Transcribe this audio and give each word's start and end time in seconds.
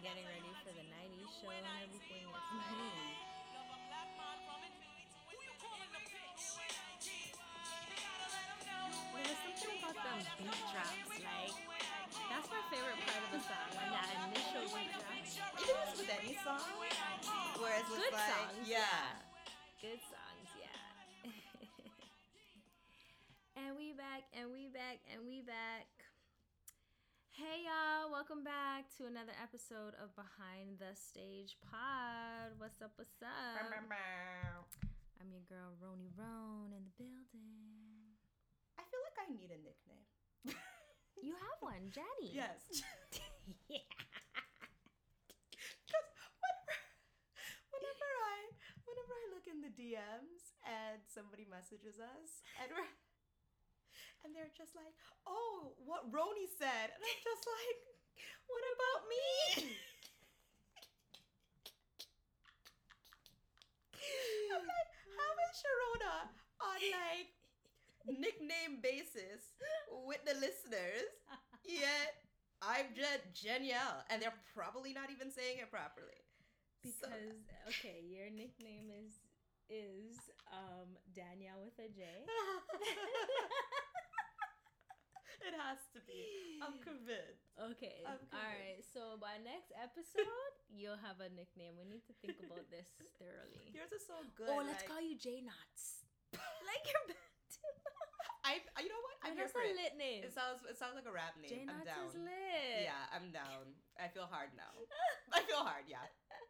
I'm 0.00 0.08
getting 0.08 0.24
ready 0.24 0.48
for 0.64 0.72
the 0.72 0.80
90s 0.80 1.28
show 1.44 1.52
and 1.52 1.60
everything. 1.84 2.24
It's 2.24 2.56
nice. 2.56 3.20
There's 9.12 9.36
something 9.44 9.76
about 9.84 10.00
them 10.00 10.24
beat 10.40 10.56
drops, 10.72 11.20
like 11.20 11.52
that's 12.32 12.48
my 12.48 12.64
favorite 12.72 12.96
part 13.04 13.28
of 13.28 13.30
the 13.36 13.44
song 13.44 13.68
when 13.76 13.92
that 13.92 14.08
initial 14.24 14.72
beat 14.72 14.88
drop. 14.88 15.04
Even 15.68 15.68
if 15.68 15.92
it's 15.92 16.00
with 16.00 16.16
any 16.16 16.32
song, 16.40 16.64
whereas 17.60 17.84
with 17.92 18.00
Good 18.00 18.16
like 18.16 18.24
songs, 18.24 18.64
yeah. 18.64 19.20
Good 19.84 20.00
songs, 20.08 20.48
yeah. 20.56 21.28
and 23.60 23.76
we 23.76 23.92
back, 23.92 24.24
and 24.32 24.48
we 24.48 24.72
back, 24.72 25.04
and 25.12 25.28
we 25.28 25.44
back. 25.44 25.99
Hey 27.30 27.64
y'all, 27.64 28.10
welcome 28.12 28.44
back 28.44 28.90
to 29.00 29.06
another 29.08 29.32
episode 29.40 29.96
of 29.96 30.12
Behind 30.14 30.76
the 30.76 30.92
Stage 30.92 31.56
Pod. 31.64 32.52
What's 32.60 32.82
up, 32.84 32.92
what's 33.00 33.16
up? 33.24 33.56
I'm 35.18 35.28
your 35.32 35.44
girl 35.48 35.72
Roni 35.80 36.10
Roan 36.18 36.72
in 36.76 36.84
the 36.84 36.94
building. 37.00 38.14
I 38.76 38.82
feel 38.86 39.00
like 39.02 39.18
I 39.24 39.26
need 39.32 39.50
a 39.50 39.58
nickname. 39.60 40.08
You 41.20 41.36
have 41.36 41.60
one, 41.60 41.92
Jenny. 41.92 42.32
yes. 42.32 42.64
yeah. 43.68 43.84
Because 45.84 46.08
whenever, 46.40 46.76
whenever 47.76 48.08
I 48.24 48.38
whenever 48.88 49.12
I 49.12 49.24
look 49.36 49.44
in 49.44 49.60
the 49.60 49.68
DMs 49.76 50.56
and 50.64 51.04
somebody 51.12 51.44
messages 51.44 52.00
us 52.00 52.40
and 52.56 52.72
we're 52.72 52.88
and 54.24 54.34
they're 54.34 54.52
just 54.56 54.74
like, 54.76 54.92
"Oh, 55.26 55.72
what 55.84 56.10
Roni 56.12 56.48
said," 56.58 56.88
and 56.92 57.00
I'm 57.00 57.20
just 57.24 57.44
like, 57.46 57.76
"What 58.48 58.64
about 58.74 59.00
me?" 59.08 59.76
I'm 64.54 64.64
like, 64.66 64.90
how 65.16 65.32
is 65.46 65.52
Sharona 65.60 66.16
on 66.60 66.80
like 66.90 67.28
nickname 68.08 68.80
basis 68.82 69.52
with 70.06 70.22
the 70.26 70.34
listeners? 70.40 71.08
Yet 71.64 72.14
I'm 72.62 72.92
just 72.96 73.22
Jenielle, 73.36 74.02
and 74.10 74.20
they're 74.22 74.36
probably 74.54 74.92
not 74.92 75.10
even 75.10 75.30
saying 75.30 75.58
it 75.62 75.70
properly. 75.70 76.20
Because 76.82 77.36
okay, 77.68 78.02
your 78.08 78.30
nickname 78.30 78.90
is 78.90 79.20
is 79.70 80.16
um 80.52 80.96
Danielle 81.14 81.62
with 81.64 81.78
a 81.78 81.88
J. 81.92 82.04
it 85.44 85.56
has 85.56 85.80
to 85.96 86.00
be. 86.04 86.60
I'm 86.60 86.76
convinced. 86.84 87.48
Okay. 87.56 88.04
I'm 88.04 88.20
All 88.32 88.44
right. 88.44 88.80
So 88.84 89.16
by 89.20 89.40
next 89.40 89.72
episode, 89.76 90.54
you'll 90.68 91.00
have 91.00 91.20
a 91.20 91.28
nickname. 91.32 91.76
We 91.80 91.88
need 91.88 92.04
to 92.08 92.14
think 92.20 92.40
about 92.44 92.68
this 92.68 92.88
thoroughly. 93.16 93.72
Yours 93.76 93.92
is 93.92 94.04
so 94.04 94.20
oh, 94.20 94.28
good. 94.36 94.52
oh, 94.52 94.62
let's 94.64 94.84
call 94.84 95.00
you 95.00 95.16
J 95.16 95.44
Knots. 95.44 96.04
like 96.68 96.84
your. 96.86 97.00
I. 98.44 98.60
You 98.80 98.88
know 98.88 99.02
what? 99.04 99.16
I'm 99.20 99.36
here 99.36 99.48
That's 99.48 99.56
for 99.56 99.64
a 99.64 99.68
it. 99.68 99.76
lit 99.76 99.94
name. 100.00 100.24
It 100.24 100.32
sounds. 100.32 100.64
It 100.64 100.76
sounds 100.80 100.96
like 100.96 101.08
a 101.08 101.12
rap 101.12 101.36
name. 101.36 101.52
J 101.52 101.68
I'm 101.68 101.84
down. 101.84 102.08
is 102.08 102.16
lit. 102.16 102.88
Yeah, 102.88 103.04
I'm 103.12 103.28
down. 103.32 103.76
I 104.00 104.08
feel 104.08 104.28
hard 104.28 104.52
now. 104.56 104.72
I 105.36 105.44
feel 105.44 105.60
hard. 105.60 105.84
Yeah, 105.88 106.04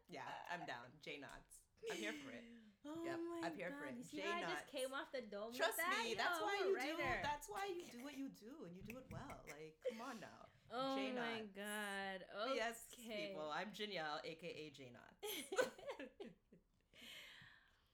yeah. 0.07 0.31
I'm 0.47 0.63
down. 0.63 0.87
J 1.03 1.19
Knots. 1.19 1.63
I'm 1.89 1.99
here 1.99 2.15
for 2.23 2.31
it. 2.31 2.45
Oh 2.81 2.97
Yep, 3.05 3.19
my 3.29 3.39
I'm 3.45 3.53
here 3.53 3.69
god! 3.69 3.77
for 3.77 3.85
it. 3.89 3.95
You 3.97 4.03
see 4.03 4.21
how 4.25 4.41
I 4.41 4.41
just 4.49 4.65
came 4.73 4.89
off 4.89 5.13
the 5.13 5.21
dome. 5.21 5.53
Trust 5.53 5.77
that? 5.77 6.01
me. 6.01 6.17
That's 6.17 6.39
Yo, 6.41 6.45
why 6.49 6.55
you 6.65 6.73
right 6.73 6.97
do. 6.97 7.05
That's 7.21 7.45
why 7.45 7.69
you 7.69 7.85
do 7.93 8.01
what 8.01 8.17
you 8.17 8.29
do, 8.33 8.65
and 8.65 8.73
you 8.73 8.81
do 8.81 8.97
it 8.97 9.05
well. 9.13 9.37
Like, 9.45 9.77
come 9.85 10.01
on 10.01 10.17
now. 10.21 10.49
Oh 10.71 10.95
J 10.95 11.11
my 11.11 11.43
god! 11.51 12.23
Okay. 12.47 12.55
Yes, 12.55 12.87
people. 12.95 13.51
I'm 13.51 13.75
Jenielle, 13.75 14.23
aka 14.23 14.71
J 14.71 14.87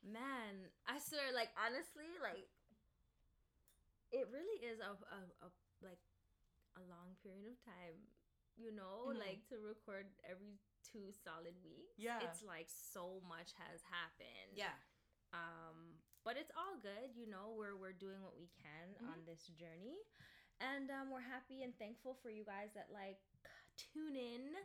Man, 0.06 0.70
I 0.86 1.02
swear, 1.02 1.34
like 1.34 1.50
honestly, 1.58 2.06
like 2.22 2.46
it 4.14 4.30
really 4.32 4.62
is 4.62 4.78
a, 4.80 4.94
a, 4.94 5.20
a 5.42 5.50
like 5.82 6.00
a 6.78 6.84
long 6.86 7.18
period 7.26 7.50
of 7.50 7.60
time, 7.66 7.98
you 8.56 8.70
know, 8.72 9.10
Mhm. 9.10 9.20
like 9.26 9.42
to 9.50 9.58
record 9.58 10.08
every 10.24 10.62
two 10.86 11.12
solid 11.12 11.58
weeks. 11.66 11.98
Yeah. 11.98 12.22
It's 12.24 12.46
like 12.46 12.70
so 12.70 13.20
much 13.28 13.52
has 13.58 13.82
happened. 13.90 14.54
yeah. 14.56 14.78
Um, 15.34 16.00
but 16.24 16.36
it's 16.38 16.52
all 16.56 16.76
good, 16.82 17.16
you 17.16 17.28
know, 17.30 17.56
we're 17.56 17.76
we're 17.76 17.96
doing 17.96 18.22
what 18.24 18.36
we 18.38 18.50
can 18.62 18.96
Mm-hmm. 19.02 19.12
on 19.12 19.24
this 19.26 19.48
journey. 19.56 20.00
And 20.60 20.90
um 20.92 21.12
we're 21.12 21.24
happy 21.26 21.64
and 21.64 21.76
thankful 21.78 22.18
for 22.22 22.30
you 22.30 22.44
guys 22.46 22.74
that 22.76 22.90
like 22.94 23.20
tune 23.78 24.16
in 24.16 24.56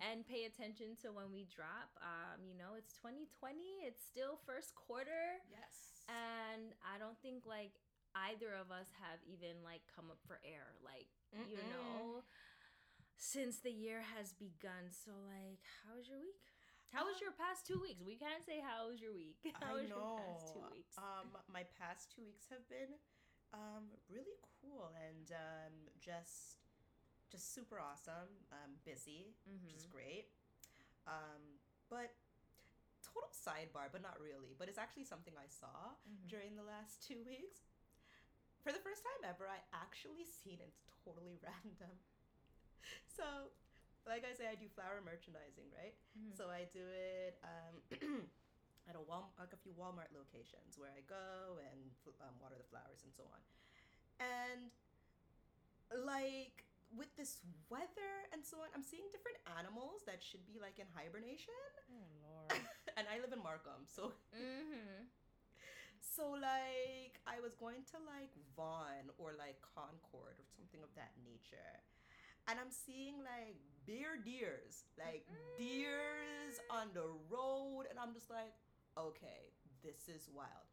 and 0.00 0.26
pay 0.26 0.44
attention 0.46 0.94
to 1.02 1.10
when 1.12 1.30
we 1.32 1.46
drop. 1.50 1.90
Um, 2.02 2.44
you 2.46 2.54
know, 2.56 2.74
it's 2.78 2.92
2020, 2.94 3.86
it's 3.86 4.02
still 4.04 4.38
first 4.46 4.74
quarter. 4.74 5.42
Yes. 5.50 6.06
And 6.08 6.72
I 6.82 6.98
don't 6.98 7.18
think 7.22 7.44
like 7.46 7.72
either 8.14 8.54
of 8.54 8.70
us 8.70 8.88
have 9.02 9.20
even 9.26 9.62
like 9.64 9.82
come 9.94 10.10
up 10.10 10.18
for 10.26 10.40
air, 10.44 10.74
like, 10.84 11.08
you 11.44 11.62
Mm-mm. 11.62 11.68
know, 11.68 12.24
since 13.16 13.58
the 13.60 13.70
year 13.72 14.02
has 14.16 14.32
begun. 14.32 14.90
So 14.90 15.12
like, 15.26 15.60
how 15.84 15.96
was 15.96 16.08
your 16.08 16.18
week? 16.20 16.57
How 16.92 17.04
was 17.04 17.20
your 17.20 17.36
past 17.36 17.68
two 17.68 17.76
weeks? 17.80 18.00
We 18.00 18.16
can't 18.16 18.40
say 18.40 18.64
how 18.64 18.88
was 18.88 19.00
your 19.00 19.12
week. 19.12 19.36
How 19.60 19.76
I 19.76 19.84
was 19.84 19.88
know. 19.92 20.00
your 20.00 20.20
past 20.24 20.42
two 20.56 20.64
weeks? 20.72 20.94
Um, 20.96 21.28
my 21.52 21.68
past 21.76 22.08
two 22.08 22.24
weeks 22.24 22.48
have 22.48 22.64
been 22.72 22.96
um, 23.52 23.92
really 24.08 24.36
cool 24.60 24.88
and 24.96 25.28
um, 25.36 25.74
just 26.00 26.56
just 27.28 27.52
super 27.52 27.76
awesome. 27.76 28.32
Um, 28.48 28.80
busy, 28.88 29.36
which 29.44 29.76
is 29.76 29.84
great. 29.84 30.32
Um, 31.04 31.60
but 31.92 32.16
total 33.04 33.28
sidebar, 33.36 33.92
but 33.92 34.00
not 34.00 34.16
really. 34.16 34.56
But 34.56 34.72
it's 34.72 34.80
actually 34.80 35.04
something 35.04 35.36
I 35.36 35.48
saw 35.48 35.92
during 36.24 36.56
the 36.56 36.64
last 36.64 37.04
two 37.08 37.20
weeks. 37.28 37.68
For 38.64 38.72
the 38.72 38.80
first 38.80 39.04
time 39.04 39.28
ever, 39.28 39.44
I 39.44 39.60
actually 39.76 40.24
seen 40.24 40.56
it. 40.60 40.72
It's 40.72 40.88
totally 41.04 41.36
random. 41.44 42.00
So, 43.04 43.52
like 44.08 44.24
I 44.24 44.32
say, 44.32 44.48
I 44.48 44.56
do 44.56 44.66
flower 44.72 45.04
merchandising, 45.04 45.68
right? 45.76 45.94
So 46.32 46.48
I 46.48 46.64
do 46.72 46.82
it 46.82 47.36
um, 47.44 47.74
at 48.88 48.96
a 48.96 49.02
Wal- 49.04 49.36
like 49.36 49.52
a 49.52 49.60
few 49.60 49.76
Walmart 49.76 50.10
locations 50.16 50.80
where 50.80 50.90
I 50.90 51.04
go 51.04 51.60
and 51.60 51.92
um, 52.24 52.34
water 52.40 52.56
the 52.56 52.66
flowers 52.72 53.04
and 53.04 53.12
so 53.12 53.28
on. 53.28 53.40
And 54.18 54.72
like 55.92 56.64
with 56.96 57.12
this 57.20 57.44
weather 57.68 58.12
and 58.32 58.40
so 58.40 58.64
on, 58.64 58.72
I'm 58.72 58.82
seeing 58.82 59.04
different 59.12 59.36
animals 59.60 60.08
that 60.08 60.24
should 60.24 60.48
be 60.48 60.56
like 60.56 60.80
in 60.80 60.88
hibernation. 60.96 61.60
oh 61.92 62.08
lord. 62.24 62.56
and 62.96 63.04
I 63.12 63.20
live 63.20 63.32
in 63.36 63.44
Markham, 63.44 63.84
so 63.84 64.16
mm-hmm. 64.32 65.04
so 66.00 66.32
like 66.32 67.20
I 67.28 67.44
was 67.44 67.52
going 67.60 67.84
to 67.92 67.98
like 68.08 68.32
Vaughan 68.56 69.12
or 69.20 69.36
like 69.36 69.60
Concord 69.60 70.40
or 70.40 70.46
something 70.56 70.80
of 70.80 70.88
that 70.96 71.12
nature. 71.20 71.76
And 72.48 72.56
I'm 72.56 72.72
seeing 72.72 73.20
like 73.20 73.60
bear 73.88 74.20
deers, 74.20 74.84
like 75.00 75.24
deers 75.56 76.60
on 76.68 76.92
the 76.92 77.08
road, 77.32 77.88
and 77.88 77.96
I'm 77.96 78.12
just 78.12 78.28
like, 78.28 78.52
okay, 79.00 79.48
this 79.80 80.12
is 80.12 80.28
wild. 80.28 80.68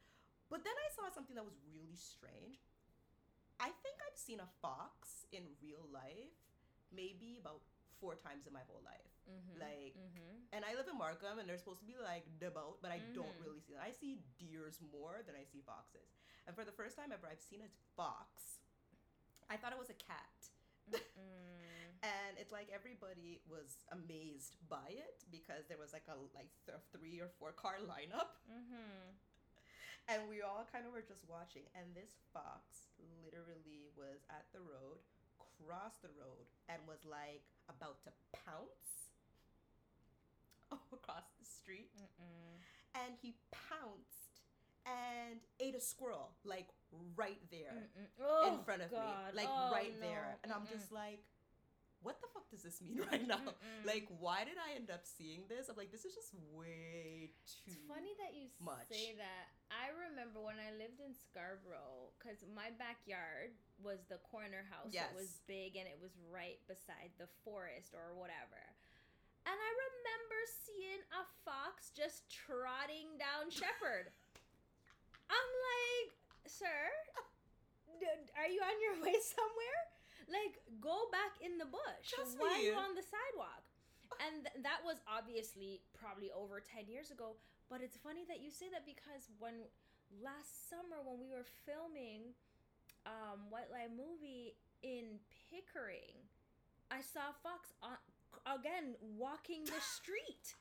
But 0.51 0.67
then 0.67 0.75
I 0.75 0.87
saw 0.91 1.07
something 1.09 1.33
that 1.39 1.47
was 1.47 1.55
really 1.71 1.95
strange. 1.95 2.59
I 3.63 3.71
think 3.81 3.95
I've 4.03 4.19
seen 4.19 4.43
a 4.43 4.49
fox 4.59 5.23
in 5.31 5.47
real 5.63 5.87
life 5.95 6.35
maybe 6.91 7.39
about 7.39 7.63
four 8.03 8.19
times 8.19 8.43
in 8.45 8.51
my 8.51 8.63
whole 8.67 8.83
life. 8.83 9.07
Like, 9.57 9.95
Mm-hmm. 9.95 10.51
and 10.53 10.61
I 10.67 10.75
live 10.75 10.85
in 10.91 10.99
Markham, 10.99 11.39
and 11.39 11.47
they're 11.47 11.57
supposed 11.57 11.79
to 11.81 11.87
be 11.89 11.95
like 11.97 12.27
devout, 12.37 12.77
but 12.83 12.91
I 12.91 12.99
don't 13.15 13.31
really 13.41 13.63
see 13.63 13.73
them. 13.73 13.81
I 13.81 13.95
see 13.95 14.19
deers 14.37 14.77
more 14.91 15.23
than 15.25 15.33
I 15.39 15.47
see 15.47 15.63
foxes. 15.65 16.13
And 16.45 16.53
for 16.53 16.61
the 16.67 16.75
first 16.75 16.93
time 16.99 17.09
ever, 17.15 17.25
I've 17.31 17.41
seen 17.41 17.63
a 17.63 17.71
fox. 17.97 18.59
I 19.49 19.55
thought 19.57 19.71
it 19.73 19.79
was 19.81 19.89
a 19.89 19.97
cat. 19.97 20.39
And 22.03 22.35
it's 22.41 22.51
like 22.51 22.67
everybody 22.73 23.39
was 23.47 23.79
amazed 23.91 24.55
by 24.67 24.89
it 24.91 25.23
because 25.31 25.67
there 25.69 25.77
was 25.79 25.93
like 25.93 26.07
a 26.11 26.17
like 26.35 26.49
th- 26.65 26.81
three 26.91 27.19
or 27.21 27.29
four 27.39 27.51
car 27.53 27.77
lineup. 27.85 28.39
Mm-hmm. 28.49 29.13
and 30.11 30.19
we 30.29 30.41
all 30.41 30.65
kind 30.71 30.85
of 30.85 30.93
were 30.93 31.05
just 31.05 31.23
watching. 31.29 31.63
And 31.77 31.93
this 31.95 32.11
fox 32.33 32.93
literally 33.23 33.89
was 33.97 34.21
at 34.29 34.45
the 34.53 34.59
road 34.61 34.99
crossed 35.63 36.01
the 36.03 36.11
road 36.19 36.45
and 36.67 36.77
was 36.87 36.99
like 37.07 37.41
about 37.71 38.03
to 38.03 38.11
pounce 38.45 39.15
across 40.93 41.25
the 41.39 41.45
street. 41.47 41.89
And 42.95 43.13
he 43.21 43.35
pounced 43.51 44.43
and 44.85 45.39
ate 45.59 45.75
a 45.75 45.81
squirrel 45.81 46.29
like 46.45 46.67
right 47.15 47.41
there 47.51 47.89
Oh, 48.21 48.53
in 48.53 48.63
front 48.63 48.81
of 48.83 48.91
God. 48.91 49.33
me 49.33 49.41
like 49.41 49.47
Oh, 49.49 49.71
right 49.73 49.93
no. 49.99 50.05
there 50.07 50.37
and 50.43 50.53
i'm 50.53 50.61
just 50.71 50.91
like 50.91 51.23
what 52.05 52.21
the 52.21 52.29
fuck 52.29 52.45
does 52.53 52.61
this 52.61 52.77
mean 52.85 53.01
right 53.11 53.25
now 53.25 53.41
like 53.81 54.05
why 54.21 54.45
did 54.45 54.53
i 54.61 54.77
end 54.77 54.93
up 54.93 55.01
seeing 55.03 55.41
this 55.49 55.65
i'm 55.67 55.75
like 55.75 55.89
this 55.89 56.05
is 56.05 56.13
just 56.13 56.29
way 56.53 57.33
too 57.49 57.73
It's 57.73 57.81
funny 57.89 58.13
that 58.21 58.37
you 58.37 58.53
much. 58.61 58.85
say 58.93 59.17
that. 59.17 59.49
I 59.73 59.89
remember 60.07 60.39
when 60.45 60.61
I 60.61 60.69
lived 60.77 61.01
in 61.01 61.11
Scarborough, 61.17 62.13
because 62.15 62.45
my 62.53 62.69
backyard 62.77 63.57
was 63.81 64.05
the 64.07 64.21
corner 64.23 64.61
house. 64.69 64.93
Yes. 64.93 65.09
It 65.11 65.17
was 65.17 65.41
big 65.49 65.73
and 65.75 65.89
it 65.89 65.97
was 65.97 66.13
right 66.29 66.61
beside 66.69 67.09
the 67.17 67.25
forest 67.43 67.97
or 67.97 68.13
whatever. 68.13 68.61
and 69.49 69.57
I 69.57 69.71
remember 69.89 70.39
seeing 70.63 71.01
a 71.17 71.25
fox 71.41 71.89
just 71.97 72.29
trotting 72.29 73.17
down 73.17 73.49
Sheppard. 73.49 74.13
I'm 75.33 75.49
like, 75.73 76.13
sir, 76.45 76.81
are 78.37 78.49
you 78.53 78.61
on 78.61 78.77
your 78.85 78.95
way 79.01 79.17
somewhere? 79.17 79.81
Like, 80.25 80.57
go 80.81 81.09
back 81.13 81.37
in 81.41 81.57
the 81.57 81.69
bush. 81.69 82.05
Trust 82.09 82.37
Why 82.37 82.49
me. 82.49 82.53
are 82.53 82.63
you 82.71 82.75
on 82.75 82.93
the 82.97 83.05
sidewalk? 83.05 83.65
And 84.21 84.45
th- 84.45 84.63
that 84.63 84.81
was 84.85 85.01
obviously 85.09 85.81
probably 85.93 86.29
over 86.33 86.61
10 86.61 86.87
years 86.89 87.09
ago. 87.11 87.37
But 87.69 87.81
it's 87.81 87.97
funny 87.97 88.25
that 88.29 88.41
you 88.41 88.49
say 88.49 88.69
that 88.73 88.85
because 88.85 89.29
when 89.41 89.65
last 90.21 90.69
summer, 90.69 91.01
when 91.01 91.17
we 91.17 91.29
were 91.29 91.45
filming 91.65 92.33
um, 93.05 93.49
White 93.49 93.69
Lie 93.73 93.89
movie 93.89 94.57
in 94.85 95.17
Pickering, 95.49 96.13
I 96.89 97.01
saw 97.01 97.33
fox 97.41 97.73
on, 97.81 97.97
again 98.45 98.93
walking 99.17 99.65
the 99.65 99.81
street. 99.97 100.57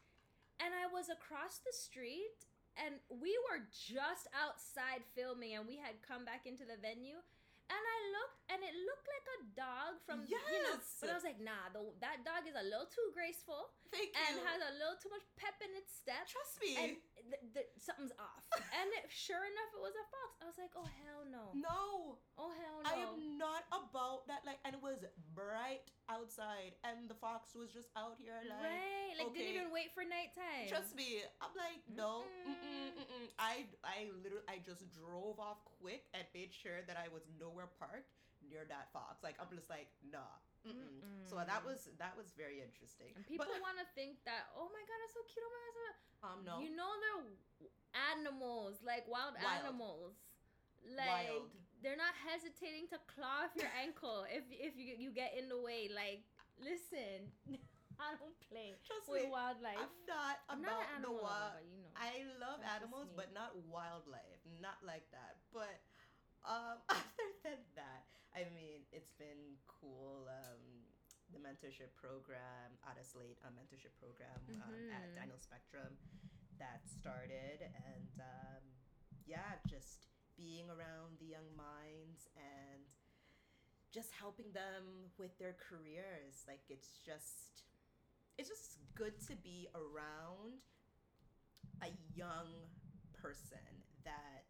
And 0.60 0.72
I 0.72 0.88
was 0.88 1.10
across 1.10 1.60
the 1.60 1.74
street 1.74 2.48
and 2.78 2.98
we 3.10 3.34
were 3.50 3.62
just 3.70 4.26
outside 4.34 5.02
filming 5.14 5.54
and 5.54 5.66
we 5.66 5.76
had 5.78 5.98
come 6.02 6.24
back 6.24 6.46
into 6.46 6.64
the 6.66 6.78
venue 6.80 7.22
and 7.70 7.82
I 7.82 7.98
looked 8.14 8.38
and 8.52 8.60
it 8.60 8.74
looked 8.84 9.06
like 9.08 9.26
a 9.34 9.38
dog 9.56 9.92
from 10.04 10.18
you 10.28 10.36
know 10.36 10.76
Yes! 10.76 11.00
but 11.00 11.08
I 11.10 11.14
was 11.16 11.26
like 11.26 11.40
nah 11.40 11.72
the, 11.72 11.80
that 12.04 12.22
dog 12.22 12.44
is 12.44 12.54
a 12.56 12.64
little 12.64 12.88
too 12.88 13.08
graceful 13.16 13.72
Thank 13.90 14.12
and 14.28 14.38
you. 14.38 14.46
has 14.46 14.60
a 14.60 14.72
little 14.76 14.98
too 15.00 15.10
much 15.10 15.24
pep 15.38 15.56
in 15.64 15.70
its 15.78 15.94
step 15.94 16.26
Trust 16.28 16.58
me. 16.60 16.72
and 16.76 16.92
th- 17.30 17.44
th- 17.56 17.70
something's 17.80 18.14
off 18.20 18.44
and 18.78 18.88
it, 19.00 19.08
sure 19.08 19.42
enough 19.42 19.70
it 19.72 19.82
was 19.82 19.94
a 19.96 20.06
fox 20.12 20.30
I 20.42 20.46
was 20.48 20.58
like 20.60 20.74
oh 20.76 20.86
hell 21.02 21.22
no 21.24 21.44
no, 21.56 22.18
oh 22.36 22.50
hell 22.52 22.78
no 22.82 22.88
I 22.88 22.94
am 23.00 23.38
not 23.40 23.64
about 23.72 24.26
that. 24.28 24.42
Like, 24.44 24.58
and 24.64 24.74
it 24.76 24.82
was 24.82 25.00
bright 25.34 25.88
outside, 26.10 26.76
and 26.84 27.08
the 27.08 27.16
fox 27.16 27.54
was 27.56 27.72
just 27.72 27.88
out 27.96 28.16
here, 28.20 28.36
like. 28.44 28.60
right 28.60 29.14
like 29.16 29.30
okay. 29.30 29.38
didn't 29.46 29.54
even 29.62 29.70
wait 29.72 29.94
for 29.94 30.02
nighttime 30.02 30.66
Trust 30.68 30.92
me, 30.98 31.22
I'm 31.38 31.54
like 31.54 31.80
no. 31.86 32.26
Mm-mm. 32.44 32.50
Mm-mm, 32.50 32.88
mm-mm. 32.98 33.26
I 33.38 33.70
I 33.86 34.10
literally 34.22 34.44
I 34.50 34.58
just 34.60 34.82
drove 34.90 35.38
off 35.38 35.62
quick 35.80 36.10
and 36.12 36.26
made 36.34 36.50
sure 36.50 36.82
that 36.86 36.98
I 36.98 37.06
was 37.14 37.22
nowhere 37.54 37.70
parked 37.78 38.10
near 38.42 38.66
that 38.66 38.90
fox. 38.90 39.22
Like 39.22 39.38
I'm 39.38 39.46
just 39.54 39.70
like 39.70 39.86
nah. 40.02 40.26
Mm-mm. 40.66 41.22
So 41.28 41.36
that 41.38 41.60
was 41.62 41.86
that 42.02 42.16
was 42.18 42.32
very 42.34 42.58
interesting. 42.58 43.14
and 43.14 43.22
people 43.28 43.46
want 43.62 43.76
to 43.78 43.86
think 43.94 44.18
that 44.26 44.48
oh 44.58 44.66
my 44.72 44.82
god 44.88 44.98
it's 45.06 45.12
so 45.14 45.20
cute 45.28 45.44
oh 45.44 45.52
my 45.54 45.60
god 45.76 45.94
so 45.94 46.24
um 46.24 46.38
no 46.42 46.54
You 46.64 46.72
know 46.74 46.88
they're 46.98 47.68
animals, 48.16 48.80
like 48.82 49.04
wild, 49.06 49.36
Wild. 49.38 49.60
animals. 49.60 50.16
Like 50.88 51.30
Wild. 51.36 51.52
they're 51.84 52.00
not 52.00 52.16
hesitating 52.16 52.88
to 52.92 52.98
claw 53.08 53.44
off 53.48 53.52
your 53.56 53.68
ankle 53.76 54.24
if 54.32 54.44
if 54.50 54.74
you 54.80 54.96
you 54.98 55.10
get 55.12 55.36
in 55.36 55.48
the 55.52 55.60
way. 55.60 55.92
Like, 55.92 56.24
listen, 56.56 57.28
I 58.00 58.16
don't 58.18 58.34
play 58.48 58.72
trust 58.88 59.04
with 59.06 59.28
me. 59.28 59.32
wildlife. 59.32 59.78
I'm 59.84 59.94
not 60.08 60.34
I'm 60.48 60.60
about 60.64 60.80
not 60.80 60.96
an 60.96 61.02
the 61.04 61.12
wild. 61.14 61.28
lover, 61.28 61.60
you 61.68 61.76
know. 61.84 61.92
I 61.94 62.12
love 62.40 62.58
That's 62.64 62.80
animals, 62.82 63.08
but 63.12 63.30
not 63.36 63.52
wildlife. 63.68 64.40
Not 64.64 64.80
like 64.82 65.04
that. 65.12 65.38
But 65.52 65.76
um, 66.44 66.78
other 66.88 67.34
than 67.42 67.60
that, 67.76 68.04
I 68.34 68.48
mean, 68.54 68.84
it's 68.92 69.12
been 69.16 69.58
cool. 69.66 70.28
Um, 70.28 70.62
the 71.32 71.40
mentorship 71.40 71.90
program, 71.98 72.76
out 72.86 72.94
of 73.00 73.06
Slate, 73.06 73.38
a 73.42 73.50
mentorship 73.50 73.90
program 73.98 74.38
um, 74.62 74.70
at 74.92 75.08
Mhm. 75.10 75.14
Daniel 75.16 75.38
Spectrum 75.40 75.96
that 76.58 76.86
started, 76.86 77.58
and 77.62 78.14
um, 78.20 78.62
yeah, 79.26 79.58
just 79.66 80.06
being 80.36 80.68
around 80.70 81.18
the 81.18 81.26
young 81.26 81.48
minds 81.56 82.28
and 82.36 82.84
just 83.90 84.12
helping 84.12 84.52
them 84.52 85.10
with 85.18 85.36
their 85.38 85.54
careers. 85.54 86.44
Like 86.46 86.62
it's 86.68 86.98
just 87.04 87.64
it's 88.38 88.48
just 88.48 88.78
good 88.94 89.18
to 89.26 89.34
be 89.36 89.66
around 89.74 90.60
a 91.82 91.90
young 92.14 92.70
person 93.14 93.82
that 94.04 94.46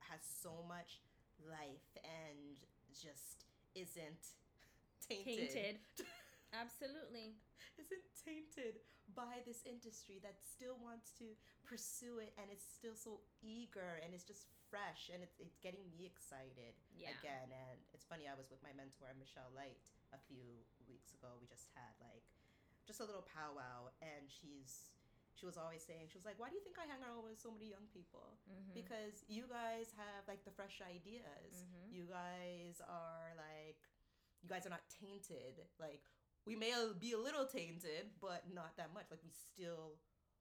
has 0.00 0.20
so 0.24 0.64
much 0.66 1.00
life 1.46 1.90
and 2.02 2.58
just 2.90 3.46
isn't 3.74 4.34
tainted, 5.08 5.50
Tainted. 5.52 5.76
Absolutely. 6.62 7.36
isn't 7.78 8.06
tainted 8.24 8.80
by 9.16 9.40
this 9.44 9.62
industry 9.64 10.20
that 10.24 10.36
still 10.40 10.76
wants 10.80 11.12
to 11.16 11.32
pursue 11.64 12.20
it 12.20 12.32
and 12.40 12.48
it's 12.52 12.64
still 12.64 12.96
so 12.96 13.20
eager 13.40 14.00
and 14.04 14.12
it's 14.12 14.24
just 14.24 14.48
fresh 14.68 15.08
and 15.12 15.20
it's, 15.24 15.36
it's 15.40 15.56
getting 15.64 15.84
me 15.96 16.04
excited 16.04 16.76
Yeah. 16.92 17.12
again 17.20 17.48
and 17.48 17.76
it's 17.96 18.04
funny 18.04 18.28
i 18.28 18.36
was 18.36 18.52
with 18.52 18.60
my 18.60 18.72
mentor 18.76 19.12
michelle 19.16 19.48
light 19.56 19.80
a 20.12 20.20
few 20.28 20.44
weeks 20.84 21.16
ago 21.16 21.36
we 21.40 21.48
just 21.48 21.72
had 21.72 21.92
like 22.04 22.24
just 22.84 23.00
a 23.00 23.06
little 23.08 23.24
powwow 23.24 23.88
and 24.04 24.28
she's 24.28 24.92
she 25.38 25.46
was 25.46 25.56
always 25.56 25.82
saying 25.86 26.10
she 26.10 26.18
was 26.18 26.26
like 26.26 26.34
why 26.42 26.48
do 26.50 26.56
you 26.58 26.64
think 26.66 26.74
i 26.82 26.86
hang 26.90 26.98
out 27.06 27.22
with 27.22 27.38
so 27.38 27.50
many 27.54 27.70
young 27.70 27.86
people 27.94 28.34
Mhm. 28.50 28.74
because 28.74 29.22
you 29.30 29.46
guys 29.46 29.94
have 29.94 30.26
like 30.26 30.42
the 30.44 30.50
fresh 30.50 30.82
ideas 30.82 31.54
Mhm. 31.62 31.94
you 31.94 32.04
guys 32.10 32.80
are 32.82 33.30
like 33.38 33.78
you 34.42 34.48
guys 34.50 34.66
are 34.66 34.74
not 34.74 34.82
tainted 34.90 35.62
like 35.78 36.02
we 36.44 36.56
may 36.56 36.72
be 36.98 37.12
a 37.12 37.18
little 37.18 37.46
tainted 37.46 38.10
but 38.20 38.50
not 38.50 38.76
that 38.76 38.92
much 38.92 39.06
like 39.10 39.22
we 39.22 39.30
still 39.30 39.98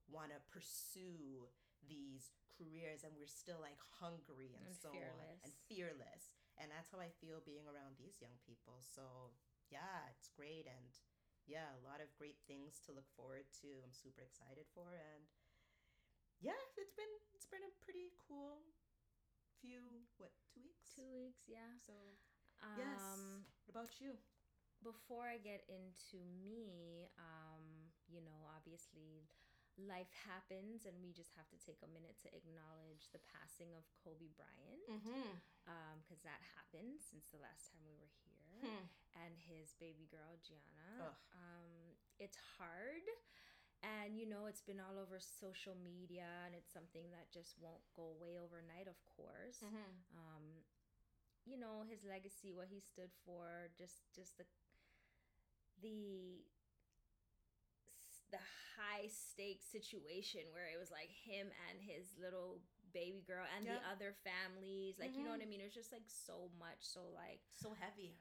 want 0.09 0.31
to 0.31 0.39
pursue 0.49 1.47
these 1.87 2.31
careers 2.57 3.03
and 3.03 3.13
we're 3.17 3.27
still 3.29 3.59
like 3.61 3.77
hungry 4.01 4.55
and, 4.57 4.65
And 4.67 4.75
so 4.75 4.89
on 4.89 4.95
and 4.97 5.53
fearless. 5.53 5.61
fearless 5.69 6.23
and 6.57 6.71
that's 6.71 6.89
how 6.89 6.99
i 6.99 7.09
feel 7.21 7.39
being 7.45 7.67
around 7.69 7.97
these 8.01 8.17
young 8.19 8.37
people 8.47 8.81
so 8.81 9.31
yeah 9.69 10.09
it's 10.09 10.29
great 10.29 10.65
and 10.65 10.89
yeah 11.47 11.71
a 11.73 11.81
lot 11.87 12.03
of 12.03 12.11
great 12.19 12.37
things 12.45 12.77
to 12.83 12.93
look 12.93 13.07
forward 13.15 13.47
to 13.63 13.81
i'm 13.81 13.95
super 13.95 14.21
excited 14.21 14.67
for 14.75 14.93
and 14.93 15.25
yeah 16.43 16.59
it's 16.77 16.93
been 16.93 17.13
it's 17.33 17.49
been 17.49 17.63
a 17.65 17.73
pretty 17.81 18.13
cool 18.27 18.61
few 19.57 19.81
what 20.21 20.29
two 20.53 20.61
weeks? 20.61 20.93
Two 20.93 21.09
weeks, 21.09 21.41
yeah. 21.49 21.73
so 21.81 21.93
yes. 22.77 23.01
Um, 23.01 23.41
what 23.65 23.73
about 23.73 23.97
you? 23.97 24.13
before 24.85 25.25
I 25.25 25.41
get 25.41 25.65
into 25.65 26.21
me, 26.37 27.09
um, 27.17 27.65
you 28.05 28.21
know, 28.21 28.45
obviously 28.53 29.25
life 29.77 30.09
happens 30.25 30.85
and 30.85 30.93
we 31.01 31.13
just 31.13 31.33
have 31.37 31.49
to 31.53 31.57
take 31.57 31.81
a 31.81 31.89
minute 31.89 32.17
to 32.25 32.29
acknowledge 32.33 33.09
the 33.13 33.21
passing 33.29 33.73
of 33.77 33.85
Kobe 34.01 34.29
Bryant. 34.37 34.85
Mm-hmm. 34.89 35.33
because 36.01 36.21
that 36.23 36.41
happened 36.55 37.01
since 37.01 37.29
the 37.33 37.41
last 37.41 37.73
time 37.73 37.83
we 37.85 37.97
were 37.97 38.09
here 38.23 38.36
Hmm. 38.61 38.85
and 39.25 39.33
his 39.37 39.73
baby 39.79 40.07
girl 40.09 40.37
Gianna. 40.43 41.13
Um, 41.33 41.95
it's 42.19 42.37
hard. 42.57 43.05
And 43.83 44.17
you 44.17 44.25
know, 44.27 44.47
it's 44.49 44.61
been 44.65 44.81
all 44.81 44.97
over 44.97 45.19
social 45.21 45.75
media, 45.77 46.25
and 46.45 46.55
it's 46.55 46.73
something 46.73 47.09
that 47.13 47.29
just 47.31 47.55
won't 47.61 47.83
go 47.95 48.13
away 48.17 48.37
overnight, 48.41 48.87
of 48.89 48.97
course 49.17 49.61
Mm-hmm. 49.63 49.91
um 50.17 50.43
you 51.45 51.57
know 51.57 51.83
his 51.89 52.03
legacy 52.03 52.51
what 52.53 52.67
he 52.69 52.79
stood 52.79 53.09
for 53.25 53.69
just 53.77 54.03
just 54.15 54.37
the 54.37 54.45
the 55.81 56.43
the 58.31 58.41
high 58.75 59.07
stakes 59.07 59.65
situation 59.71 60.41
where 60.51 60.67
it 60.67 60.77
was 60.79 60.91
like 60.91 61.09
him 61.09 61.47
and 61.69 61.79
his 61.79 62.11
little 62.19 62.59
baby 62.93 63.23
girl 63.25 63.45
and 63.55 63.67
the 63.67 63.79
other 63.87 64.11
families 64.23 64.95
like 64.99 65.15
you 65.15 65.23
know 65.23 65.31
what 65.31 65.41
i 65.41 65.45
Mhm. 65.45 65.49
mean 65.49 65.61
it 65.61 65.65
was 65.69 65.73
just 65.75 65.91
like 65.91 66.07
so 66.07 66.49
much 66.59 66.81
so 66.81 67.07
like 67.15 67.39
so 67.55 67.73
heavy 67.79 68.15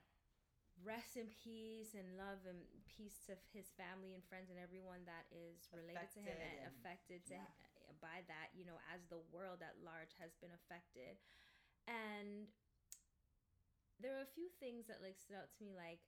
rest 0.85 1.17
in 1.17 1.29
peace 1.43 1.95
and 1.97 2.05
love 2.21 2.45
and 2.45 2.61
peace 2.85 3.17
to 3.27 3.33
his 3.53 3.73
family 3.81 4.13
and 4.13 4.23
friends 4.29 4.51
and 4.53 4.61
everyone 4.61 5.01
that 5.09 5.25
is 5.33 5.65
related 5.73 6.09
to 6.13 6.21
him 6.21 6.37
and 6.37 6.61
and- 6.61 6.69
affected 6.77 7.25
to 7.27 7.35
yeah. 7.39 7.49
hi- 7.49 7.97
by 8.03 8.21
that 8.29 8.53
you 8.53 8.67
know 8.67 8.77
as 8.93 9.01
the 9.09 9.23
world 9.33 9.65
at 9.65 9.73
large 9.81 10.13
has 10.21 10.37
been 10.43 10.53
affected 10.53 11.17
and 11.89 12.45
there 14.03 14.13
are 14.19 14.27
a 14.27 14.35
few 14.37 14.53
things 14.61 14.85
that 14.91 15.01
like 15.01 15.17
stood 15.17 15.39
out 15.41 15.49
to 15.57 15.65
me 15.65 15.73
like 15.73 16.03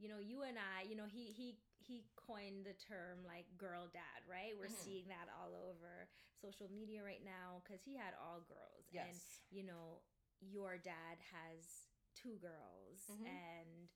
you 0.00 0.08
know 0.08 0.16
you 0.22 0.40
and 0.42 0.56
i 0.56 0.82
you 0.88 0.96
know 0.96 1.04
he 1.04 1.28
he 1.36 1.58
he 1.76 2.08
coined 2.16 2.64
the 2.64 2.72
term 2.80 3.20
like 3.28 3.44
girl 3.60 3.90
dad 3.92 4.24
right 4.24 4.56
we're 4.56 4.72
Mhm. 4.72 4.80
seeing 4.88 5.06
that 5.12 5.28
all 5.36 5.52
over 5.68 6.08
social 6.40 6.70
media 6.72 7.04
right 7.04 7.20
now 7.22 7.60
because 7.60 7.82
he 7.84 7.92
had 7.94 8.14
all 8.16 8.40
girls 8.48 8.88
and 8.96 9.12
yes 9.12 9.20
you 9.52 9.62
know, 9.62 10.00
your 10.40 10.76
dad 10.78 11.16
has 11.30 11.92
two 12.16 12.38
girls 12.40 13.04
Mhm. 13.10 13.26
and 13.28 13.88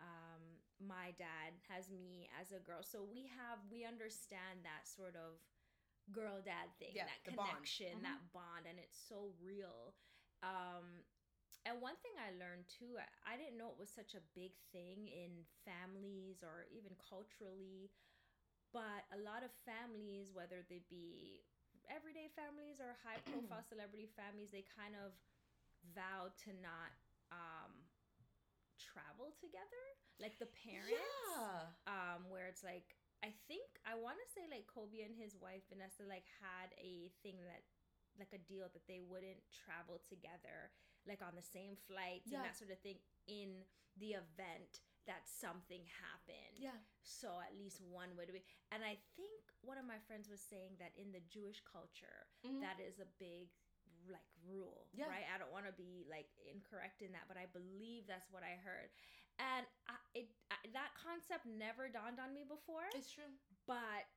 um, 0.00 0.42
my 0.80 1.12
dad 1.18 1.54
has 1.68 1.90
me 1.90 2.28
as 2.40 2.52
a 2.52 2.60
girl. 2.60 2.82
So 2.82 3.04
we 3.04 3.28
have, 3.36 3.60
we 3.70 3.84
understand 3.84 4.64
that 4.64 4.88
sort 4.88 5.14
of 5.16 5.40
girl 6.12 6.40
dad 6.42 6.72
thing, 6.78 6.96
Yeah, 6.96 7.06
that 7.06 7.22
the 7.24 7.32
bond. 7.36 7.50
connection, 7.64 8.00
Mhm. 8.00 8.02
that 8.02 8.20
bond, 8.32 8.66
and 8.66 8.78
it's 8.78 8.98
so 8.98 9.32
real. 9.40 9.94
Um, 10.42 11.04
and 11.66 11.80
one 11.80 11.96
thing 12.00 12.16
I 12.16 12.32
learned 12.40 12.66
too, 12.68 12.96
I, 12.98 13.34
I 13.34 13.36
didn't 13.36 13.58
know 13.58 13.68
it 13.70 13.78
was 13.78 13.90
such 13.92 14.14
a 14.16 14.22
big 14.34 14.56
thing 14.72 15.08
in 15.08 15.44
families 15.64 16.42
or 16.42 16.66
even 16.72 16.96
culturally, 16.96 17.92
but 18.72 19.04
a 19.12 19.18
lot 19.20 19.42
of 19.44 19.52
families, 19.52 20.32
whether 20.32 20.62
they 20.68 20.80
be 20.88 21.42
everyday 21.90 22.28
families 22.32 22.80
or 22.80 22.96
high 23.04 23.20
profile 23.28 23.62
celebrity 23.68 24.08
families, 24.08 24.50
they 24.50 24.64
kind 24.64 24.94
of 24.96 25.12
vow 25.94 26.30
to 26.44 26.50
not 26.60 26.92
travel 28.90 29.32
together. 29.38 29.84
Like 30.18 30.36
the 30.36 30.50
parents, 30.50 30.92
yeah 30.92 31.70
um, 31.88 32.28
where 32.28 32.50
it's 32.50 32.66
like 32.66 32.96
I 33.20 33.32
think 33.48 33.68
I 33.84 33.96
want 33.96 34.16
to 34.20 34.28
say 34.32 34.44
like 34.48 34.68
Kobe 34.68 35.04
and 35.04 35.12
his 35.12 35.36
wife 35.36 35.64
Vanessa 35.68 36.04
like 36.08 36.28
had 36.40 36.72
a 36.80 37.12
thing 37.24 37.40
that 37.48 37.64
like 38.18 38.32
a 38.34 38.42
deal 38.44 38.68
that 38.68 38.84
they 38.88 39.00
wouldn't 39.00 39.40
travel 39.52 40.00
together 40.04 40.72
like 41.08 41.24
on 41.24 41.32
the 41.32 41.44
same 41.44 41.76
flights 41.88 42.28
yeah. 42.28 42.40
and 42.40 42.44
that 42.44 42.56
sort 42.58 42.68
of 42.68 42.80
thing 42.84 43.00
in 43.24 43.64
the 43.96 44.16
event 44.16 44.84
that 45.08 45.24
something 45.24 45.80
happened. 45.88 46.60
Yeah. 46.60 46.76
So 47.00 47.40
at 47.40 47.56
least 47.56 47.80
one 47.80 48.12
would 48.20 48.28
be. 48.28 48.44
And 48.68 48.84
I 48.84 49.00
think 49.16 49.40
one 49.64 49.80
of 49.80 49.88
my 49.88 49.96
friends 50.04 50.28
was 50.28 50.44
saying 50.44 50.76
that 50.76 50.92
in 51.00 51.10
the 51.10 51.24
Jewish 51.32 51.64
culture, 51.64 52.28
mm-hmm. 52.44 52.60
that 52.60 52.76
is 52.78 53.00
a 53.00 53.08
big 53.16 53.48
like 54.12 54.26
rule, 54.44 54.90
yeah. 54.92 55.08
right? 55.08 55.26
I 55.30 55.38
don't 55.38 55.54
want 55.54 55.66
to 55.70 55.74
be 55.74 56.04
like 56.10 56.28
incorrect 56.44 57.00
in 57.00 57.14
that, 57.14 57.30
but 57.30 57.38
I 57.38 57.46
believe 57.50 58.10
that's 58.10 58.28
what 58.28 58.42
I 58.42 58.58
heard. 58.60 58.90
And 59.40 59.64
I, 59.88 59.96
it 60.12 60.28
I, 60.52 60.58
that 60.76 60.92
concept 60.98 61.48
never 61.48 61.88
dawned 61.88 62.20
on 62.20 62.34
me 62.36 62.44
before. 62.44 62.84
It's 62.92 63.08
true, 63.08 63.30
but 63.64 64.12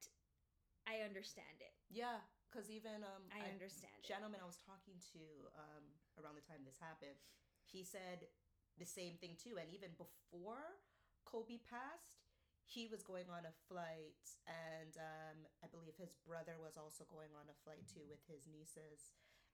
I 0.84 1.06
understand 1.06 1.64
it. 1.64 1.72
Yeah, 1.88 2.20
because 2.50 2.68
even 2.68 3.06
um, 3.06 3.24
I 3.32 3.48
understand. 3.48 3.96
A 4.04 4.06
gentleman 4.06 4.44
I 4.44 4.48
was 4.50 4.60
talking 4.60 5.00
to 5.16 5.24
um, 5.56 5.86
around 6.20 6.36
the 6.36 6.46
time 6.46 6.66
this 6.68 6.78
happened, 6.82 7.18
he 7.64 7.88
said 7.88 8.28
the 8.76 8.90
same 8.90 9.16
thing 9.22 9.40
too. 9.40 9.56
And 9.62 9.72
even 9.72 9.96
before 9.96 10.82
Kobe 11.24 11.64
passed, 11.64 12.28
he 12.64 12.88
was 12.88 13.04
going 13.04 13.28
on 13.28 13.44
a 13.44 13.56
flight, 13.68 14.24
and 14.48 14.96
um, 14.96 15.38
I 15.60 15.68
believe 15.68 16.00
his 16.00 16.16
brother 16.24 16.56
was 16.64 16.80
also 16.80 17.04
going 17.12 17.36
on 17.36 17.52
a 17.52 17.58
flight 17.62 17.84
too 17.92 18.08
with 18.08 18.24
his 18.24 18.48
nieces, 18.48 19.12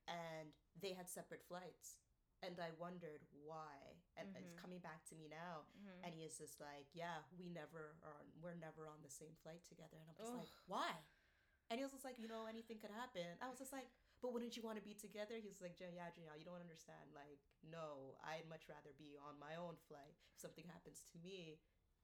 and 0.10 0.50
they 0.82 0.98
had 0.98 1.08
separate 1.08 1.46
flights 1.46 2.02
and 2.42 2.56
I 2.60 2.72
wondered 2.80 3.24
why. 3.44 4.00
And 4.16 4.32
mm-hmm. 4.32 4.40
it's 4.44 4.56
coming 4.56 4.80
back 4.80 5.04
to 5.12 5.16
me 5.16 5.28
now. 5.28 5.68
Mm-hmm. 5.76 6.04
And 6.08 6.12
he 6.16 6.24
is 6.24 6.40
just 6.40 6.60
like, 6.60 6.88
yeah, 6.96 7.24
we 7.36 7.52
never 7.52 7.96
are, 8.04 8.24
we're 8.40 8.58
never 8.58 8.88
on 8.88 9.00
the 9.04 9.12
same 9.12 9.36
flight 9.44 9.64
together. 9.68 10.00
And 10.00 10.08
I'm 10.12 10.18
just 10.20 10.36
Ugh. 10.36 10.44
like, 10.44 10.54
why? 10.68 10.92
And 11.70 11.78
he 11.78 11.84
was 11.86 11.94
just 11.94 12.08
like, 12.08 12.18
you 12.18 12.26
know, 12.26 12.50
anything 12.50 12.82
could 12.82 12.96
happen. 12.96 13.38
I 13.44 13.48
was 13.52 13.62
just 13.62 13.76
like, 13.76 13.88
but 14.20 14.36
wouldn't 14.36 14.60
you 14.60 14.64
want 14.66 14.76
to 14.76 14.84
be 14.84 14.98
together? 14.98 15.40
He 15.40 15.48
was 15.48 15.64
like, 15.64 15.80
yeah, 15.80 16.12
Janelle, 16.12 16.36
you 16.36 16.44
don't 16.44 16.60
understand. 16.60 17.16
Like, 17.16 17.40
no, 17.64 18.20
I'd 18.20 18.50
much 18.52 18.68
rather 18.68 18.92
be 19.00 19.16
on 19.16 19.40
my 19.40 19.56
own 19.56 19.80
flight. 19.88 20.20
If 20.36 20.44
something 20.44 20.68
happens 20.68 21.08
to 21.16 21.16
me, 21.24 21.62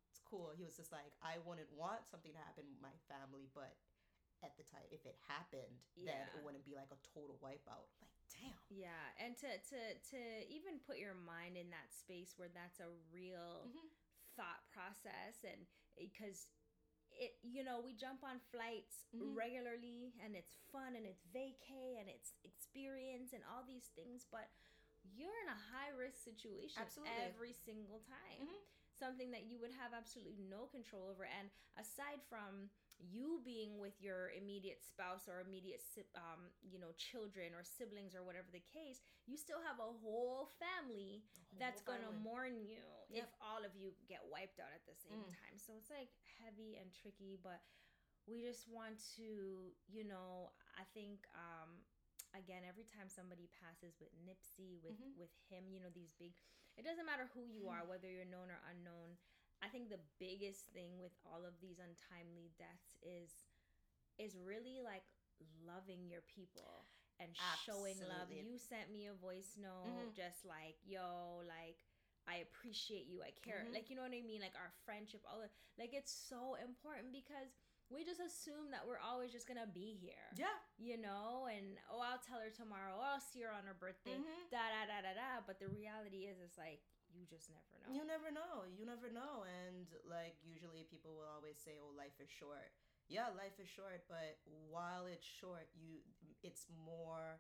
it's 0.07 0.24
cool. 0.24 0.55
He 0.55 0.63
was 0.63 0.79
just 0.79 0.95
like, 0.95 1.12
I 1.19 1.43
wouldn't 1.43 1.67
want 1.75 2.07
something 2.07 2.31
to 2.31 2.39
happen 2.39 2.63
with 2.71 2.79
my 2.79 2.95
family, 3.12 3.51
but 3.51 3.75
at 4.46 4.54
the 4.56 4.66
time, 4.70 4.86
if 4.94 5.02
it 5.10 5.18
happened, 5.25 5.82
yeah. 5.98 6.14
then 6.14 6.22
it 6.38 6.42
wouldn't 6.46 6.64
be 6.64 6.78
like 6.78 6.94
a 6.94 7.00
total 7.02 7.36
wipeout. 7.42 7.90
Like, 7.98 8.14
damn. 8.30 8.54
Yeah, 8.70 9.06
and 9.18 9.34
to 9.42 9.50
to 9.50 9.80
to 10.14 10.22
even 10.48 10.78
put 10.86 11.02
your 11.02 11.18
mind 11.18 11.58
in 11.58 11.74
that 11.74 11.90
space 11.90 12.38
where 12.38 12.54
that's 12.54 12.78
a 12.78 12.90
real 13.10 13.66
mm-hmm. 13.66 13.90
thought 14.38 14.62
process, 14.70 15.42
and 15.42 15.66
because 15.98 16.46
it 17.16 17.40
you 17.42 17.64
know 17.64 17.80
we 17.80 17.96
jump 17.96 18.22
on 18.22 18.44
flights 18.52 19.08
mm-hmm. 19.16 19.32
regularly 19.32 20.12
and 20.20 20.36
it's 20.36 20.60
fun 20.72 21.00
and 21.00 21.08
it's 21.08 21.24
vacay 21.32 21.96
and 22.00 22.12
it's 22.12 22.36
experience 22.44 23.32
and 23.32 23.42
all 23.48 23.64
these 23.64 23.88
things 23.96 24.28
but 24.28 24.52
you're 25.16 25.36
in 25.48 25.50
a 25.50 25.60
high 25.72 25.94
risk 25.96 26.20
situation 26.20 26.75
absolutely. 26.75 27.16
every 27.24 27.56
single 27.56 28.04
time 28.04 28.44
mm-hmm. 28.44 28.62
something 29.00 29.32
that 29.32 29.48
you 29.48 29.56
would 29.64 29.72
have 29.72 29.96
absolutely 29.96 30.36
no 30.44 30.68
control 30.68 31.08
over 31.08 31.24
and 31.24 31.48
aside 31.80 32.20
from 32.28 32.68
you 33.00 33.44
being 33.44 33.75
with 33.78 33.96
your 34.00 34.32
immediate 34.32 34.80
spouse 34.80 35.28
or 35.28 35.44
immediate 35.44 35.84
um, 36.16 36.48
you 36.64 36.80
know 36.80 36.96
children 36.96 37.52
or 37.52 37.62
siblings 37.64 38.16
or 38.16 38.24
whatever 38.24 38.48
the 38.56 38.64
case 38.64 39.04
you 39.28 39.36
still 39.36 39.60
have 39.60 39.80
a 39.84 39.92
whole 40.00 40.48
family 40.56 41.20
whole 41.52 41.60
that's 41.60 41.84
going 41.84 42.00
to 42.00 42.12
mourn 42.24 42.56
you 42.64 42.80
yep. 43.12 43.28
if 43.28 43.30
all 43.44 43.62
of 43.68 43.75
you 43.75 43.92
get 44.08 44.24
wiped 44.32 44.64
out 44.64 44.72
at 44.72 44.84
the 44.88 44.96
same 44.96 45.20
mm. 45.20 45.36
time 45.36 45.56
so 45.60 45.75
it's 45.75 45.92
like 45.92 46.12
heavy 46.40 46.80
and 46.80 46.88
tricky 46.96 47.36
but 47.44 47.60
we 48.25 48.42
just 48.42 48.66
want 48.72 48.96
to 49.20 49.70
you 49.92 50.08
know 50.08 50.56
i 50.80 50.86
think 50.96 51.28
um 51.36 51.75
again 52.36 52.64
every 52.64 52.88
time 52.88 53.08
somebody 53.12 53.48
passes 53.60 53.96
with 54.00 54.12
nipsey 54.24 54.80
with 54.84 54.96
mm-hmm. 54.96 55.20
with 55.20 55.32
him 55.52 55.68
you 55.68 55.84
know 55.84 55.92
these 55.92 56.16
big 56.16 56.32
it 56.75 56.84
doesn't 56.84 57.08
matter 57.08 57.28
who 57.32 57.48
you 57.48 57.68
are 57.72 57.88
whether 57.88 58.08
you're 58.12 58.28
known 58.28 58.52
or 58.52 58.60
unknown 58.68 59.16
I 59.65 59.67
think 59.74 59.89
the 59.89 60.03
biggest 60.22 60.69
thing 60.77 61.01
with 61.01 61.17
all 61.25 61.41
of 61.41 61.57
these 61.57 61.81
untimely 61.81 62.53
deaths 62.62 62.93
is 63.01 63.34
is 64.22 64.38
really 64.38 64.79
like 64.86 65.03
loving 65.65 66.05
your 66.05 66.22
people 66.29 66.86
and 67.17 67.34
Absolutely. 67.34 67.98
showing 67.98 67.98
love. 68.05 68.29
You 68.29 68.62
sent 68.62 68.93
me 68.93 69.10
a 69.10 69.17
voice 69.17 69.57
note 69.57 69.89
mm-hmm. 69.89 70.13
just 70.13 70.45
like, 70.45 70.77
yo, 70.86 71.41
like 71.43 71.81
I 72.29 72.45
appreciate 72.45 73.10
you. 73.10 73.25
I 73.25 73.34
care. 73.41 73.65
Mm-hmm. 73.65 73.74
Like 73.74 73.89
you 73.89 73.98
know 73.98 74.05
what 74.05 74.13
I 74.13 74.22
mean? 74.22 74.45
Like 74.45 74.53
our 74.53 74.69
friendship, 74.86 75.25
all 75.25 75.41
the, 75.41 75.50
like 75.81 75.98
it's 75.98 76.13
so 76.13 76.62
important 76.62 77.10
because 77.10 77.57
we 77.93 78.01
just 78.01 78.17
assume 78.17 78.74
that 78.74 78.81
we're 78.81 79.01
always 79.01 79.29
just 79.29 79.45
gonna 79.45 79.69
be 79.69 79.93
here. 79.98 80.29
Yeah. 80.34 80.57
You 80.77 80.98
know, 80.98 81.50
and 81.50 81.77
oh 81.89 82.01
I'll 82.01 82.22
tell 82.22 82.41
her 82.41 82.50
tomorrow, 82.50 82.98
oh, 82.98 83.17
I'll 83.17 83.24
see 83.34 83.45
her 83.45 83.53
on 83.53 83.65
her 83.65 83.77
birthday. 83.77 84.17
Mm-hmm. 84.17 84.53
Da 84.53 84.62
da 84.74 84.81
da 84.89 84.98
da 85.05 85.13
da. 85.13 85.29
But 85.45 85.62
the 85.62 85.69
reality 85.69 86.29
is 86.29 86.41
it's 86.41 86.57
like 86.57 86.81
you 87.15 87.24
just 87.25 87.48
never 87.48 87.79
know. 87.79 87.89
You 87.95 88.03
never 88.03 88.29
know. 88.29 88.67
You 88.67 88.84
never 88.84 89.07
know. 89.07 89.48
And 89.48 89.88
like 90.05 90.36
usually 90.43 90.84
people 90.91 91.15
will 91.15 91.31
always 91.31 91.55
say, 91.57 91.79
"Oh, 91.79 91.95
life 91.95 92.19
is 92.19 92.29
short." 92.29 92.75
Yeah, 93.07 93.29
life 93.38 93.55
is 93.62 93.69
short, 93.69 94.03
but 94.10 94.41
while 94.43 95.07
it's 95.07 95.25
short, 95.25 95.72
you 95.74 96.03
it's 96.43 96.67
more 96.84 97.39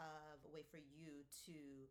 of 0.00 0.40
a 0.48 0.50
way 0.50 0.64
for 0.64 0.80
you 0.80 1.28
to 1.44 1.86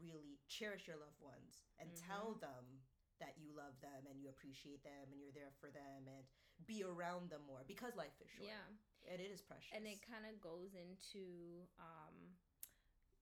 really 0.00 0.40
cherish 0.48 0.88
your 0.88 0.96
loved 0.96 1.20
ones 1.20 1.68
and 1.78 1.92
mm-hmm. 1.92 2.08
tell 2.08 2.28
them 2.40 2.82
that 3.22 3.38
you 3.38 3.54
love 3.54 3.76
them 3.78 4.10
and 4.10 4.18
you 4.18 4.26
appreciate 4.26 4.82
them 4.82 5.06
and 5.12 5.22
you're 5.22 5.34
there 5.34 5.54
for 5.62 5.70
them 5.70 6.10
and 6.10 6.24
be 6.66 6.82
around 6.82 7.30
them 7.30 7.42
more 7.46 7.62
because 7.66 7.94
life 7.94 8.14
is 8.18 8.30
short. 8.30 8.50
Yeah. 8.50 8.66
And 9.06 9.20
it 9.20 9.30
is 9.30 9.44
precious. 9.44 9.70
And 9.76 9.84
it 9.84 10.00
kind 10.02 10.24
of 10.24 10.40
goes 10.40 10.72
into 10.74 11.68
um 11.78 12.34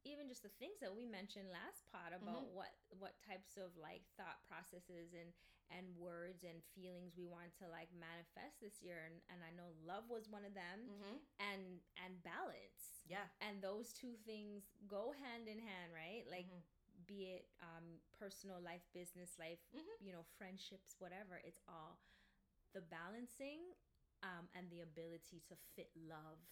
even 0.04 0.26
just 0.26 0.42
the 0.42 0.52
things 0.58 0.82
that 0.82 0.90
we 0.90 1.06
mentioned 1.06 1.46
last 1.50 1.86
pod 1.90 2.10
about 2.14 2.46
mm-hmm. 2.46 2.58
what 2.58 2.74
what 2.98 3.14
types 3.22 3.54
of 3.58 3.70
like 3.78 4.02
thought 4.18 4.42
processes 4.46 5.14
and 5.14 5.30
and 5.72 5.88
words 5.96 6.44
and 6.44 6.60
feelings 6.76 7.16
we 7.16 7.24
want 7.24 7.48
to 7.56 7.64
like 7.70 7.88
manifest 7.96 8.60
this 8.60 8.82
year 8.84 9.08
and, 9.08 9.16
and 9.32 9.40
i 9.40 9.50
know 9.54 9.72
love 9.86 10.04
was 10.10 10.28
one 10.28 10.44
of 10.44 10.52
them 10.52 10.84
mm-hmm. 10.84 11.16
and 11.40 11.80
and 12.02 12.20
balance 12.26 13.06
yeah 13.08 13.24
and 13.40 13.62
those 13.64 13.94
two 13.94 14.18
things 14.26 14.68
go 14.90 15.14
hand 15.16 15.48
in 15.48 15.56
hand 15.56 15.88
right 15.94 16.28
like 16.28 16.50
mm-hmm. 16.50 17.08
be 17.08 17.32
it 17.40 17.48
um 17.64 17.98
personal 18.12 18.60
life 18.60 18.84
business 18.92 19.38
life 19.40 19.62
mm-hmm. 19.72 19.96
you 20.02 20.12
know 20.12 20.26
friendships 20.36 20.98
whatever 21.00 21.40
it's 21.40 21.62
all 21.64 21.96
the 22.76 22.84
balancing 22.92 23.72
um 24.20 24.50
and 24.52 24.68
the 24.68 24.84
ability 24.84 25.40
to 25.48 25.56
fit 25.72 25.88
love 25.96 26.42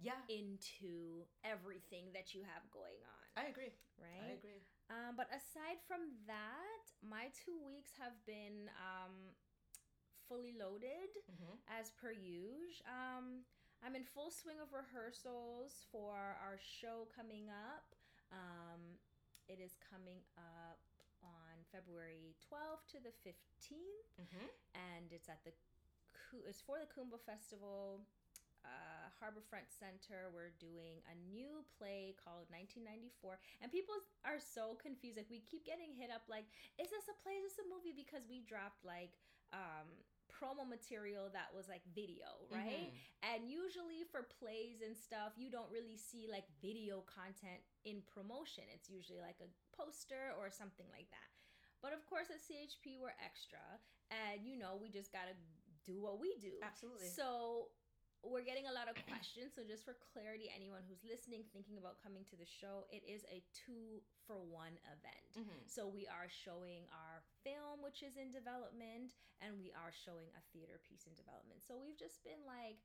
yeah 0.00 0.20
into 0.28 1.28
everything 1.44 2.08
that 2.16 2.32
you 2.32 2.40
have 2.42 2.64
going 2.72 2.98
on. 3.04 3.20
I 3.36 3.52
agree. 3.52 3.72
Right? 4.00 4.32
I 4.32 4.40
agree. 4.40 4.64
Um, 4.90 5.14
but 5.14 5.30
aside 5.30 5.78
from 5.86 6.10
that, 6.26 6.84
my 7.04 7.30
two 7.36 7.60
weeks 7.62 7.94
have 8.00 8.16
been 8.26 8.66
um, 8.80 9.14
fully 10.26 10.56
loaded 10.56 11.14
mm-hmm. 11.30 11.54
as 11.70 11.94
per 11.94 12.10
usual. 12.10 12.82
Um, 12.88 13.46
I'm 13.80 13.96
in 13.96 14.04
full 14.04 14.28
swing 14.28 14.60
of 14.60 14.72
rehearsals 14.74 15.88
for 15.88 16.36
our 16.42 16.60
show 16.60 17.08
coming 17.14 17.48
up. 17.48 17.96
Um, 18.34 18.98
it 19.48 19.62
is 19.62 19.78
coming 19.80 20.20
up 20.36 20.82
on 21.22 21.54
February 21.72 22.36
12th 22.50 22.84
to 22.94 22.98
the 23.00 23.14
15th, 23.24 24.08
mm-hmm. 24.20 24.48
and 24.74 25.12
it's 25.12 25.28
at 25.28 25.42
the 25.44 25.52
it's 26.46 26.62
for 26.62 26.78
the 26.78 26.86
Kuumba 26.86 27.18
Festival 27.26 28.06
uh, 28.64 29.08
Harborfront 29.20 29.68
Center. 29.68 30.32
We're 30.32 30.56
doing 30.60 31.00
a 31.08 31.14
new 31.28 31.64
play 31.76 32.16
called 32.16 32.48
1994, 32.52 33.40
and 33.60 33.68
people 33.72 33.96
are 34.24 34.40
so 34.40 34.76
confused. 34.80 35.16
Like 35.20 35.32
we 35.32 35.44
keep 35.44 35.64
getting 35.64 35.92
hit 35.92 36.12
up, 36.12 36.24
like, 36.28 36.48
is 36.80 36.88
this 36.88 37.06
a 37.08 37.16
play? 37.20 37.36
Is 37.40 37.52
this 37.52 37.64
a 37.64 37.68
movie? 37.68 37.96
Because 37.96 38.24
we 38.28 38.44
dropped 38.44 38.84
like 38.84 39.16
um, 39.52 39.88
promo 40.30 40.64
material 40.64 41.28
that 41.34 41.52
was 41.52 41.68
like 41.68 41.82
video, 41.92 42.40
right? 42.48 42.88
Mm-hmm. 42.88 43.28
And 43.28 43.40
usually 43.50 44.08
for 44.08 44.24
plays 44.24 44.80
and 44.80 44.96
stuff, 44.96 45.36
you 45.36 45.52
don't 45.52 45.68
really 45.68 45.98
see 45.98 46.30
like 46.30 46.48
video 46.62 47.04
content 47.04 47.60
in 47.84 48.00
promotion. 48.08 48.64
It's 48.72 48.88
usually 48.88 49.20
like 49.20 49.42
a 49.42 49.50
poster 49.74 50.32
or 50.38 50.48
something 50.48 50.88
like 50.94 51.10
that. 51.12 51.28
But 51.84 51.92
of 51.92 52.04
course, 52.08 52.28
at 52.28 52.40
CHP, 52.44 53.00
we're 53.00 53.16
extra, 53.24 53.60
and 54.12 54.44
you 54.44 54.56
know, 54.56 54.76
we 54.76 54.92
just 54.92 55.12
gotta 55.12 55.32
do 55.84 56.00
what 56.00 56.20
we 56.20 56.36
do. 56.40 56.60
Absolutely. 56.60 57.08
So 57.08 57.72
we're 58.20 58.44
getting 58.44 58.68
a 58.68 58.74
lot 58.74 58.88
of 58.88 58.96
questions. 59.08 59.56
So, 59.56 59.64
just 59.64 59.88
for 59.88 59.96
clarity, 60.12 60.52
anyone 60.52 60.84
who's 60.84 61.00
listening, 61.02 61.48
thinking 61.56 61.80
about 61.80 62.00
coming 62.04 62.28
to 62.28 62.36
the 62.36 62.48
show, 62.48 62.84
it 62.92 63.00
is 63.08 63.24
a 63.32 63.40
two 63.52 64.04
for 64.28 64.36
one 64.36 64.76
event. 64.92 65.32
Mm-hmm. 65.40 65.64
So, 65.64 65.88
we 65.88 66.04
are 66.04 66.28
showing 66.28 66.84
our 66.92 67.24
film, 67.40 67.80
which 67.80 68.04
is 68.04 68.20
in 68.20 68.28
development, 68.28 69.16
and 69.40 69.56
we 69.56 69.72
are 69.72 69.92
showing 69.92 70.28
a 70.36 70.42
theater 70.52 70.76
piece 70.84 71.08
in 71.08 71.16
development. 71.16 71.64
So, 71.64 71.80
we've 71.80 71.96
just 71.96 72.20
been 72.20 72.44
like, 72.44 72.84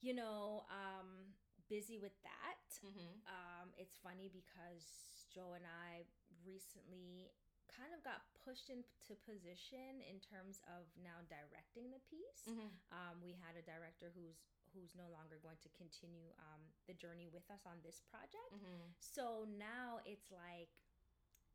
you 0.00 0.16
know, 0.16 0.64
um, 0.72 1.36
busy 1.68 2.00
with 2.00 2.16
that. 2.24 2.64
Mm-hmm. 2.80 3.28
Um, 3.28 3.76
it's 3.76 4.00
funny 4.00 4.32
because 4.32 4.84
Joe 5.28 5.52
and 5.52 5.68
I 5.68 6.08
recently 6.44 7.32
kind 7.72 7.90
of 7.96 8.04
got 8.04 8.22
pushed 8.44 8.68
into 8.68 9.16
position 9.24 10.04
in 10.04 10.20
terms 10.20 10.60
of 10.68 10.84
now 11.00 11.24
directing 11.26 11.88
the 11.90 12.02
piece. 12.06 12.44
Mm-hmm. 12.46 12.68
Um, 12.92 13.18
we 13.24 13.32
had 13.34 13.56
a 13.56 13.64
director 13.64 14.12
who's 14.12 14.44
who's 14.72 14.96
no 14.96 15.04
longer 15.12 15.36
going 15.44 15.60
to 15.60 15.68
continue 15.76 16.32
um, 16.40 16.60
the 16.88 16.96
journey 16.96 17.28
with 17.28 17.44
us 17.52 17.60
on 17.68 17.76
this 17.84 18.00
project. 18.08 18.56
Mm-hmm. 18.56 18.88
So 19.04 19.44
now 19.60 20.00
it's 20.08 20.32
like, 20.32 20.72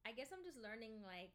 I 0.06 0.14
guess 0.14 0.30
I'm 0.30 0.46
just 0.46 0.62
learning 0.62 1.02
like, 1.02 1.34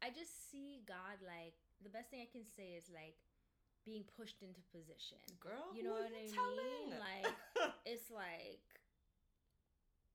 I 0.00 0.08
just 0.08 0.48
see 0.48 0.80
God 0.88 1.20
like 1.20 1.52
the 1.84 1.92
best 1.92 2.08
thing 2.08 2.24
I 2.24 2.30
can 2.32 2.48
say 2.48 2.74
is 2.74 2.88
like 2.88 3.14
being 3.84 4.08
pushed 4.16 4.40
into 4.42 4.64
position. 4.72 5.20
Girl, 5.36 5.70
You 5.76 5.84
know 5.84 6.00
what 6.00 6.10
I 6.10 6.26
you 6.26 6.48
mean? 6.56 6.96
Like 6.96 7.34
it's 7.92 8.08
like 8.10 8.64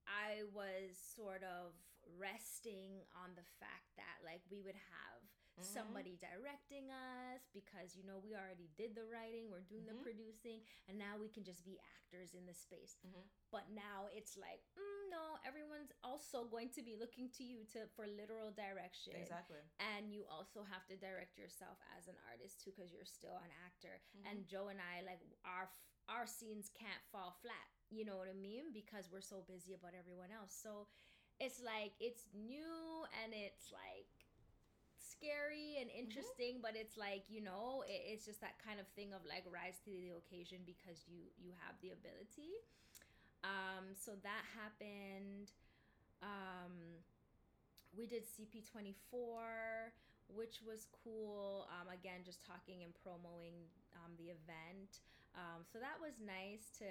I 0.07 0.43
was 0.49 0.97
sort 0.97 1.43
of 1.43 1.77
resting 2.17 3.03
on 3.15 3.35
the 3.35 3.45
fact 3.59 3.91
that 3.97 4.23
like 4.23 4.41
we 4.49 4.61
would 4.61 4.75
have 4.77 5.21
Mhm. 5.57 5.63
somebody 5.73 6.15
directing 6.21 6.91
us 6.91 7.41
because 7.51 7.95
you 7.97 8.03
know 8.05 8.19
we 8.19 8.35
already 8.35 8.69
did 8.77 8.93
the 8.93 9.03
writing, 9.05 9.49
we're 9.49 9.65
doing 9.65 9.83
Mhm. 9.85 9.97
the 9.97 10.03
producing, 10.03 10.61
and 10.87 10.97
now 10.99 11.17
we 11.17 11.27
can 11.29 11.43
just 11.43 11.65
be 11.65 11.79
actors 11.97 12.35
in 12.35 12.45
the 12.45 12.53
space. 12.53 12.95
Mhm. 13.03 13.27
But 13.49 13.69
now 13.71 14.05
it's 14.13 14.37
like, 14.37 14.61
mm, 14.77 15.09
no, 15.09 15.39
everyone's 15.45 15.91
also 16.03 16.45
going 16.45 16.69
to 16.71 16.83
be 16.83 16.95
looking 16.95 17.31
to 17.31 17.43
you 17.43 17.65
to 17.73 17.87
for 17.95 18.05
literal 18.05 18.51
direction 18.51 19.15
exactly. 19.15 19.61
and 19.79 20.13
you 20.13 20.25
also 20.27 20.63
have 20.63 20.85
to 20.87 20.95
direct 20.97 21.37
yourself 21.37 21.79
as 21.97 22.07
an 22.07 22.17
artist 22.29 22.61
too 22.61 22.71
because 22.71 22.91
you're 22.93 23.05
still 23.05 23.37
an 23.37 23.51
actor 23.65 23.99
Mhm. 24.15 24.25
and 24.25 24.47
joe 24.47 24.67
and 24.67 24.79
i 24.81 25.01
like 25.01 25.21
our 25.43 25.71
our 26.07 26.27
scenes 26.27 26.69
can't 26.69 27.03
fall 27.11 27.31
flat 27.41 27.69
you 27.89 28.03
know 28.05 28.17
what 28.17 28.27
i 28.27 28.33
mean 28.33 28.71
because 28.73 29.09
we're 29.09 29.21
so 29.21 29.41
busy 29.41 29.73
about 29.73 29.93
everyone 29.93 30.31
else 30.31 30.53
so 30.53 30.87
it's 31.39 31.61
like 31.61 31.93
it's 31.99 32.25
new 32.33 33.05
and 33.23 33.33
it's 33.33 33.69
like 33.71 34.09
scary 34.97 35.77
and 35.81 35.89
interesting 35.89 36.61
but 36.61 36.73
it's 36.77 36.97
like 36.97 37.25
you 37.29 37.41
know 37.41 37.83
it, 37.87 38.01
it's 38.05 38.25
just 38.25 38.41
that 38.41 38.57
kind 38.61 38.79
of 38.79 38.85
thing 38.93 39.13
of 39.13 39.21
like 39.25 39.45
rise 39.49 39.81
to 39.81 39.89
the 39.89 40.13
occasion 40.17 40.61
because 40.65 41.05
you 41.09 41.29
you 41.37 41.53
have 41.65 41.73
the 41.81 41.89
ability 41.89 42.61
um 43.43 43.93
so 43.97 44.13
that 44.21 44.45
happened 44.53 45.49
um 46.21 47.01
we 47.95 48.05
did 48.05 48.23
CP24, 48.29 49.89
which 50.29 50.61
was 50.61 50.85
cool. 51.03 51.67
Um, 51.73 51.89
again, 51.89 52.21
just 52.25 52.45
talking 52.45 52.83
and 52.85 52.93
promoting 53.01 53.65
um, 53.97 54.13
the 54.21 54.29
event. 54.33 55.01
Um, 55.33 55.65
so 55.65 55.79
that 55.79 55.97
was 55.97 56.21
nice 56.21 56.69
to 56.77 56.87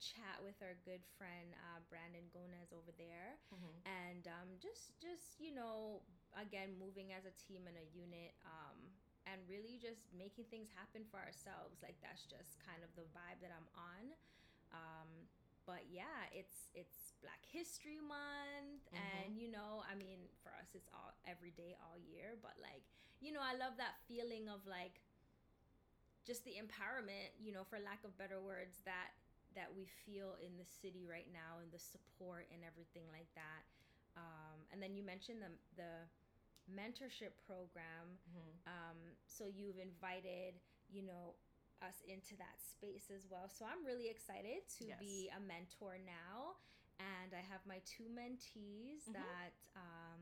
chat 0.00 0.40
with 0.42 0.56
our 0.64 0.74
good 0.82 1.04
friend 1.20 1.52
uh, 1.70 1.78
Brandon 1.92 2.24
Gomez 2.32 2.72
over 2.72 2.90
there, 2.96 3.36
Mhm. 3.52 3.72
and 3.84 4.24
um, 4.26 4.48
just 4.58 4.96
just 4.98 5.36
you 5.38 5.52
know, 5.54 6.00
again, 6.34 6.74
moving 6.80 7.12
as 7.12 7.24
a 7.28 7.34
team 7.36 7.68
and 7.68 7.76
a 7.76 7.86
unit. 7.94 8.34
Um, 8.44 8.90
and 9.28 9.36
really 9.52 9.76
just 9.76 10.08
making 10.16 10.48
things 10.48 10.72
happen 10.72 11.04
for 11.04 11.20
ourselves 11.20 11.84
like 11.84 11.94
that's 12.00 12.24
just 12.24 12.56
kind 12.64 12.80
of 12.80 12.88
the 12.96 13.04
vibe 13.12 13.36
that 13.44 13.52
i'm 13.52 13.68
on 13.76 14.04
um, 14.72 15.28
but 15.68 15.84
yeah 15.92 16.24
it's 16.32 16.72
it's 16.72 17.12
black 17.20 17.44
history 17.44 18.00
month 18.00 18.80
Mhm. 18.88 18.96
and 18.96 19.36
you 19.36 19.52
know 19.52 19.84
i 19.84 19.94
mean 19.94 20.24
for 20.42 20.48
us 20.56 20.72
it's 20.74 20.88
all 20.96 21.12
every 21.28 21.52
day 21.52 21.76
all 21.84 22.00
year 22.00 22.34
but 22.40 22.56
like 22.64 22.82
you 23.20 23.30
know 23.30 23.44
i 23.44 23.52
love 23.54 23.76
that 23.76 24.00
feeling 24.08 24.48
of 24.48 24.64
like 24.66 25.04
just 26.24 26.42
the 26.48 26.56
empowerment 26.56 27.30
you 27.38 27.52
know 27.52 27.62
for 27.64 27.78
lack 27.78 28.02
of 28.04 28.16
better 28.16 28.40
words 28.40 28.80
that 28.88 29.12
that 29.54 29.68
we 29.74 29.86
feel 30.06 30.36
in 30.40 30.56
the 30.58 30.64
city 30.64 31.06
right 31.08 31.28
now 31.32 31.58
and 31.62 31.70
the 31.72 31.78
support 31.78 32.46
and 32.54 32.62
everything 32.64 33.04
like 33.12 33.28
that 33.34 33.62
um, 34.16 34.58
and 34.72 34.82
then 34.82 34.94
you 34.94 35.02
mentioned 35.02 35.40
the 35.42 35.52
the 35.76 35.92
mentorship 36.70 37.34
program 37.46 38.18
Mhm. 38.30 38.54
um, 38.66 38.98
so 39.26 39.46
you've 39.46 39.78
invited 39.78 40.54
you 40.88 41.02
know 41.02 41.34
us 41.82 42.02
into 42.06 42.36
that 42.36 42.60
space 42.60 43.10
as 43.10 43.26
well 43.30 43.48
so 43.48 43.64
i'm 43.64 43.84
really 43.84 44.08
excited 44.08 44.66
to 44.68 44.84
Yes. 44.86 44.98
be 45.00 45.30
a 45.34 45.40
mentor 45.40 45.96
now 46.04 46.54
and 47.00 47.32
i 47.34 47.40
have 47.40 47.64
my 47.66 47.80
two 47.86 48.04
mentees 48.12 49.08
Mhm. 49.08 49.14
that 49.14 49.52
um, 49.74 50.20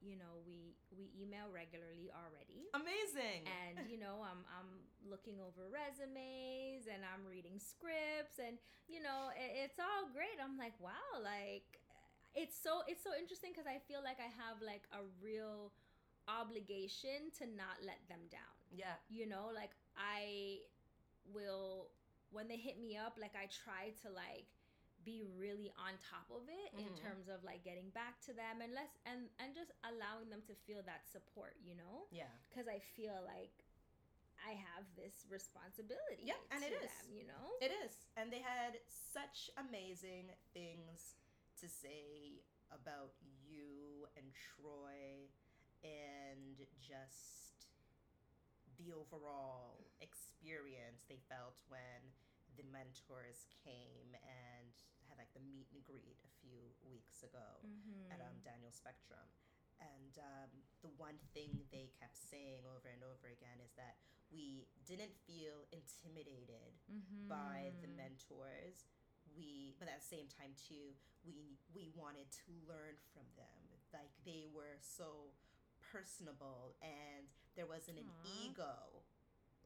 you 0.00 0.14
know 0.14 0.38
we 0.46 0.78
we 0.94 1.10
email 1.18 1.50
regularly 1.50 2.10
already 2.14 2.70
Amazing. 2.74 3.46
and 3.50 3.90
you 3.90 3.98
know 3.98 4.22
I'm 4.22 4.46
I'm 4.46 4.70
looking 5.06 5.42
over 5.42 5.66
resumes 5.70 6.86
and 6.86 7.02
I'm 7.02 7.26
reading 7.26 7.58
scripts 7.58 8.38
and 8.38 8.58
you 8.86 9.02
know 9.02 9.34
it, 9.34 9.68
it's 9.68 9.78
all 9.82 10.06
great. 10.14 10.38
I'm 10.38 10.54
like 10.58 10.74
wow, 10.78 11.18
like 11.18 11.82
it's 12.34 12.54
so 12.54 12.86
it's 12.86 13.02
so 13.02 13.10
interesting 13.18 13.50
because 13.50 13.66
I 13.66 13.82
feel 13.90 13.98
like 14.04 14.22
I 14.22 14.30
have 14.30 14.62
like 14.62 14.86
a 14.94 15.02
real 15.18 15.74
obligation 16.28 17.32
to 17.40 17.48
not 17.48 17.80
let 17.82 17.98
them 18.08 18.20
down. 18.30 18.54
yeah. 18.70 19.00
You 19.08 19.26
know, 19.26 19.50
like 19.54 19.72
I 19.96 20.62
will 21.32 21.88
when 22.30 22.46
they 22.46 22.56
hit 22.56 22.78
me 22.78 22.96
up, 22.96 23.16
like 23.18 23.32
I 23.34 23.48
try 23.48 23.90
to 24.04 24.08
like 24.12 24.46
be 25.08 25.24
really 25.40 25.70
on 25.80 25.92
top 26.12 26.28
of 26.28 26.44
it 26.60 26.70
in 26.76 26.92
Mhm. 26.92 27.00
terms 27.04 27.26
of 27.28 27.38
like 27.50 27.64
getting 27.64 27.88
back 28.00 28.20
to 28.28 28.32
them 28.34 28.60
and 28.60 28.74
less 28.74 28.92
and 29.10 29.20
and 29.40 29.54
just 29.54 29.72
allowing 29.90 30.28
them 30.28 30.42
to 30.50 30.54
feel 30.66 30.82
that 30.84 31.02
support, 31.08 31.54
you 31.68 31.74
know? 31.74 31.96
Yeah. 32.10 32.28
because 32.48 32.68
I 32.68 32.78
feel 32.96 33.16
like 33.24 33.56
I 34.44 34.52
have 34.52 34.84
this 34.94 35.26
responsibility. 35.30 36.22
Yeah, 36.24 36.38
and 36.52 36.62
it 36.62 36.72
is. 36.72 36.92
them, 36.92 37.12
you 37.18 37.24
know. 37.26 37.46
It 37.60 37.72
is. 37.84 37.92
And 38.16 38.30
they 38.32 38.40
had 38.40 38.78
such 38.86 39.50
amazing 39.56 40.26
things 40.52 41.16
to 41.60 41.66
say 41.68 42.42
about 42.70 43.14
you 43.48 44.06
and 44.16 44.26
Troy 44.34 45.28
and 45.82 46.56
just 46.78 47.66
the 48.78 48.92
overall 48.92 49.90
experience 50.00 51.02
they 51.08 51.18
felt 51.28 51.56
when 51.68 52.00
the 52.56 52.62
mentors 52.70 53.46
came 53.64 54.14
and 54.22 54.74
like 55.28 55.36
the 55.36 55.44
meet 55.44 55.68
and 55.76 55.84
greet 55.84 56.16
a 56.24 56.30
few 56.40 56.72
weeks 56.88 57.20
ago 57.22 57.60
Mm-hmm. 57.60 58.12
at 58.16 58.20
um, 58.24 58.40
Daniel 58.44 58.72
Spectrum. 58.72 59.28
And 59.78 60.16
um, 60.18 60.50
the 60.80 60.88
one 60.96 61.20
thing 61.36 61.68
they 61.70 61.92
kept 62.00 62.16
saying 62.16 62.64
over 62.64 62.88
and 62.88 63.04
over 63.04 63.28
again 63.28 63.60
is 63.62 63.70
that 63.76 64.00
we 64.32 64.66
didn't 64.88 65.12
feel 65.28 65.68
intimidated 65.70 66.80
Mm-hmm. 66.88 67.28
by 67.28 67.76
the 67.84 67.90
mentors. 67.92 68.88
We, 69.36 69.76
but 69.76 69.92
at 69.92 70.00
the 70.00 70.08
same 70.08 70.26
time 70.32 70.56
too, 70.56 70.96
we 71.20 71.60
we 71.76 71.92
wanted 71.92 72.32
to 72.48 72.50
learn 72.64 72.96
from 73.12 73.28
them. 73.36 73.60
Like 73.92 74.08
they 74.24 74.48
were 74.48 74.80
so 74.80 75.36
personable, 75.92 76.74
and 76.80 77.28
there 77.54 77.68
wasn't 77.68 78.00
an 78.00 78.08
Aw. 78.08 78.48
ego. 78.48 79.04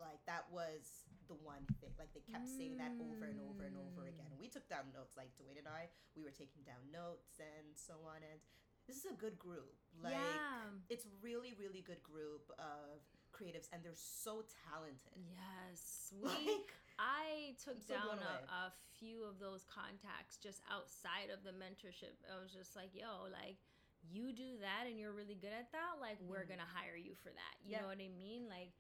Like 0.03 0.21
that 0.27 0.51
was 0.51 1.07
the 1.31 1.38
one 1.38 1.62
thing. 1.81 1.95
Like 1.97 2.11
they 2.12 2.21
kept 2.27 2.51
saying 2.51 2.77
that 2.83 2.93
over 2.99 3.31
and 3.31 3.38
over 3.47 3.62
and 3.65 3.79
over 3.79 4.11
again. 4.11 4.29
Mm. 4.35 4.43
We 4.43 4.51
took 4.51 4.67
down 4.69 4.91
notes. 4.91 5.15
Like 5.17 5.31
Dwayne 5.38 5.57
and 5.62 5.71
I, 5.71 5.87
we 6.19 6.27
were 6.27 6.35
taking 6.35 6.67
down 6.67 6.83
notes 6.91 7.38
and 7.38 7.73
so 7.79 8.03
on. 8.05 8.21
And 8.27 8.43
this 8.91 8.99
is 8.99 9.07
a 9.07 9.15
good 9.15 9.38
group. 9.38 9.79
Like 10.03 10.19
yeah. 10.19 10.75
it's 10.91 11.07
really 11.23 11.55
really 11.55 11.81
good 11.87 12.03
group 12.03 12.51
of 12.59 13.01
creatives, 13.31 13.71
and 13.73 13.81
they're 13.81 13.97
so 13.97 14.43
talented. 14.67 15.17
Yes. 15.17 16.11
We. 16.21 16.29
Like 16.29 16.75
I 17.01 17.57
took 17.62 17.81
so 17.81 17.95
down 17.97 18.21
a, 18.21 18.45
a 18.69 18.75
few 19.01 19.25
of 19.25 19.41
those 19.41 19.65
contacts 19.65 20.37
just 20.37 20.61
outside 20.69 21.33
of 21.33 21.41
the 21.41 21.51
mentorship. 21.57 22.12
I 22.29 22.37
was 22.37 22.53
just 22.53 22.77
like, 22.77 22.93
yo, 22.93 23.33
like 23.33 23.57
you 24.05 24.35
do 24.37 24.61
that 24.61 24.85
and 24.91 24.99
you're 25.01 25.17
really 25.17 25.38
good 25.38 25.55
at 25.57 25.73
that. 25.73 25.97
Like 26.03 26.21
we're 26.21 26.45
Mhm. 26.45 26.59
gonna 26.59 26.69
hire 26.69 26.99
you 26.99 27.15
for 27.17 27.31
that. 27.33 27.55
You 27.65 27.73
Yeah. 27.73 27.81
know 27.83 27.88
what 27.88 28.03
I 28.03 28.12
mean? 28.12 28.45
Like 28.51 28.75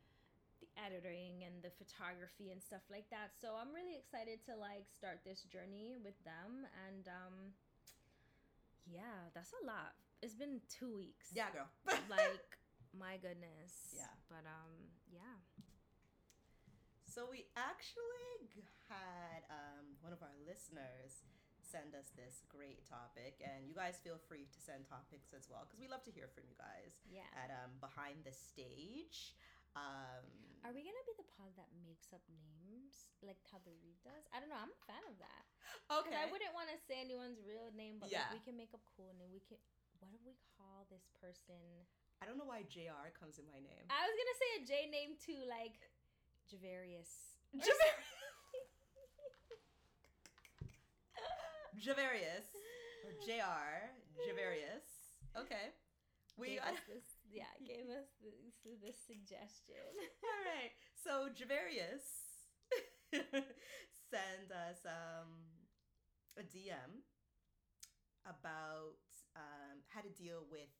the 0.62 0.70
editing 0.78 1.42
and 1.42 1.58
the 1.58 1.74
photography 1.74 2.54
and 2.54 2.62
stuff 2.62 2.86
like 2.86 3.10
that. 3.10 3.34
So 3.34 3.58
I'm 3.58 3.74
really 3.74 3.98
excited 3.98 4.38
to 4.46 4.54
like 4.54 4.86
start 4.94 5.26
this 5.26 5.42
journey 5.50 5.98
with 5.98 6.14
them 6.22 6.62
and 6.86 7.04
um 7.10 7.36
yeah, 8.86 9.30
that's 9.34 9.54
a 9.58 9.62
lot. 9.66 9.94
It's 10.22 10.34
been 10.38 10.62
two 10.70 10.94
weeks. 10.94 11.30
yeah, 11.34 11.50
girl. 11.50 11.70
like 12.10 12.46
my 12.94 13.18
goodness. 13.18 13.90
Yeah. 13.94 14.10
But 14.30 14.46
um 14.46 14.90
yeah. 15.10 15.38
So 17.06 17.28
we 17.28 17.44
actually 17.60 18.48
had 18.88 19.44
um, 19.52 20.00
one 20.00 20.16
of 20.16 20.24
our 20.24 20.32
listeners 20.48 21.28
send 21.60 21.92
us 21.92 22.08
this 22.16 22.40
great 22.48 22.88
topic, 22.88 23.36
and 23.44 23.68
you 23.68 23.76
guys 23.76 24.00
feel 24.00 24.16
free 24.16 24.48
to 24.48 24.58
send 24.64 24.88
topics 24.88 25.36
as 25.36 25.44
well 25.52 25.68
because 25.68 25.76
we 25.76 25.92
love 25.92 26.00
to 26.08 26.12
hear 26.12 26.32
from 26.32 26.48
you 26.48 26.56
guys 26.56 26.96
Yeah. 27.12 27.28
at 27.36 27.52
um, 27.52 27.76
behind 27.84 28.24
the 28.24 28.32
stage. 28.32 29.36
Um, 29.72 30.28
Are 30.68 30.74
we 30.76 30.84
gonna 30.84 31.06
be 31.08 31.16
the 31.16 31.24
pod 31.32 31.48
that 31.56 31.72
makes 31.80 32.12
up 32.12 32.20
names 32.28 33.08
like 33.24 33.40
how 33.50 33.56
the 33.64 33.72
Read 33.80 33.96
does? 34.04 34.28
I 34.30 34.36
don't 34.38 34.52
know. 34.52 34.60
I'm 34.60 34.68
a 34.70 34.82
fan 34.84 35.00
of 35.08 35.16
that. 35.18 35.44
Okay. 35.88 36.12
I 36.14 36.28
wouldn't 36.28 36.52
want 36.52 36.68
to 36.68 36.76
say 36.84 37.00
anyone's 37.00 37.40
real 37.42 37.72
name, 37.72 37.96
but 37.98 38.12
Yeah. 38.12 38.28
like 38.28 38.36
we 38.36 38.40
can 38.44 38.54
make 38.60 38.76
up 38.76 38.84
cool 38.94 39.16
name. 39.16 39.32
We 39.32 39.40
can. 39.40 39.56
What 40.02 40.10
do 40.12 40.18
we 40.26 40.34
call 40.58 40.84
this 40.92 41.06
person? 41.22 41.86
I 42.20 42.26
don't 42.26 42.36
know 42.38 42.44
why 42.46 42.62
JR 42.68 43.08
comes 43.16 43.38
in 43.40 43.46
my 43.48 43.58
name. 43.62 43.86
I 43.90 44.04
was 44.06 44.14
gonna 44.14 44.38
say 44.38 44.50
a 44.60 44.62
J 44.66 44.72
name 44.92 45.16
too, 45.18 45.40
like 45.48 45.78
Javarius. 46.50 47.32
or 47.56 47.64
Javarius 51.80 52.52
or 53.04 53.12
JR 53.24 53.88
Javarius. 54.28 55.16
Okay. 55.36 55.72
we 56.36 56.60
this, 56.88 57.11
yeah, 57.32 57.48
gave 57.64 57.88
us 57.88 58.12
this, 58.20 58.60
this 58.84 59.00
suggestion. 59.00 59.88
All 60.28 60.42
right. 60.44 60.72
So 60.92 61.32
Javarius 61.32 62.04
sent 64.12 64.52
us 64.52 64.84
um, 64.84 65.48
a 66.36 66.44
DM 66.44 67.02
about 68.28 69.00
um, 69.34 69.80
how 69.88 70.04
to 70.04 70.12
deal 70.12 70.44
with 70.52 70.70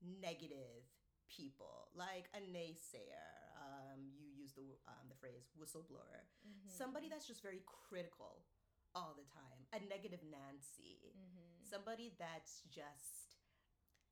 negative 0.00 0.86
people, 1.26 1.90
like 1.94 2.30
a 2.34 2.40
naysayer. 2.46 3.26
Um, 3.58 4.10
you 4.14 4.30
use 4.30 4.54
the 4.54 4.78
um, 4.86 5.06
the 5.10 5.18
phrase 5.18 5.50
whistleblower, 5.54 6.26
mm-hmm. 6.42 6.70
somebody 6.70 7.10
that's 7.10 7.26
just 7.26 7.42
very 7.42 7.62
critical 7.66 8.46
all 8.94 9.14
the 9.16 9.26
time, 9.30 9.60
a 9.72 9.80
negative 9.88 10.20
Nancy, 10.26 11.14
mm-hmm. 11.14 11.62
somebody 11.62 12.12
that's 12.18 12.62
just 12.68 13.21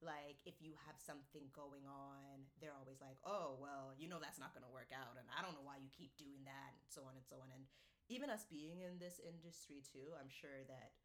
like 0.01 0.41
if 0.49 0.57
you 0.61 0.73
have 0.89 0.97
something 0.97 1.45
going 1.53 1.85
on 1.85 2.45
they're 2.61 2.77
always 2.77 3.01
like 3.01 3.21
oh 3.29 3.57
well 3.61 3.93
you 3.97 4.09
know 4.09 4.21
that's 4.21 4.41
not 4.41 4.53
going 4.57 4.65
to 4.65 4.73
work 4.73 4.89
out 4.93 5.17
and 5.21 5.29
i 5.37 5.45
don't 5.45 5.53
know 5.53 5.65
why 5.65 5.77
you 5.77 5.93
keep 5.93 6.13
doing 6.17 6.41
that 6.45 6.73
and 6.73 6.89
so 6.89 7.05
on 7.05 7.13
and 7.17 7.25
so 7.25 7.37
on 7.41 7.53
and 7.53 7.69
even 8.09 8.33
us 8.33 8.49
being 8.49 8.81
in 8.81 8.97
this 8.97 9.21
industry 9.21 9.85
too 9.85 10.17
i'm 10.17 10.33
sure 10.33 10.65
that 10.67 10.97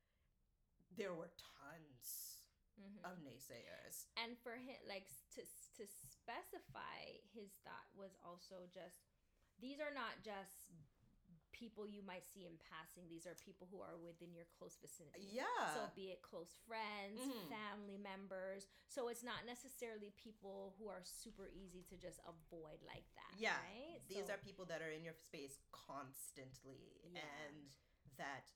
there 0.96 1.12
were 1.12 1.32
tons 1.36 2.40
mm-hmm. 2.80 3.04
of 3.04 3.20
naysayers 3.20 4.08
and 4.16 4.40
for 4.40 4.56
him 4.56 4.80
like 4.88 5.12
to 5.36 5.44
to 5.76 5.84
specify 5.84 7.20
his 7.36 7.52
thought 7.68 7.92
was 7.96 8.16
also 8.24 8.64
just 8.72 9.12
these 9.60 9.80
are 9.84 9.94
not 9.94 10.20
just 10.24 10.72
people 11.56 11.88
you 11.88 12.04
might 12.04 12.28
see 12.28 12.44
in 12.44 12.60
passing. 12.68 13.08
These 13.08 13.24
are 13.24 13.34
people 13.40 13.72
who 13.72 13.80
are 13.80 13.96
within 13.96 14.36
your 14.36 14.44
close 14.52 14.76
vicinity. 14.76 15.32
Yeah. 15.32 15.48
So 15.72 15.88
be 15.96 16.12
it 16.12 16.20
close 16.20 16.52
friends, 16.68 17.24
mm-hmm. 17.24 17.48
family 17.48 17.96
members. 17.96 18.68
So 18.92 19.08
it's 19.08 19.24
not 19.24 19.48
necessarily 19.48 20.12
people 20.20 20.76
who 20.76 20.92
are 20.92 21.02
super 21.08 21.48
easy 21.56 21.88
to 21.88 21.96
just 21.96 22.20
avoid 22.28 22.84
like 22.84 23.08
that. 23.16 23.40
Yeah. 23.40 23.56
Right? 23.64 24.04
These 24.12 24.28
so, 24.28 24.36
are 24.36 24.42
people 24.44 24.68
that 24.68 24.84
are 24.84 24.92
in 24.92 25.08
your 25.08 25.16
space 25.16 25.64
constantly 25.72 27.08
yeah. 27.08 27.24
and 27.24 27.72
that 28.20 28.52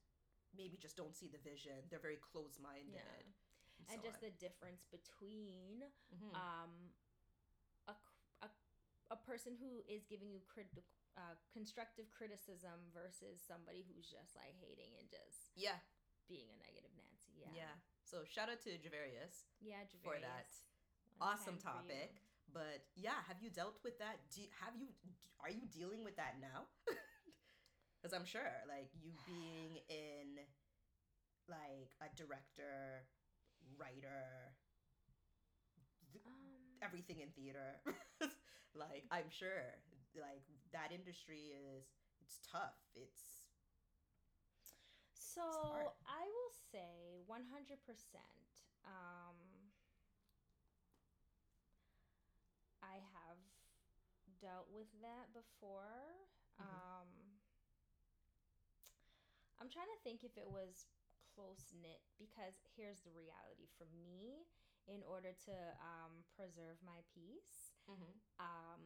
maybe 0.51 0.75
just 0.75 0.99
don't 0.99 1.15
see 1.15 1.31
the 1.31 1.39
vision. 1.39 1.79
They're 1.87 2.03
very 2.03 2.19
close 2.19 2.59
minded. 2.59 2.99
Yeah. 2.99 3.87
And, 3.87 3.95
and 3.95 3.97
so 4.03 4.11
just 4.11 4.19
on. 4.19 4.27
the 4.27 4.33
difference 4.43 4.83
between 4.91 5.87
mm-hmm. 6.11 6.35
um, 6.35 6.91
a, 7.87 7.95
a, 8.43 8.49
a 9.15 9.17
person 9.23 9.55
who 9.55 9.79
is 9.87 10.03
giving 10.03 10.27
you 10.27 10.43
critical 10.51 10.83
uh, 11.17 11.35
constructive 11.53 12.09
criticism 12.13 12.91
versus 12.93 13.41
somebody 13.41 13.85
who's 13.87 14.07
just 14.09 14.35
like 14.37 14.53
hating 14.59 14.93
and 14.99 15.07
just 15.09 15.53
yeah 15.57 15.77
being 16.29 16.45
a 16.53 16.57
negative 16.61 16.93
Nancy. 16.93 17.33
Yeah. 17.41 17.65
Yeah. 17.65 17.75
So 18.05 18.21
shout 18.25 18.49
out 18.49 18.61
to 18.65 18.77
Javarius. 18.77 19.49
Yeah, 19.61 19.81
Javarius. 19.89 20.05
For 20.05 20.17
that 20.21 20.45
One 21.17 21.33
awesome 21.33 21.57
topic. 21.57 22.21
But 22.53 22.85
yeah, 22.97 23.17
have 23.29 23.37
you 23.41 23.49
dealt 23.49 23.77
with 23.83 23.97
that? 23.99 24.17
Do 24.33 24.41
you, 24.41 24.49
have 24.61 24.73
you 24.77 24.89
are 25.41 25.49
you 25.53 25.65
dealing 25.69 26.03
with 26.03 26.17
that 26.17 26.37
now? 26.41 26.69
Because 27.99 28.15
I'm 28.15 28.25
sure, 28.25 28.47
like 28.67 28.87
you 29.03 29.11
being 29.27 29.83
in 29.89 30.39
like 31.49 31.91
a 31.99 32.07
director, 32.15 33.03
writer, 33.77 34.55
um, 36.25 36.79
everything 36.81 37.19
in 37.19 37.29
theater. 37.35 37.81
like 38.75 39.03
I'm 39.11 39.29
sure 39.29 39.75
like 40.15 40.45
that 40.73 40.91
industry 40.91 41.53
is 41.53 41.85
it's 42.21 42.39
tough. 42.45 42.77
It's 42.95 43.39
so 45.13 45.45
it's 45.81 46.01
I 46.09 46.25
will 46.25 46.53
say 46.73 47.21
100%. 47.29 47.37
Um, 48.83 49.37
I 52.81 52.97
have 53.13 53.39
dealt 54.41 54.67
with 54.73 54.89
that 55.03 55.31
before. 55.31 56.17
Mm-hmm. 56.57 56.65
Um, 56.65 57.09
I'm 59.59 59.69
trying 59.69 59.91
to 59.91 59.99
think 60.03 60.23
if 60.23 60.35
it 60.39 60.47
was 60.47 60.87
close 61.35 61.71
knit 61.75 62.03
because 62.19 62.55
here's 62.75 63.03
the 63.03 63.11
reality 63.15 63.67
for 63.79 63.87
me 63.95 64.47
in 64.87 65.05
order 65.05 65.35
to 65.45 65.55
um, 65.79 66.25
preserve 66.35 66.79
my 66.81 66.99
peace. 67.13 67.75
Mm-hmm. 67.85 68.15
Um, 68.39 68.81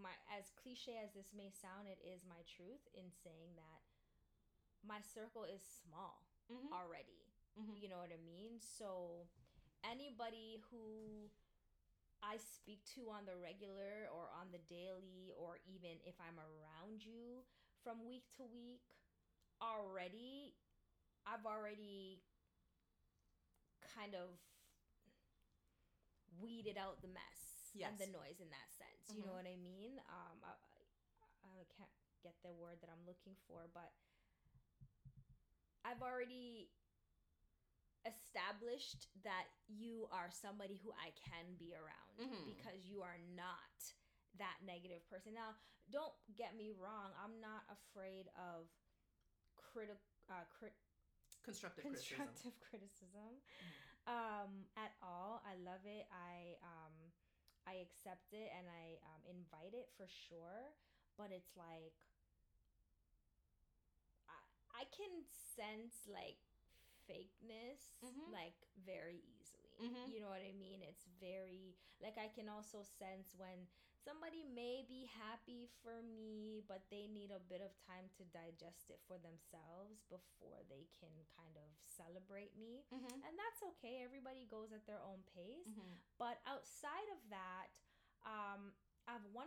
my 0.00 0.14
as 0.30 0.50
cliche 0.54 0.98
as 0.98 1.14
this 1.14 1.30
may 1.34 1.50
sound, 1.50 1.86
it 1.86 2.00
is 2.02 2.26
my 2.26 2.42
truth 2.46 2.84
in 2.94 3.10
saying 3.10 3.54
that 3.56 3.80
my 4.84 5.00
circle 5.00 5.48
is 5.48 5.62
small 5.64 6.26
mm-hmm. 6.50 6.70
already. 6.72 7.24
Mm-hmm. 7.56 7.78
You 7.80 7.88
know 7.88 8.00
what 8.02 8.12
I 8.12 8.20
mean? 8.20 8.58
So 8.60 9.24
anybody 9.84 10.60
who 10.68 11.30
I 12.24 12.40
speak 12.40 12.80
to 12.96 13.12
on 13.12 13.28
the 13.28 13.36
regular 13.36 14.08
or 14.08 14.32
on 14.32 14.48
the 14.48 14.62
daily 14.66 15.32
or 15.36 15.60
even 15.68 16.00
if 16.08 16.16
I'm 16.20 16.40
around 16.40 17.04
you 17.04 17.44
from 17.84 18.08
week 18.08 18.24
to 18.40 18.48
week 18.48 18.84
already 19.60 20.56
I've 21.28 21.44
already 21.44 22.20
kind 23.96 24.14
of 24.14 24.40
weeded 26.40 26.76
out 26.76 27.00
the 27.00 27.08
mess 27.08 27.53
yes. 27.74 27.90
and 27.90 27.98
the 27.98 28.10
noise 28.14 28.38
in 28.38 28.48
that 28.50 28.68
sense. 28.74 29.10
Mm-hmm. 29.10 29.18
You 29.18 29.22
know 29.26 29.36
mm-hmm. 29.36 29.50
what 29.50 29.58
I 29.58 29.58
mean? 29.60 29.92
Um, 30.08 30.36
I, 30.46 30.54
I 31.44 31.66
can't 31.74 31.92
get 32.22 32.38
the 32.40 32.54
word 32.54 32.80
that 32.80 32.88
I'm 32.88 33.04
looking 33.04 33.36
for, 33.44 33.68
but 33.74 33.92
I've 35.84 36.00
already 36.00 36.72
established 38.08 39.08
that 39.24 39.48
you 39.68 40.08
are 40.12 40.28
somebody 40.32 40.80
who 40.80 40.92
I 40.96 41.12
can 41.16 41.56
be 41.60 41.76
around 41.76 42.16
mm-hmm. 42.16 42.44
because 42.48 42.88
you 42.88 43.04
are 43.04 43.20
not 43.36 43.76
that 44.40 44.60
negative 44.64 45.04
person. 45.08 45.36
Now, 45.36 45.56
don't 45.92 46.12
get 46.36 46.56
me 46.56 46.72
wrong, 46.72 47.12
I'm 47.20 47.36
not 47.44 47.68
afraid 47.68 48.32
of 48.36 48.68
critical 49.56 50.00
uh, 50.32 50.48
crit- 50.56 50.76
constructive 51.44 51.84
constructive 51.84 52.56
criticism, 52.64 52.64
criticism 52.72 53.32
mm-hmm. 53.36 54.08
um, 54.08 54.52
at 54.80 54.96
all. 55.04 55.44
I 55.44 55.60
love 55.60 55.84
it. 55.84 56.08
I 56.08 56.56
um, 56.64 56.96
I 57.64 57.80
accept 57.80 58.32
it 58.32 58.52
and 58.52 58.68
I 58.68 59.00
um, 59.08 59.22
invite 59.24 59.72
it 59.72 59.88
for 59.96 60.04
sure, 60.04 60.72
but 61.16 61.32
it's 61.32 61.56
like 61.56 61.96
I 64.28 64.38
I 64.80 64.84
can 64.92 65.24
sense 65.32 66.04
like 66.04 66.40
fakeness 67.08 67.96
mm-hmm. 68.04 68.28
like 68.32 68.56
very 68.84 69.24
easily. 69.24 69.80
Mm-hmm. 69.80 70.12
You 70.12 70.20
know 70.20 70.30
what 70.30 70.44
I 70.44 70.52
mean? 70.54 70.84
It's 70.84 71.08
very 71.20 71.76
like 72.02 72.20
I 72.20 72.28
can 72.32 72.52
also 72.52 72.84
sense 72.84 73.32
when 73.36 73.66
somebody 74.04 74.44
may 74.44 74.84
be 74.84 75.08
happy 75.08 75.72
for 75.80 76.04
me, 76.04 76.60
but 76.68 76.84
they 76.92 77.08
need 77.08 77.32
a 77.32 77.40
bit 77.48 77.64
of 77.64 77.72
time 77.88 78.12
to 78.20 78.22
digest 78.30 78.92
it 78.92 79.00
for 79.08 79.16
themselves 79.16 80.04
before 80.12 80.60
they 80.68 80.84
can 80.92 81.10
kind 81.32 81.56
of 81.56 81.68
celebrate 81.88 82.52
me. 82.54 82.84
Mm-hmm. 82.92 83.24
And 83.24 83.34
that's 83.34 83.64
okay. 83.74 84.04
Everybody 84.04 84.44
goes 84.44 84.76
at 84.76 84.84
their 84.84 85.00
own 85.00 85.24
pace. 85.32 85.72
Mm-hmm. 85.72 85.96
But 86.20 86.44
outside 86.44 87.08
of 87.16 87.20
that, 87.32 87.72
um, 88.28 88.76
I've 89.08 89.24
100% 89.32 89.44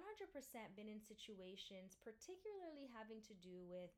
been 0.77 0.89
in 0.89 1.01
situations, 1.01 1.97
particularly 2.01 2.89
having 2.93 3.21
to 3.29 3.35
do 3.37 3.61
with 3.65 3.93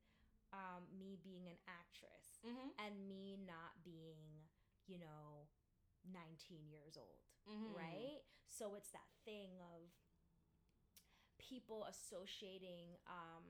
um, 0.51 0.87
me 0.95 1.19
being 1.23 1.47
an 1.47 1.59
actress 1.67 2.43
mm-hmm. 2.43 2.71
and 2.79 2.93
me 3.07 3.39
not 3.43 3.75
being, 3.83 4.19
you 4.87 4.99
know, 4.99 5.47
19 6.07 6.67
years 6.71 6.95
old, 6.95 7.27
mm-hmm. 7.43 7.75
right? 7.75 8.23
So 8.47 8.73
it's 8.73 8.89
that 8.95 9.07
thing 9.27 9.59
of 9.75 9.91
people 11.49 11.87
associating 11.89 12.93
um, 13.09 13.41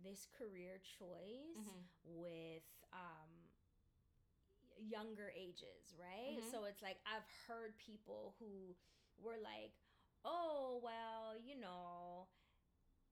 this 0.00 0.26
career 0.32 0.80
choice 0.80 1.60
mm-hmm. 1.60 1.84
with 2.16 2.64
um, 2.92 3.30
younger 4.80 5.32
ages, 5.36 5.92
right? 6.00 6.40
Mm-hmm. 6.40 6.50
So 6.50 6.64
it's 6.64 6.82
like 6.82 6.96
I've 7.04 7.28
heard 7.44 7.76
people 7.76 8.34
who 8.40 8.72
were 9.20 9.36
like, 9.42 9.76
oh, 10.24 10.80
well, 10.82 11.36
you 11.36 11.60
know, 11.60 12.26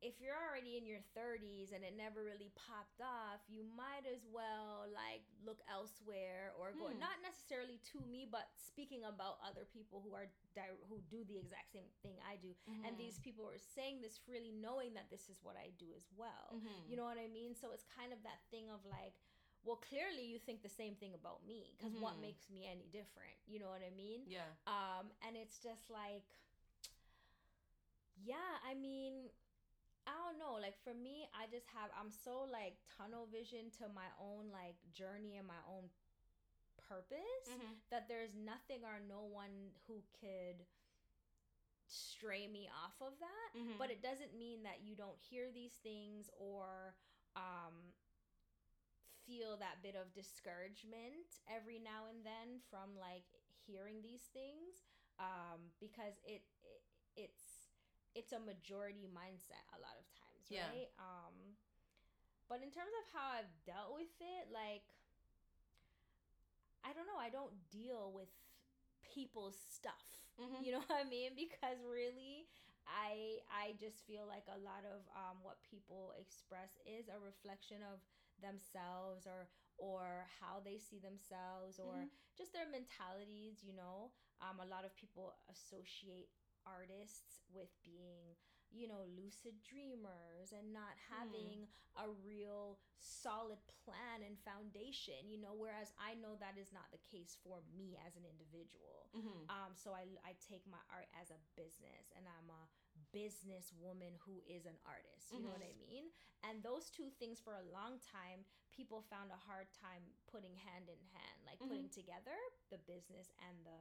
if 0.04 0.20
you're 0.20 0.36
already 0.36 0.76
in 0.76 0.84
your 0.84 1.00
30s 1.16 1.72
and 1.72 1.80
it 1.80 1.96
never 1.96 2.20
really 2.20 2.52
popped 2.52 3.00
off, 3.00 3.40
you 3.48 3.64
might 3.72 4.04
as 4.04 4.20
well 4.28 4.84
like 4.92 5.24
look 5.40 5.64
elsewhere 5.64 6.52
or 6.60 6.76
go 6.76 6.92
hmm. 6.92 7.00
not 7.00 7.16
necessarily 7.24 7.80
to 7.96 8.04
me, 8.04 8.28
but 8.28 8.52
speaking 8.60 9.08
about 9.08 9.40
other 9.40 9.64
people 9.72 10.04
who 10.04 10.12
are 10.12 10.28
di- 10.52 10.76
who 10.92 11.00
do 11.08 11.24
the 11.24 11.40
exact 11.40 11.72
same 11.72 11.88
thing 12.04 12.20
I 12.20 12.36
do. 12.36 12.52
Mm-hmm. 12.68 12.84
And 12.84 12.92
these 13.00 13.16
people 13.16 13.48
are 13.48 13.56
saying 13.56 14.04
this 14.04 14.20
freely 14.20 14.52
knowing 14.52 14.92
that 14.92 15.08
this 15.08 15.32
is 15.32 15.40
what 15.40 15.56
I 15.56 15.72
do 15.80 15.88
as 15.96 16.04
well. 16.20 16.52
Mm-hmm. 16.52 16.84
You 16.84 17.00
know 17.00 17.08
what 17.08 17.16
I 17.16 17.32
mean? 17.32 17.56
So 17.56 17.72
it's 17.72 17.88
kind 17.88 18.12
of 18.12 18.20
that 18.28 18.44
thing 18.52 18.68
of 18.68 18.84
like 18.84 19.16
well 19.64 19.80
clearly 19.80 20.20
you 20.20 20.36
think 20.36 20.60
the 20.60 20.68
same 20.68 20.92
thing 21.00 21.16
about 21.16 21.40
me 21.48 21.72
because 21.72 21.96
mm-hmm. 21.96 22.04
what 22.04 22.20
makes 22.20 22.52
me 22.52 22.68
any 22.68 22.84
different 22.92 23.32
you 23.48 23.56
know 23.56 23.72
what 23.72 23.80
i 23.80 23.88
mean 23.96 24.20
yeah 24.28 24.44
um 24.68 25.08
and 25.24 25.40
it's 25.40 25.56
just 25.56 25.88
like 25.88 26.28
yeah 28.20 28.60
i 28.60 28.76
mean 28.76 29.32
I 30.06 30.14
don't 30.20 30.38
know. 30.38 30.60
Like 30.60 30.76
for 30.84 30.92
me, 30.92 31.28
I 31.32 31.48
just 31.48 31.66
have 31.72 31.88
I'm 31.96 32.12
so 32.12 32.44
like 32.44 32.76
tunnel 32.92 33.28
vision 33.32 33.72
to 33.80 33.88
my 33.92 34.08
own 34.20 34.52
like 34.52 34.76
journey 34.92 35.36
and 35.36 35.48
my 35.48 35.60
own 35.68 35.88
purpose 36.88 37.48
mm-hmm. 37.48 37.80
that 37.90 38.08
there's 38.08 38.36
nothing 38.36 38.84
or 38.84 39.00
no 39.00 39.24
one 39.24 39.72
who 39.88 40.04
could 40.20 40.64
stray 41.88 42.48
me 42.48 42.68
off 42.72 42.96
of 43.00 43.12
that 43.20 43.50
mm-hmm. 43.56 43.76
but 43.78 43.88
it 43.92 44.02
doesn't 44.02 44.36
mean 44.36 44.64
that 44.64 44.80
you 44.84 44.96
don't 44.96 45.16
hear 45.20 45.48
these 45.52 45.80
things 45.84 46.28
or 46.36 46.96
um 47.36 47.92
feel 49.24 49.56
that 49.56 49.80
bit 49.80 49.96
of 49.96 50.12
discouragement 50.12 51.40
every 51.48 51.80
now 51.80 52.04
and 52.08 52.20
then 52.24 52.60
from 52.68 52.92
like 53.00 53.24
hearing 53.64 54.00
these 54.04 54.28
things 54.32 54.84
um 55.20 55.72
because 55.80 56.20
it, 56.24 56.44
it 56.64 56.80
it's 57.16 57.53
it's 58.14 58.32
a 58.32 58.40
majority 58.40 59.06
mindset 59.10 59.66
a 59.74 59.80
lot 59.82 59.94
of 59.98 60.06
times 60.14 60.46
right 60.50 60.90
yeah. 60.90 61.02
um 61.02 61.34
but 62.48 62.60
in 62.60 62.70
terms 62.70 62.92
of 63.02 63.04
how 63.10 63.26
I've 63.40 63.52
dealt 63.66 63.96
with 63.96 64.14
it 64.20 64.52
like 64.52 64.86
I 66.84 66.92
don't 66.92 67.08
know 67.08 67.18
I 67.18 67.32
don't 67.32 67.54
deal 67.72 68.12
with 68.14 68.30
people's 69.02 69.56
stuff 69.56 70.06
mm-hmm. 70.38 70.62
you 70.62 70.72
know 70.74 70.84
what 70.86 71.00
I 71.00 71.08
mean 71.08 71.34
because 71.34 71.80
really 71.82 72.46
I 72.84 73.40
I 73.48 73.72
just 73.80 74.04
feel 74.04 74.28
like 74.28 74.44
a 74.52 74.60
lot 74.60 74.84
of 74.84 75.08
um, 75.16 75.40
what 75.40 75.64
people 75.64 76.12
express 76.20 76.76
is 76.84 77.08
a 77.08 77.16
reflection 77.16 77.80
of 77.80 78.04
themselves 78.44 79.24
or 79.24 79.48
or 79.80 80.28
how 80.38 80.60
they 80.60 80.76
see 80.76 81.00
themselves 81.00 81.80
or 81.80 82.04
mm-hmm. 82.04 82.12
just 82.36 82.52
their 82.52 82.68
mentalities 82.68 83.64
you 83.64 83.72
know 83.72 84.12
um, 84.44 84.60
a 84.60 84.68
lot 84.68 84.84
of 84.84 84.92
people 84.94 85.32
associate 85.48 86.28
artists 86.66 87.44
with 87.52 87.70
being 87.84 88.36
you 88.74 88.90
know 88.90 89.06
lucid 89.14 89.54
dreamers 89.62 90.50
and 90.50 90.74
not 90.74 90.98
hmm. 91.06 91.14
having 91.14 91.58
mm. 91.62 92.02
a 92.02 92.10
real 92.26 92.82
solid 92.98 93.60
plan 93.86 94.26
and 94.26 94.34
foundation 94.42 95.30
you 95.30 95.38
know 95.38 95.54
whereas 95.54 95.94
i 96.00 96.18
know 96.18 96.34
that 96.42 96.58
is 96.58 96.74
not 96.74 96.90
the 96.90 96.98
case 97.06 97.38
for 97.38 97.62
me 97.70 97.94
as 98.02 98.18
an 98.18 98.26
individual 98.26 99.06
mm-hmm. 99.14 99.46
um 99.46 99.70
so 99.78 99.94
i 99.94 100.02
i 100.26 100.34
take 100.42 100.66
my 100.66 100.80
art 100.90 101.06
as 101.14 101.30
a 101.30 101.38
business 101.54 102.10
and 102.18 102.26
i'm 102.26 102.50
a 102.50 102.64
business 103.14 103.70
woman 103.78 104.18
who 104.26 104.42
is 104.50 104.66
an 104.66 104.74
artist. 104.82 105.30
You 105.30 105.38
mm-hmm. 105.38 105.46
know 105.46 105.54
what 105.54 105.62
I 105.62 105.74
mean? 105.78 106.10
And 106.42 106.60
those 106.66 106.90
two 106.90 107.14
things 107.22 107.38
for 107.38 107.54
a 107.54 107.64
long 107.70 108.02
time, 108.02 108.42
people 108.74 109.06
found 109.06 109.30
a 109.30 109.38
hard 109.38 109.70
time 109.70 110.02
putting 110.26 110.58
hand 110.58 110.90
in 110.90 110.98
hand, 111.14 111.38
like 111.46 111.62
mm-hmm. 111.62 111.70
putting 111.70 111.88
together 111.94 112.34
the 112.74 112.82
business 112.84 113.30
and 113.46 113.54
the 113.62 113.78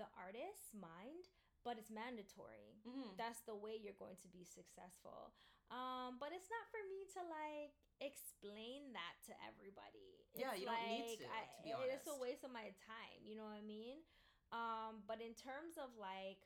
the 0.00 0.08
artist's 0.16 0.72
mind 0.72 1.28
but 1.62 1.78
it's 1.78 1.90
mandatory. 1.90 2.78
Mm-hmm. 2.82 3.14
That's 3.18 3.42
the 3.46 3.54
way 3.54 3.78
you're 3.78 3.98
going 3.98 4.18
to 4.22 4.28
be 4.30 4.42
successful. 4.42 5.34
Um, 5.72 6.20
but 6.20 6.34
it's 6.36 6.50
not 6.52 6.68
for 6.68 6.82
me 6.84 7.08
to 7.16 7.20
like 7.24 7.72
explain 8.02 8.92
that 8.92 9.14
to 9.30 9.32
everybody. 9.40 10.20
It's 10.36 10.42
yeah, 10.42 10.52
you 10.52 10.68
like, 10.68 10.84
don't 10.84 10.92
need 10.92 11.22
to. 11.22 11.26
I, 11.32 11.48
to 11.48 11.60
be 11.64 11.72
honest, 11.72 12.04
it's 12.04 12.10
a 12.12 12.18
waste 12.18 12.44
of 12.44 12.52
my 12.52 12.74
time. 12.84 13.18
You 13.24 13.40
know 13.40 13.48
what 13.48 13.56
I 13.56 13.64
mean? 13.64 14.04
Um, 14.52 15.00
but 15.08 15.24
in 15.24 15.32
terms 15.32 15.80
of 15.80 15.88
like 15.96 16.44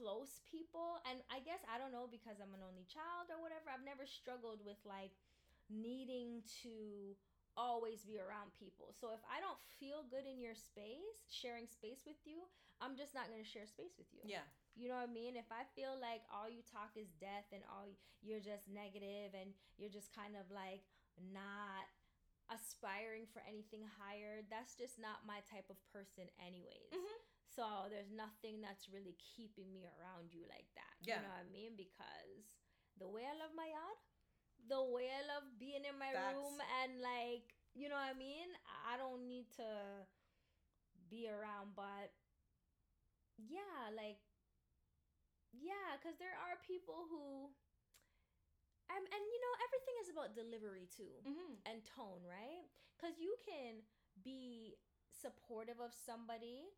close 0.00 0.40
people 0.48 0.96
and 1.04 1.20
i 1.28 1.36
guess 1.44 1.60
i 1.68 1.76
don't 1.76 1.92
know 1.92 2.08
because 2.08 2.40
i'm 2.40 2.56
an 2.56 2.64
only 2.64 2.88
child 2.88 3.28
or 3.28 3.36
whatever 3.36 3.68
i've 3.68 3.84
never 3.84 4.08
struggled 4.08 4.64
with 4.64 4.80
like 4.88 5.12
needing 5.68 6.40
to 6.64 7.12
always 7.60 8.00
be 8.08 8.16
around 8.16 8.48
people 8.56 8.88
so 8.96 9.12
if 9.12 9.20
i 9.28 9.36
don't 9.36 9.60
feel 9.76 10.08
good 10.08 10.24
in 10.24 10.40
your 10.40 10.56
space 10.56 11.28
sharing 11.28 11.68
space 11.68 12.08
with 12.08 12.16
you 12.24 12.48
i'm 12.80 12.96
just 12.96 13.12
not 13.12 13.28
going 13.28 13.42
to 13.42 13.44
share 13.44 13.68
space 13.68 14.00
with 14.00 14.08
you 14.16 14.24
yeah 14.24 14.48
you 14.72 14.88
know 14.88 14.96
what 14.96 15.04
i 15.04 15.12
mean 15.12 15.36
if 15.36 15.52
i 15.52 15.68
feel 15.76 15.92
like 16.00 16.24
all 16.32 16.48
you 16.48 16.64
talk 16.64 16.96
is 16.96 17.12
death 17.20 17.52
and 17.52 17.60
all 17.68 17.84
you're 18.24 18.40
just 18.40 18.64
negative 18.72 19.36
and 19.36 19.52
you're 19.76 19.92
just 19.92 20.08
kind 20.16 20.32
of 20.32 20.48
like 20.48 20.88
not 21.20 21.84
aspiring 22.48 23.28
for 23.28 23.44
anything 23.44 23.84
higher 24.00 24.40
that's 24.48 24.72
just 24.72 24.96
not 24.96 25.28
my 25.28 25.44
type 25.52 25.68
of 25.68 25.76
person 25.92 26.24
anyways 26.40 26.88
mm-hmm. 26.88 27.20
So 27.50 27.90
there's 27.90 28.14
nothing 28.14 28.62
that's 28.62 28.86
really 28.86 29.18
keeping 29.18 29.74
me 29.74 29.82
around 29.82 30.30
you 30.30 30.46
like 30.46 30.70
that. 30.78 30.94
Yeah. 31.02 31.18
You 31.18 31.22
know 31.26 31.34
what 31.34 31.44
I 31.44 31.50
mean? 31.50 31.74
Because 31.74 32.46
the 33.02 33.10
way 33.10 33.26
I 33.26 33.34
love 33.34 33.50
my 33.58 33.66
yard, 33.66 33.98
the 34.68 34.82
way 34.82 35.08
I 35.08 35.22
love 35.26 35.46
being 35.58 35.86
in 35.86 35.96
my 35.96 36.12
that's... 36.12 36.34
room 36.34 36.58
and 36.82 37.00
like, 37.00 37.54
you 37.72 37.88
know 37.88 37.96
what 37.96 38.12
I 38.12 38.18
mean? 38.18 38.50
I 38.84 38.98
don't 38.98 39.24
need 39.24 39.48
to 39.56 39.70
be 41.08 41.30
around, 41.30 41.74
but 41.78 42.12
yeah, 43.38 43.90
like, 43.94 44.20
yeah, 45.54 45.96
because 45.96 46.18
there 46.18 46.34
are 46.34 46.58
people 46.66 47.08
who. 47.08 47.50
Um, 48.90 49.06
and 49.06 49.22
you 49.22 49.38
know 49.38 49.54
everything 49.70 49.96
is 50.02 50.10
about 50.10 50.34
delivery 50.34 50.90
too 50.90 51.22
mm-hmm. 51.22 51.62
and 51.62 51.78
tone 51.86 52.26
right 52.26 52.66
because 52.98 53.22
you 53.22 53.38
can 53.46 53.86
be 54.18 54.74
supportive 55.14 55.78
of 55.78 55.94
somebody 55.94 56.74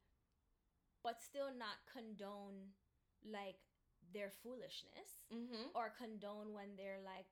but 1.01 1.25
still 1.25 1.49
not 1.57 1.81
condone 1.88 2.77
like 3.25 3.64
their 4.12 4.29
foolishness 4.29 5.25
mm-hmm. 5.33 5.73
or 5.75 5.88
condone 5.88 6.53
when 6.53 6.77
they're 6.77 7.01
like 7.01 7.27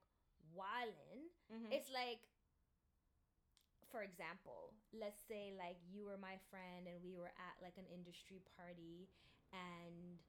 wildin'. 0.57 1.31
Mm-hmm. 1.53 1.73
It's 1.73 1.91
like, 1.91 2.23
for 3.91 4.03
example, 4.07 4.75
let's 4.95 5.19
say 5.27 5.51
like 5.59 5.79
you 5.91 6.07
were 6.07 6.19
my 6.19 6.39
friend 6.51 6.87
and 6.87 7.03
we 7.03 7.19
were 7.19 7.35
at 7.35 7.57
like 7.59 7.75
an 7.79 7.87
industry 7.91 8.39
party 8.55 9.11
and 9.51 10.23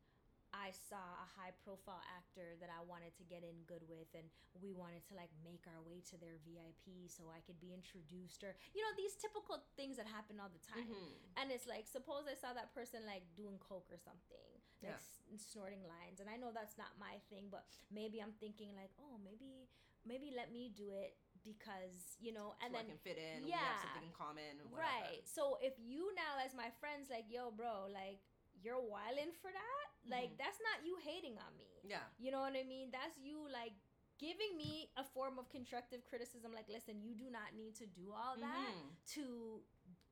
I 0.52 0.76
saw 0.76 1.00
a 1.00 1.28
high 1.40 1.56
profile 1.64 2.04
actor 2.12 2.60
that 2.60 2.68
I 2.68 2.84
wanted 2.84 3.16
to 3.16 3.24
get 3.24 3.40
in 3.40 3.64
good 3.64 3.88
with, 3.88 4.12
and 4.12 4.28
we 4.60 4.76
wanted 4.76 5.08
to 5.08 5.16
like 5.16 5.32
make 5.40 5.64
our 5.64 5.80
way 5.80 6.04
to 6.12 6.20
their 6.20 6.44
VIP 6.44 7.08
so 7.08 7.32
I 7.32 7.40
could 7.48 7.56
be 7.64 7.72
introduced, 7.72 8.44
or 8.44 8.60
you 8.76 8.84
know, 8.84 8.92
these 9.00 9.16
typical 9.16 9.64
things 9.80 9.96
that 9.96 10.12
happen 10.12 10.44
all 10.44 10.52
the 10.52 10.60
time. 10.60 10.92
Mm-hmm. 10.92 11.40
And 11.40 11.56
it's 11.56 11.72
like, 11.72 11.88
suppose 11.88 12.28
I 12.28 12.36
saw 12.36 12.52
that 12.52 12.76
person 12.76 13.08
like 13.08 13.24
doing 13.32 13.56
coke 13.64 13.88
or 13.88 14.00
something, 14.00 14.52
like 14.84 15.00
yeah. 15.00 15.00
s- 15.00 15.24
snorting 15.40 15.88
lines, 15.88 16.20
and 16.20 16.28
I 16.28 16.36
know 16.36 16.52
that's 16.52 16.76
not 16.76 17.00
my 17.00 17.24
thing, 17.32 17.48
but 17.48 17.64
maybe 17.88 18.20
I'm 18.20 18.36
thinking 18.44 18.76
like, 18.76 18.92
oh, 19.00 19.16
maybe 19.24 19.72
maybe 20.08 20.34
let 20.36 20.52
me 20.52 20.72
do 20.76 20.92
it 20.94 21.16
because 21.42 22.18
you 22.22 22.30
know 22.30 22.54
and 22.62 22.70
so 22.70 22.78
then 22.78 22.86
I 22.86 22.94
can 22.94 23.02
fit 23.02 23.18
in 23.18 23.50
yeah 23.50 23.58
we 23.58 23.66
have 23.66 23.82
something 23.82 24.06
in 24.06 24.14
common 24.14 24.62
right 24.70 25.26
so 25.26 25.58
if 25.58 25.74
you 25.82 26.14
now 26.14 26.38
as 26.38 26.54
my 26.54 26.70
friends 26.78 27.10
like 27.10 27.26
yo 27.34 27.50
bro 27.50 27.90
like 27.90 28.22
you're 28.62 28.82
wilding 28.82 29.34
for 29.42 29.50
that 29.50 29.92
like 30.10 30.34
mm-hmm. 30.34 30.42
that's 30.42 30.58
not 30.62 30.82
you 30.82 30.98
hating 31.02 31.38
on 31.38 31.54
me. 31.58 31.70
Yeah. 31.86 32.06
You 32.18 32.34
know 32.34 32.42
what 32.42 32.58
I 32.58 32.66
mean? 32.66 32.90
That's 32.90 33.18
you 33.22 33.46
like 33.50 33.74
giving 34.18 34.58
me 34.58 34.90
a 34.98 35.06
form 35.06 35.38
of 35.38 35.50
constructive 35.50 36.02
criticism 36.06 36.54
like 36.54 36.66
listen, 36.70 37.02
you 37.02 37.14
do 37.14 37.30
not 37.30 37.54
need 37.54 37.78
to 37.78 37.86
do 37.86 38.10
all 38.14 38.38
that 38.42 38.74
mm-hmm. 38.74 38.98
to 39.18 39.62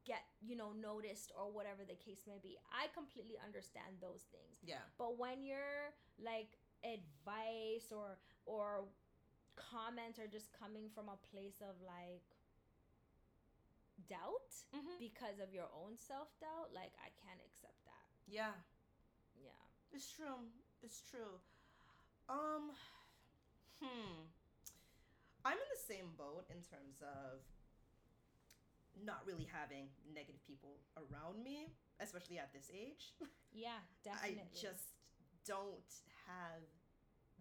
get, 0.05 0.29
you 0.41 0.53
know, 0.53 0.73
noticed 0.77 1.33
or 1.33 1.49
whatever 1.49 1.85
the 1.85 1.97
case 1.97 2.25
may 2.29 2.37
be. 2.41 2.57
I 2.69 2.89
completely 2.93 3.37
understand 3.41 3.97
those 3.97 4.29
things. 4.29 4.61
Yeah. 4.61 4.85
But 5.01 5.17
when 5.17 5.41
you're 5.41 5.93
like 6.21 6.57
advice 6.85 7.89
or 7.89 8.21
or 8.45 8.85
comments 9.59 10.17
are 10.17 10.31
just 10.31 10.55
coming 10.55 10.87
from 10.95 11.11
a 11.11 11.19
place 11.29 11.59
of 11.59 11.75
like 11.83 12.23
doubt 14.07 14.55
mm-hmm. 14.71 14.97
because 14.97 15.43
of 15.43 15.51
your 15.51 15.67
own 15.75 15.99
self-doubt, 15.99 16.71
like 16.71 16.95
I 17.03 17.11
can't 17.19 17.43
accept 17.43 17.77
that. 17.85 18.05
Yeah. 18.25 18.55
Yeah. 19.35 19.61
It's 19.91 20.07
true. 20.09 20.47
It's 20.81 21.03
true. 21.03 21.37
Um, 22.31 22.71
hmm. 23.81 24.25
I'm 25.43 25.57
in 25.57 25.69
the 25.71 25.81
same 25.81 26.13
boat 26.17 26.45
in 26.51 26.61
terms 26.63 27.01
of 27.01 27.41
not 29.03 29.23
really 29.25 29.47
having 29.47 29.87
negative 30.13 30.43
people 30.45 30.79
around 30.97 31.43
me, 31.43 31.71
especially 31.99 32.37
at 32.37 32.51
this 32.53 32.69
age. 32.69 33.15
Yeah, 33.53 33.79
definitely. 34.03 34.43
I 34.43 34.53
just 34.53 34.99
don't 35.47 35.89
have 36.27 36.63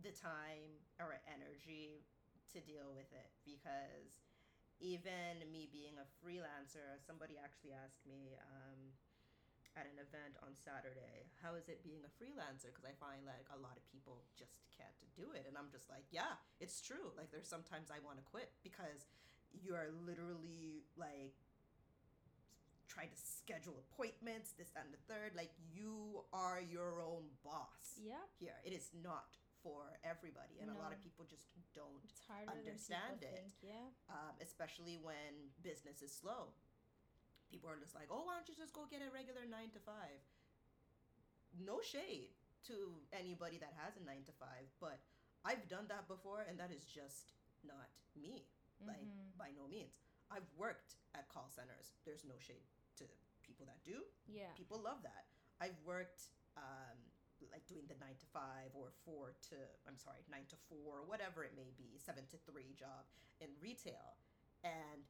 the 0.03 0.15
time 0.15 0.79
or 0.99 1.19
energy 1.31 2.05
to 2.55 2.59
deal 2.63 2.91
with 2.95 3.11
it 3.15 3.31
because 3.47 4.23
even 4.79 5.43
me 5.51 5.67
being 5.71 5.99
a 5.99 6.07
freelancer, 6.23 6.99
somebody 7.03 7.35
actually 7.39 7.75
asked 7.75 8.07
me, 8.07 8.39
um, 8.39 8.95
at 9.79 9.87
an 9.87 10.03
event 10.03 10.35
on 10.43 10.59
Saturday. 10.59 11.31
How 11.39 11.55
is 11.55 11.71
it 11.71 11.87
being 11.87 12.03
a 12.03 12.11
freelancer? 12.19 12.75
Because 12.75 12.83
I 12.83 12.99
find 12.99 13.23
like 13.23 13.47
a 13.55 13.59
lot 13.63 13.79
of 13.79 13.87
people 13.87 14.27
just 14.35 14.59
can't 14.75 14.91
do 15.15 15.31
it. 15.39 15.47
And 15.47 15.55
I'm 15.55 15.71
just 15.71 15.87
like, 15.87 16.03
yeah, 16.11 16.35
it's 16.59 16.83
true. 16.83 17.15
Like 17.15 17.31
there's 17.31 17.47
sometimes 17.47 17.95
I 17.95 18.03
want 18.03 18.19
to 18.19 18.27
quit 18.27 18.51
because 18.67 19.07
you 19.55 19.79
are 19.79 19.95
literally 20.03 20.83
like 20.99 21.39
trying 22.91 23.15
to 23.15 23.21
schedule 23.23 23.79
appointments, 23.79 24.51
this 24.59 24.75
and 24.75 24.91
the 24.91 24.99
third. 25.07 25.39
Like 25.39 25.55
you 25.71 26.27
are 26.35 26.59
your 26.59 26.99
own 26.99 27.31
boss. 27.47 28.03
Yeah. 28.03 28.27
Here. 28.43 28.59
It 28.67 28.75
is 28.75 28.91
not 28.99 29.38
for 29.63 29.99
everybody 30.07 30.59
and 30.63 30.71
no. 30.71 30.77
a 30.77 30.79
lot 30.79 30.95
of 30.95 30.99
people 31.03 31.27
just 31.27 31.51
don't 31.75 32.07
understand 32.47 33.19
it 33.21 33.35
think, 33.35 33.53
yeah 33.63 33.91
um, 34.09 34.35
especially 34.39 34.99
when 35.03 35.51
business 35.63 36.03
is 36.03 36.15
slow 36.15 36.55
people 37.51 37.69
are 37.69 37.81
just 37.81 37.97
like, 37.97 38.13
oh, 38.13 38.23
why 38.29 38.37
don't 38.37 38.49
you 38.49 38.57
just 38.57 38.77
go 38.77 38.85
get 38.89 39.01
a 39.01 39.09
regular 39.11 39.49
nine 39.49 39.73
to 39.73 39.81
five? 39.81 40.21
No 41.57 41.81
shade 41.81 42.37
to 42.69 42.93
anybody 43.17 43.57
that 43.59 43.73
has 43.81 43.97
a 43.97 44.05
nine 44.05 44.23
to 44.29 44.35
five, 44.37 44.69
but 44.79 45.01
I've 45.45 45.65
done 45.67 45.89
that 45.89 46.07
before, 46.07 46.45
and 46.45 46.61
that 46.61 46.69
is 46.69 46.85
just 46.85 47.33
not 47.65 47.89
me. 48.13 48.45
Mm-hmm. 48.79 48.93
Like 48.93 49.09
by 49.35 49.51
no 49.57 49.67
means. 49.67 49.99
I've 50.29 50.47
worked 50.61 51.01
at 51.17 51.27
call 51.33 51.49
centers. 51.49 51.97
There's 52.05 52.23
no 52.29 52.37
shade 52.37 52.69
to 53.01 53.09
people 53.41 53.65
that 53.65 53.81
do. 53.83 54.05
Yeah. 54.29 54.53
People 54.55 54.79
love 54.79 55.01
that. 55.03 55.25
I've 55.59 55.79
worked 55.89 56.29
um, 56.55 57.01
like 57.53 57.63
doing 57.71 57.87
the 57.87 57.95
nine 58.03 58.19
to 58.19 58.27
five 58.35 58.75
or 58.75 58.91
four 59.07 59.39
to 59.55 59.59
I'm 59.87 59.99
sorry, 59.99 60.27
nine 60.27 60.51
to 60.51 60.59
four, 60.67 61.07
whatever 61.07 61.47
it 61.47 61.55
may 61.55 61.71
be, 61.79 61.95
seven 62.03 62.27
to 62.35 62.37
three 62.51 62.75
job 62.75 63.07
in 63.39 63.55
retail. 63.63 64.19
And 64.67 65.07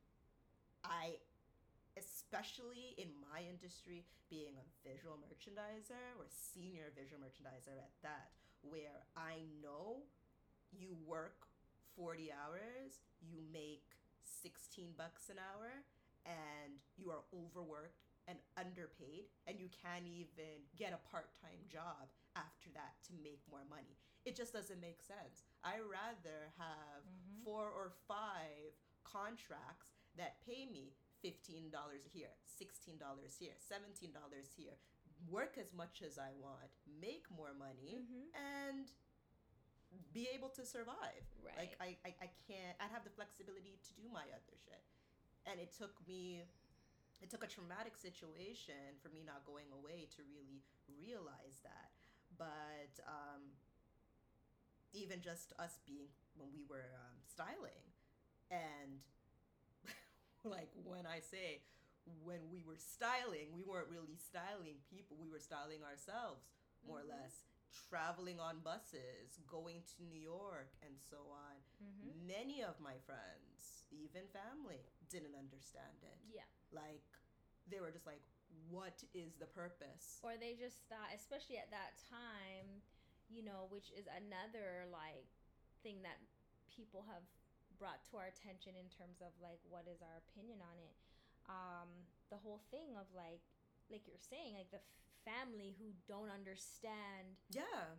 I 0.85 1.25
especially 1.99 2.95
in 2.95 3.11
my 3.19 3.43
industry, 3.43 4.07
being 4.31 4.55
a 4.61 4.67
visual 4.87 5.19
merchandiser 5.19 6.15
or 6.21 6.29
senior 6.29 6.95
visual 6.95 7.19
merchandiser 7.19 7.75
at 7.75 7.95
that, 8.03 8.31
where 8.63 9.09
I 9.17 9.43
know 9.63 10.07
you 10.71 10.95
work 11.07 11.49
40 11.97 12.31
hours, 12.31 13.03
you 13.19 13.41
make 13.53 13.97
16 14.23 14.95
bucks 14.97 15.29
an 15.29 15.41
hour, 15.41 15.83
and 16.27 16.79
you 16.97 17.11
are 17.11 17.25
overworked 17.33 18.08
and 18.29 18.37
underpaid, 18.61 19.33
and 19.49 19.57
you 19.57 19.73
can't 19.73 20.05
even 20.05 20.69
get 20.77 20.93
a 20.93 21.01
part 21.09 21.33
time 21.41 21.65
job 21.67 22.13
after 22.37 22.69
that 22.77 23.01
to 23.09 23.17
make 23.25 23.41
more 23.49 23.65
money. 23.73 23.97
It 24.29 24.37
just 24.37 24.53
doesn't 24.53 24.85
make 24.85 25.01
sense. 25.01 25.49
I 25.65 25.81
rather 25.81 26.53
have 26.61 27.09
mm-hmm. 27.09 27.41
four 27.43 27.73
or 27.73 27.97
five 28.05 28.77
contracts 29.09 29.89
that 30.21 30.45
pay 30.45 30.69
me 30.69 30.93
$15 31.25 31.73
here, 32.13 32.37
$16 32.45 33.01
here, 33.41 33.57
$17 33.57 34.13
here, 34.55 34.77
work 35.27 35.57
as 35.59 35.73
much 35.73 36.05
as 36.05 36.19
I 36.19 36.31
want, 36.39 36.71
make 37.01 37.27
more 37.33 37.57
money, 37.59 38.05
mm-hmm. 38.05 38.29
and 38.37 38.87
be 40.13 40.29
able 40.35 40.49
to 40.55 40.65
survive. 40.67 41.25
Right. 41.41 41.57
Like 41.57 41.73
I, 41.81 41.97
I, 42.05 42.11
I 42.23 42.29
can't 42.47 42.77
I'd 42.79 42.93
have 42.93 43.03
the 43.03 43.15
flexibility 43.17 43.81
to 43.81 43.91
do 43.97 44.07
my 44.13 44.29
other 44.31 44.57
shit. 44.61 44.85
And 45.49 45.59
it 45.59 45.73
took 45.73 45.97
me 46.07 46.45
it 47.21 47.31
took 47.31 47.43
a 47.43 47.51
traumatic 47.51 47.97
situation 47.97 48.99
for 49.03 49.09
me 49.11 49.23
not 49.27 49.45
going 49.45 49.67
away 49.75 50.07
to 50.17 50.23
really 50.29 50.63
realize 50.87 51.61
that. 51.63 51.91
But 52.37 53.03
um, 53.07 53.57
even 54.93 55.21
just 55.21 55.53
us 55.59 55.79
being 55.87 56.13
when 56.39 56.49
we 56.55 56.63
were 56.69 56.95
um, 56.95 57.19
styling 57.27 57.83
and 58.51 59.03
like 60.45 60.71
when 60.87 61.05
I 61.05 61.21
say 61.21 61.61
when 62.25 62.49
we 62.49 62.65
were 62.65 62.81
styling, 62.81 63.53
we 63.53 63.65
weren't 63.65 63.93
really 63.93 64.17
styling 64.17 64.81
people, 64.89 65.21
we 65.21 65.29
were 65.29 65.43
styling 65.43 65.85
ourselves 65.85 66.49
more 66.81 67.05
mm-hmm. 67.05 67.13
or 67.13 67.21
less 67.21 67.45
traveling 67.89 68.41
on 68.41 68.65
buses, 68.65 69.37
going 69.45 69.85
to 69.85 69.97
New 70.01 70.17
York, 70.17 70.73
and 70.81 70.97
so 70.97 71.29
on. 71.29 71.57
Mm-hmm. 71.85 72.25
Many 72.25 72.65
of 72.65 72.81
my 72.81 72.97
friends, 73.05 73.85
even 73.93 74.25
family, 74.33 74.89
didn't 75.13 75.37
understand 75.37 76.01
it. 76.01 76.17
Yeah. 76.33 76.49
Like, 76.73 77.05
they 77.71 77.81
were 77.81 77.93
just 77.93 78.07
like, 78.07 78.23
what 78.69 79.01
is 79.13 79.37
the 79.37 79.49
purpose? 79.49 80.21
Or 80.25 80.37
they 80.37 80.57
just 80.57 80.85
thought, 80.89 81.13
especially 81.13 81.61
at 81.61 81.73
that 81.73 82.01
time, 82.09 82.85
you 83.29 83.45
know, 83.45 83.69
which 83.69 83.93
is 83.93 84.09
another 84.09 84.89
like 84.89 85.29
thing 85.85 86.01
that 86.05 86.17
people 86.73 87.05
have 87.09 87.25
brought 87.77 88.03
to 88.11 88.19
our 88.19 88.27
attention 88.27 88.75
in 88.75 88.89
terms 88.91 89.23
of 89.23 89.31
like 89.39 89.61
what 89.69 89.87
is 89.87 90.01
our 90.01 90.21
opinion 90.29 90.65
on 90.65 90.77
it. 90.81 90.97
Um 91.49 91.89
the 92.33 92.41
whole 92.41 92.61
thing 92.73 92.97
of 92.97 93.09
like 93.13 93.45
like 93.89 94.05
you're 94.05 94.21
saying 94.21 94.57
like 94.57 94.69
the 94.73 94.83
f- 94.83 95.01
family 95.25 95.77
who 95.77 95.93
don't 96.05 96.29
understand 96.29 97.37
yeah. 97.49 97.97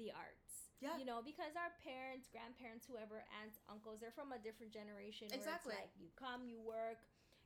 the 0.00 0.12
arts. 0.12 0.72
Yeah. 0.80 0.96
You 1.00 1.08
know 1.08 1.24
because 1.24 1.56
our 1.56 1.72
parents 1.80 2.28
grandparents 2.28 2.84
whoever 2.84 3.24
aunts 3.40 3.60
uncles 3.68 4.00
they're 4.00 4.14
from 4.14 4.32
a 4.32 4.40
different 4.40 4.72
generation 4.72 5.32
exactly. 5.32 5.72
like 5.76 5.92
you 5.96 6.12
come 6.16 6.44
you 6.44 6.60
work 6.60 7.00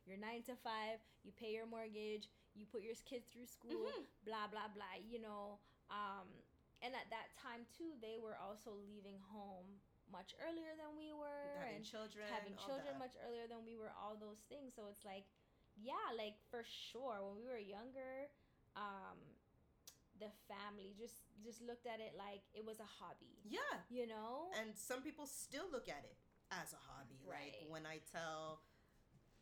you're 0.05 0.19
nine 0.19 0.41
to 0.43 0.55
five 0.59 0.99
you 1.23 1.31
pay 1.35 1.53
your 1.53 1.65
mortgage 1.65 2.29
you 2.55 2.65
put 2.67 2.81
your 2.81 2.97
kids 3.07 3.27
through 3.31 3.47
school 3.47 3.87
mm-hmm. 3.87 4.05
blah 4.25 4.49
blah 4.49 4.67
blah 4.73 4.95
you 4.99 5.21
know 5.21 5.61
um 5.91 6.27
and 6.81 6.97
at 6.97 7.07
that 7.13 7.29
time 7.37 7.63
too 7.77 7.93
they 8.01 8.17
were 8.17 8.35
also 8.41 8.73
leaving 8.89 9.21
home 9.29 9.81
much 10.11 10.35
earlier 10.43 10.75
than 10.75 10.91
we 10.99 11.15
were 11.15 11.55
having 11.63 11.81
and 11.81 11.87
children 11.87 12.27
having 12.27 12.55
children 12.59 12.93
much 12.99 13.15
earlier 13.23 13.47
than 13.47 13.63
we 13.63 13.79
were 13.79 13.95
all 13.95 14.19
those 14.19 14.43
things. 14.51 14.75
So 14.75 14.91
it's 14.91 15.07
like 15.07 15.25
yeah 15.79 16.11
like 16.19 16.35
for 16.51 16.67
sure 16.67 17.23
when 17.23 17.39
we 17.39 17.47
were 17.47 17.57
younger 17.57 18.27
um 18.75 19.17
the 20.19 20.29
family 20.45 20.93
just 20.99 21.25
just 21.41 21.63
looked 21.63 21.87
at 21.87 21.97
it 22.03 22.13
like 22.19 22.43
it 22.53 22.61
was 22.61 22.83
a 22.83 22.89
hobby. 22.99 23.41
Yeah. 23.47 23.81
You 23.87 24.05
know? 24.05 24.51
And 24.59 24.75
some 24.75 25.01
people 25.01 25.25
still 25.25 25.65
look 25.71 25.87
at 25.87 26.03
it 26.05 26.19
as 26.51 26.75
a 26.75 26.81
hobby. 26.91 27.23
Right. 27.23 27.55
like 27.63 27.71
when 27.71 27.87
i 27.87 28.03
tell 28.11 28.59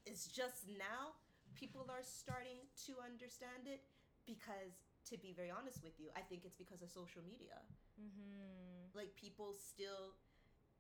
it's 0.09 0.25
just 0.25 0.65
now 0.73 1.13
people 1.53 1.85
are 1.85 2.01
starting 2.01 2.65
to 2.89 2.97
understand 2.97 3.69
it 3.69 3.85
because 4.25 4.81
to 5.05 5.17
be 5.21 5.29
very 5.37 5.53
honest 5.53 5.85
with 5.85 5.93
you 6.01 6.09
i 6.17 6.23
think 6.25 6.41
it's 6.41 6.57
because 6.57 6.81
of 6.81 6.89
social 6.89 7.21
media 7.21 7.61
mm-hmm. 8.01 8.89
like 8.97 9.13
people 9.13 9.53
still 9.53 10.17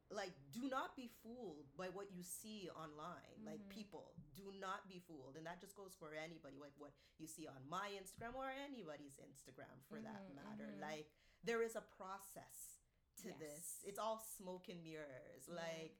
like 0.09 0.33
do 0.49 0.65
not 0.65 0.97
be 0.97 1.05
fooled 1.21 1.69
by 1.77 1.85
what 1.93 2.09
you 2.09 2.25
see 2.25 2.65
online 2.73 3.37
mm-hmm. 3.37 3.53
like 3.53 3.61
people 3.69 4.17
do 4.33 4.49
not 4.57 4.89
be 4.89 4.97
fooled 4.97 5.37
and 5.37 5.45
that 5.45 5.61
just 5.61 5.77
goes 5.77 5.93
for 5.93 6.09
anybody 6.17 6.57
like 6.57 6.73
what 6.81 6.97
you 7.21 7.29
see 7.29 7.45
on 7.45 7.61
my 7.69 7.93
instagram 7.93 8.33
or 8.33 8.49
anybody's 8.49 9.21
instagram 9.21 9.77
for 9.85 10.01
mm-hmm, 10.01 10.09
that 10.09 10.25
matter 10.33 10.73
mm-hmm. 10.73 10.89
like 10.89 11.05
there 11.45 11.61
is 11.61 11.77
a 11.77 11.85
process 11.93 12.81
to 13.21 13.29
yes. 13.29 13.37
this 13.37 13.65
it's 13.85 14.01
all 14.01 14.17
smoke 14.17 14.65
and 14.73 14.81
mirrors 14.81 15.45
like 15.45 15.93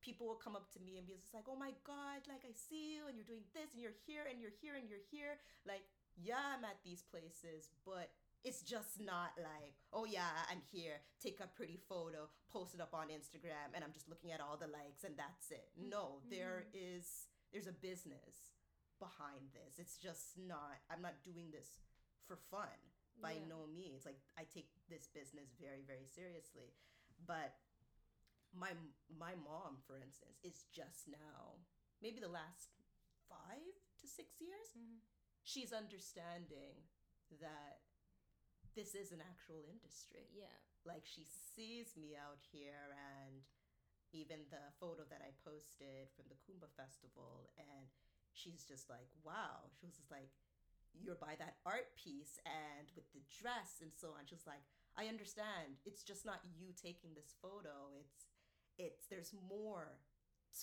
people 0.00 0.26
will 0.26 0.40
come 0.40 0.56
up 0.56 0.68
to 0.72 0.80
me 0.80 0.96
and 0.96 1.06
be 1.06 1.14
just 1.14 1.34
like 1.36 1.44
oh 1.48 1.56
my 1.56 1.72
god 1.86 2.24
like 2.28 2.44
i 2.44 2.52
see 2.52 2.96
you 2.96 3.06
and 3.08 3.16
you're 3.16 3.28
doing 3.28 3.44
this 3.52 3.72
and 3.72 3.80
you're 3.80 3.96
here 4.08 4.24
and 4.28 4.40
you're 4.40 4.54
here 4.60 4.74
and 4.76 4.88
you're 4.88 5.06
here 5.12 5.38
like 5.68 5.84
yeah 6.16 6.56
i'm 6.56 6.64
at 6.64 6.80
these 6.84 7.04
places 7.06 7.68
but 7.84 8.10
it's 8.40 8.62
just 8.62 8.96
not 8.96 9.36
like, 9.36 9.76
oh 9.92 10.08
yeah, 10.08 10.32
I'm 10.50 10.64
here, 10.72 11.04
take 11.20 11.40
a 11.44 11.48
pretty 11.52 11.76
photo, 11.88 12.24
post 12.48 12.72
it 12.72 12.80
up 12.80 12.96
on 12.96 13.12
Instagram, 13.12 13.76
and 13.76 13.84
I'm 13.84 13.92
just 13.92 14.08
looking 14.08 14.32
at 14.32 14.40
all 14.40 14.56
the 14.56 14.72
likes 14.72 15.04
and 15.04 15.12
that's 15.16 15.52
it. 15.52 15.68
No, 15.76 16.24
mm-hmm. 16.24 16.32
there 16.32 16.64
is 16.72 17.28
there's 17.52 17.68
a 17.68 17.76
business 17.76 18.56
behind 18.96 19.52
this. 19.52 19.76
It's 19.76 20.00
just 20.00 20.40
not 20.40 20.80
I'm 20.88 21.04
not 21.04 21.20
doing 21.20 21.52
this 21.52 21.68
for 22.24 22.40
fun 22.48 22.72
by 23.20 23.36
yeah. 23.36 23.48
no 23.48 23.68
means. 23.68 24.08
Like 24.08 24.20
I 24.40 24.48
take 24.48 24.72
this 24.88 25.04
business 25.12 25.52
very, 25.60 25.84
very 25.84 26.08
seriously. 26.08 26.72
But 27.28 27.52
my 28.54 28.74
my 29.08 29.34
mom, 29.38 29.78
for 29.86 29.96
instance, 29.96 30.42
is 30.42 30.66
just 30.74 31.06
now, 31.06 31.62
maybe 32.02 32.18
the 32.20 32.30
last 32.30 32.74
five 33.30 33.74
to 34.02 34.06
six 34.10 34.40
years, 34.42 34.74
mm-hmm. 34.74 35.04
she's 35.42 35.70
understanding 35.70 36.90
that 37.38 37.86
this 38.74 38.94
is 38.94 39.14
an 39.14 39.22
actual 39.22 39.62
industry. 39.66 40.30
Yeah. 40.34 40.54
Like 40.82 41.04
she 41.04 41.26
sees 41.26 41.94
me 41.94 42.16
out 42.16 42.42
here 42.50 42.94
and 42.96 43.44
even 44.10 44.48
the 44.50 44.74
photo 44.82 45.06
that 45.06 45.22
I 45.22 45.30
posted 45.46 46.10
from 46.16 46.26
the 46.26 46.38
Kuumba 46.42 46.66
festival 46.74 47.54
and 47.58 47.86
she's 48.34 48.66
just 48.66 48.90
like, 48.90 49.10
wow. 49.22 49.70
She 49.78 49.86
was 49.86 49.94
just 49.98 50.10
like, 50.10 50.34
you're 50.90 51.18
by 51.18 51.38
that 51.38 51.62
art 51.62 51.94
piece 51.94 52.42
and 52.42 52.90
with 52.98 53.06
the 53.14 53.22
dress 53.30 53.78
and 53.78 53.94
so 53.94 54.16
on. 54.18 54.26
She 54.26 54.34
was 54.34 54.48
like, 54.48 54.66
I 54.98 55.06
understand. 55.06 55.78
It's 55.86 56.02
just 56.02 56.26
not 56.26 56.42
you 56.58 56.74
taking 56.74 57.14
this 57.14 57.38
photo. 57.38 57.94
It's 57.94 58.29
it's 58.80 59.04
there's 59.12 59.36
more 59.44 60.00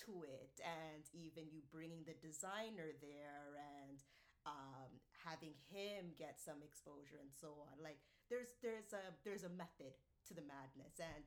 to 0.03 0.25
it 0.25 0.57
and 0.65 1.05
even 1.13 1.47
you 1.53 1.61
bringing 1.69 2.03
the 2.03 2.17
designer 2.17 2.91
there 2.99 3.55
and 3.61 4.01
um, 4.43 4.91
having 5.23 5.53
him 5.69 6.15
get 6.17 6.39
some 6.39 6.63
exposure 6.63 7.19
and 7.19 7.31
so 7.31 7.53
on. 7.67 7.77
Like 7.83 7.99
there's 8.31 8.57
there's 8.63 8.95
a 8.95 9.13
there's 9.21 9.43
a 9.45 9.53
method 9.53 9.93
to 10.27 10.33
the 10.33 10.43
madness, 10.43 10.99
and 10.99 11.23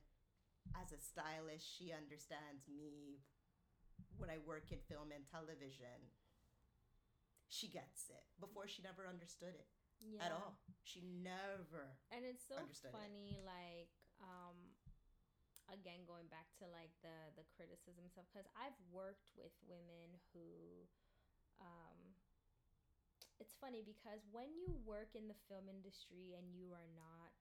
as 0.77 0.93
a 0.93 1.01
stylist, 1.01 1.65
she 1.65 1.93
understands 1.93 2.69
me 2.69 3.21
when 4.17 4.29
I 4.29 4.41
work 4.41 4.73
in 4.73 4.81
film 4.89 5.13
and 5.13 5.25
television. 5.29 6.13
She 7.51 7.67
gets 7.67 8.07
it. 8.09 8.25
Before 8.39 8.71
she 8.71 8.81
never 8.81 9.11
understood 9.11 9.59
it 9.59 9.69
yeah. 9.99 10.23
at 10.23 10.33
all. 10.33 10.55
She 10.87 11.03
never. 11.03 11.99
And 12.15 12.23
it's 12.23 12.47
so 12.47 12.63
funny, 12.95 13.43
it. 13.43 13.45
like 13.45 13.91
um, 14.23 14.70
again 15.71 16.03
going 16.07 16.27
back 16.29 16.51
to 16.59 16.69
like 16.71 16.93
the 17.01 17.33
the 17.39 17.47
criticism 17.55 18.07
stuff 18.11 18.27
because 18.31 18.47
I've 18.59 18.77
worked 18.91 19.33
with 19.39 19.55
women 19.67 20.19
who 20.35 20.87
um 21.63 21.99
it's 23.41 23.57
funny 23.57 23.81
because 23.81 24.21
when 24.31 24.53
you 24.53 24.69
work 24.85 25.17
in 25.17 25.25
the 25.25 25.39
film 25.49 25.73
industry 25.73 26.37
and 26.37 26.53
you 26.53 26.77
are 26.77 26.91
not 26.93 27.33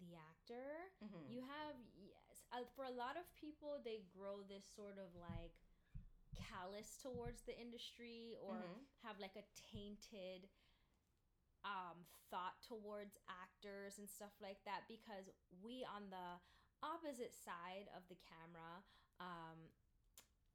the 0.00 0.16
actor, 0.16 0.92
mm-hmm. 1.00 1.24
you 1.28 1.44
have 1.44 1.76
yes, 2.00 2.48
uh, 2.52 2.64
for 2.72 2.88
a 2.88 2.94
lot 2.94 3.20
of 3.20 3.28
people 3.36 3.76
they 3.84 4.04
grow 4.16 4.40
this 4.48 4.64
sort 4.64 4.96
of 4.96 5.12
like 5.16 5.52
callous 6.36 7.00
towards 7.00 7.44
the 7.44 7.56
industry 7.56 8.36
or 8.40 8.60
mm-hmm. 8.60 8.80
have 9.04 9.16
like 9.20 9.36
a 9.36 9.44
tainted 9.56 10.48
um, 11.64 12.04
thought 12.30 12.56
towards 12.62 13.16
actors 13.26 13.98
and 13.98 14.08
stuff 14.08 14.32
like 14.40 14.60
that 14.64 14.86
because 14.86 15.28
we 15.64 15.82
on 15.88 16.08
the 16.12 16.38
opposite 16.82 17.32
side 17.32 17.88
of 17.96 18.04
the 18.08 18.18
camera 18.26 18.84
um, 19.20 19.58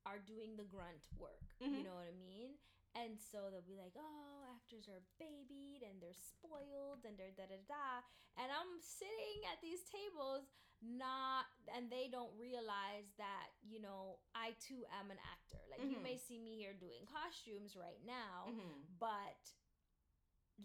are 0.06 0.22
doing 0.22 0.58
the 0.58 0.68
grunt 0.68 1.06
work. 1.18 1.54
Mm-hmm. 1.62 1.82
You 1.82 1.84
know 1.86 1.98
what 1.98 2.10
I 2.10 2.18
mean? 2.18 2.58
And 2.92 3.16
so 3.16 3.48
they'll 3.48 3.64
be 3.64 3.80
like, 3.80 3.96
oh, 3.96 4.44
actors 4.52 4.92
are 4.92 5.00
babied 5.16 5.80
and 5.80 6.04
they're 6.04 6.18
spoiled 6.18 7.08
and 7.08 7.16
they're 7.16 7.32
da 7.32 7.48
da 7.48 7.62
da. 7.64 8.04
And 8.36 8.52
I'm 8.52 8.84
sitting 8.84 9.48
at 9.48 9.64
these 9.64 9.88
tables, 9.88 10.52
not, 10.84 11.48
and 11.72 11.88
they 11.88 12.12
don't 12.12 12.36
realize 12.36 13.08
that, 13.16 13.56
you 13.64 13.80
know, 13.80 14.20
I 14.36 14.60
too 14.60 14.84
am 14.92 15.08
an 15.08 15.22
actor. 15.24 15.64
Like, 15.72 15.80
mm-hmm. 15.80 15.96
you 15.96 16.00
may 16.04 16.20
see 16.20 16.36
me 16.36 16.60
here 16.60 16.76
doing 16.76 17.08
costumes 17.08 17.80
right 17.80 18.04
now, 18.04 18.52
mm-hmm. 18.52 18.84
but 19.00 19.40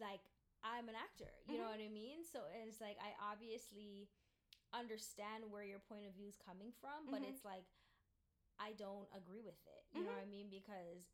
like, 0.03 0.27
I'm 0.67 0.91
an 0.91 0.99
actor. 0.99 1.31
You 1.47 1.63
know 1.63 1.71
mm-hmm. 1.71 1.79
what 1.79 1.91
I 1.91 1.95
mean? 1.95 2.27
So 2.27 2.43
it's 2.67 2.83
like, 2.83 2.99
I 2.99 3.15
obviously 3.23 4.11
understand 4.75 5.47
where 5.51 5.67
your 5.67 5.83
point 5.85 6.07
of 6.07 6.15
view 6.15 6.27
is 6.27 6.39
coming 6.39 6.75
from, 6.81 7.11
but 7.11 7.23
mm-hmm. 7.23 7.31
it's 7.35 7.45
like, 7.45 7.67
I 8.57 8.73
don't 8.75 9.07
agree 9.13 9.45
with 9.45 9.61
it. 9.69 9.83
You 9.93 10.03
know 10.03 10.17
mm-hmm. 10.17 10.25
what 10.25 10.27
I 10.27 10.31
mean? 10.31 10.49
Because 10.49 11.13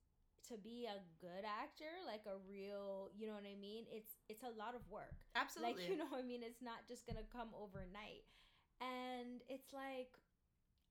to 0.51 0.59
be 0.59 0.87
a 0.87 0.99
good 1.23 1.47
actor, 1.47 1.91
like 2.07 2.27
a 2.27 2.39
real, 2.47 3.11
you 3.15 3.27
know 3.27 3.35
what 3.35 3.47
I 3.47 3.59
mean? 3.59 3.87
It's 3.91 4.19
it's 4.31 4.43
a 4.43 4.55
lot 4.55 4.75
of 4.75 4.83
work. 4.91 5.19
Absolutely. 5.35 5.75
Like 5.75 5.83
you 5.91 5.97
know 5.99 6.11
what 6.11 6.23
I 6.23 6.27
mean? 6.27 6.43
It's 6.43 6.63
not 6.63 6.87
just 6.87 7.07
going 7.07 7.19
to 7.19 7.27
come 7.31 7.51
overnight. 7.55 8.27
And 8.83 9.43
it's 9.47 9.71
like 9.75 10.19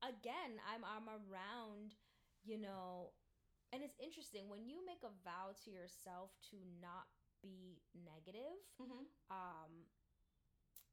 again, 0.04 0.60
I'm 0.64 0.84
I'm 0.84 1.08
around, 1.08 1.96
you 2.44 2.56
know, 2.60 3.12
and 3.72 3.80
it's 3.80 3.96
interesting 4.00 4.48
when 4.48 4.64
you 4.64 4.84
make 4.84 5.04
a 5.04 5.12
vow 5.24 5.56
to 5.64 5.68
yourself 5.72 6.32
to 6.52 6.56
not 6.80 7.08
be 7.42 7.82
negative 8.06 8.62
mm-hmm. 8.78 9.02
um 9.34 9.72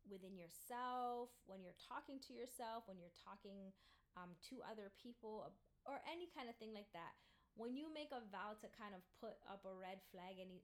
within 0.10 0.36
yourself, 0.36 1.30
when 1.45 1.62
you're 1.62 1.78
talking 1.78 2.20
to 2.28 2.34
yourself, 2.34 2.89
when 2.89 2.97
you're 2.97 3.16
talking 3.24 3.72
um, 4.18 4.34
to 4.49 4.60
other 4.66 4.89
people 4.97 5.53
or 5.86 6.01
any 6.10 6.28
kind 6.34 6.49
of 6.49 6.57
thing 6.60 6.74
like 6.74 6.89
that 6.91 7.14
when 7.60 7.76
you 7.76 7.91
make 7.91 8.16
a 8.16 8.24
vow 8.32 8.55
to 8.55 8.68
kind 8.72 8.95
of 8.95 9.03
put 9.20 9.36
up 9.51 9.68
a 9.68 9.74
red 9.76 9.99
flag 10.16 10.39
any 10.39 10.64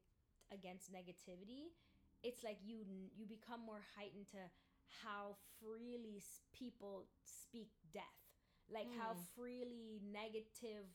against 0.53 0.87
negativity, 0.95 1.75
it's 2.23 2.39
like 2.39 2.57
you 2.63 2.87
you 3.11 3.27
become 3.27 3.59
more 3.59 3.83
heightened 3.99 4.31
to 4.31 4.39
how 5.03 5.35
freely 5.59 6.23
people 6.55 7.11
speak 7.27 7.67
death. 7.91 8.23
Like 8.71 8.87
mm. 8.87 8.97
how 8.97 9.13
freely 9.35 9.99
negative 10.01 10.87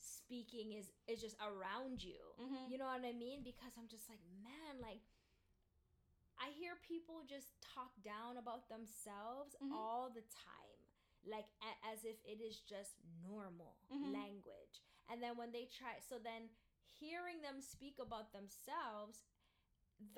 speaking 0.00 0.72
is 0.72 0.88
is 1.04 1.20
just 1.20 1.36
around 1.44 2.00
you. 2.00 2.24
Mm-hmm. 2.40 2.72
You 2.72 2.80
know 2.80 2.88
what 2.88 3.04
I 3.04 3.12
mean? 3.12 3.44
Because 3.44 3.76
I'm 3.76 3.86
just 3.86 4.08
like, 4.08 4.24
man, 4.40 4.80
like 4.80 5.04
I 6.38 6.50
hear 6.54 6.76
people 6.82 7.22
just 7.26 7.54
talk 7.62 7.94
down 8.02 8.38
about 8.38 8.66
themselves 8.68 9.54
mm-hmm. 9.58 9.72
all 9.74 10.10
the 10.10 10.24
time. 10.30 10.80
Like 11.24 11.48
a- 11.64 11.80
as 11.88 12.04
if 12.04 12.20
it 12.28 12.44
is 12.44 12.60
just 12.60 13.00
normal 13.24 13.80
mm-hmm. 13.88 14.12
language. 14.12 14.84
And 15.08 15.24
then 15.24 15.40
when 15.40 15.52
they 15.52 15.68
try, 15.72 16.00
so 16.04 16.20
then 16.20 16.52
hearing 16.84 17.40
them 17.40 17.64
speak 17.64 17.96
about 17.96 18.32
themselves, 18.36 19.24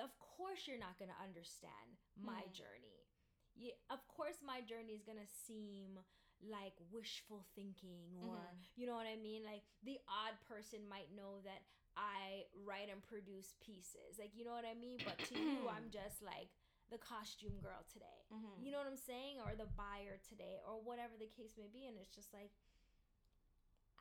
of 0.03 0.11
course 0.19 0.67
you're 0.67 0.83
not 0.83 0.99
going 0.99 1.13
to 1.13 1.23
understand 1.23 1.99
my 2.19 2.43
mm. 2.43 2.55
journey. 2.55 3.07
Yeah, 3.55 3.79
of 3.91 4.03
course 4.11 4.43
my 4.43 4.61
journey 4.67 4.99
is 4.99 5.07
going 5.07 5.21
to 5.21 5.31
seem 5.47 6.01
like 6.45 6.77
wishful 6.93 7.49
thinking 7.57 8.13
or 8.21 8.37
mm-hmm. 8.37 8.77
you 8.77 8.85
know 8.85 8.97
what 8.97 9.09
I 9.09 9.17
mean? 9.17 9.41
Like 9.47 9.65
the 9.85 9.97
odd 10.05 10.37
person 10.45 10.85
might 10.85 11.09
know 11.17 11.41
that 11.49 11.65
I 11.97 12.45
write 12.53 12.93
and 12.93 13.01
produce 13.01 13.57
pieces. 13.65 14.21
Like 14.21 14.37
you 14.37 14.45
know 14.45 14.53
what 14.53 14.69
I 14.69 14.77
mean? 14.77 15.01
But 15.01 15.17
to 15.33 15.35
you 15.35 15.67
I'm 15.77 15.89
just 15.89 16.21
like 16.21 16.53
the 16.93 17.01
costume 17.01 17.59
girl 17.59 17.83
today. 17.91 18.21
Mm-hmm. 18.31 18.63
You 18.63 18.71
know 18.71 18.79
what 18.79 18.87
I'm 18.87 19.01
saying? 19.01 19.43
Or 19.43 19.57
the 19.57 19.67
buyer 19.75 20.23
today 20.23 20.63
or 20.63 20.79
whatever 20.85 21.17
the 21.19 21.27
case 21.33 21.57
may 21.59 21.73
be 21.73 21.89
and 21.89 21.97
it's 21.99 22.13
just 22.13 22.31
like 22.37 22.53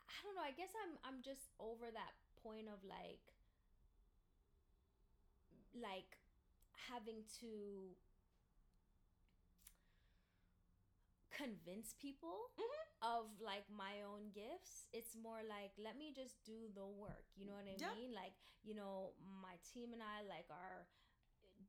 I 0.05 0.15
don't 0.21 0.35
know. 0.37 0.45
I 0.45 0.53
guess 0.53 0.75
I'm 0.75 0.99
I'm 1.07 1.19
just 1.23 1.49
over 1.57 1.89
that 1.89 2.13
point 2.43 2.69
of 2.69 2.83
like 2.85 3.23
like 5.75 6.19
having 6.91 7.25
to 7.41 7.95
convince 11.35 11.91
people 11.99 12.53
mm-hmm. 12.55 12.84
Of 13.03 13.27
like 13.43 13.67
my 13.71 14.03
own 14.07 14.31
gifts. 14.31 14.87
It's 14.95 15.15
more 15.15 15.43
like 15.43 15.75
let 15.79 15.99
me 15.99 16.11
just 16.15 16.39
do 16.45 16.71
the 16.73 16.85
work. 16.85 17.27
You 17.35 17.47
know 17.47 17.57
what 17.57 17.67
I 17.67 17.75
mean? 17.75 18.15
Like, 18.15 18.35
you 18.63 18.75
know, 18.75 19.15
my 19.19 19.59
team 19.73 19.91
and 19.91 20.01
I 20.03 20.23
like 20.27 20.47
our 20.51 20.87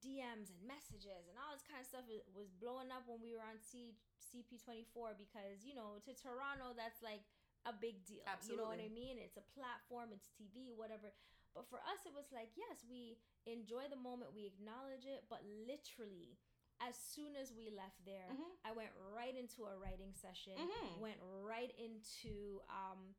DMs 0.03 0.53
and 0.53 0.61
messages 0.67 1.27
and 1.31 1.37
all 1.41 1.55
this 1.55 1.65
kind 1.65 1.81
of 1.81 1.89
stuff 1.89 2.07
was 2.35 2.53
blowing 2.61 2.93
up 2.93 3.09
when 3.09 3.19
we 3.23 3.33
were 3.33 3.45
on 3.45 3.59
C- 3.63 3.97
CP24 4.21 5.17
because, 5.17 5.65
you 5.65 5.73
know, 5.73 5.99
to 6.05 6.13
Toronto 6.13 6.77
that's 6.77 7.01
like 7.01 7.25
a 7.65 7.75
big 7.75 8.05
deal. 8.07 8.23
Absolutely. 8.29 8.51
You 8.51 8.57
know 8.61 8.69
what 8.71 8.83
I 8.83 8.91
mean? 8.93 9.17
It's 9.19 9.41
a 9.41 9.47
platform, 9.57 10.15
it's 10.15 10.31
TV, 10.37 10.71
whatever. 10.75 11.11
But 11.57 11.67
for 11.73 11.81
us, 11.89 12.05
it 12.05 12.13
was 12.13 12.29
like, 12.31 12.53
yes, 12.55 12.85
we 12.85 13.17
enjoy 13.49 13.89
the 13.89 13.97
moment, 13.97 14.37
we 14.37 14.45
acknowledge 14.45 15.09
it, 15.09 15.25
but 15.33 15.41
literally, 15.65 16.37
as 16.81 16.95
soon 16.97 17.33
as 17.41 17.53
we 17.57 17.73
left 17.73 17.97
there, 18.05 18.29
mm-hmm. 18.29 18.53
I 18.65 18.73
went 18.77 18.93
right 19.17 19.33
into 19.33 19.65
a 19.65 19.75
writing 19.81 20.13
session, 20.13 20.57
mm-hmm. 20.61 21.01
went 21.01 21.21
right 21.41 21.73
into 21.81 22.61
um, 22.69 23.17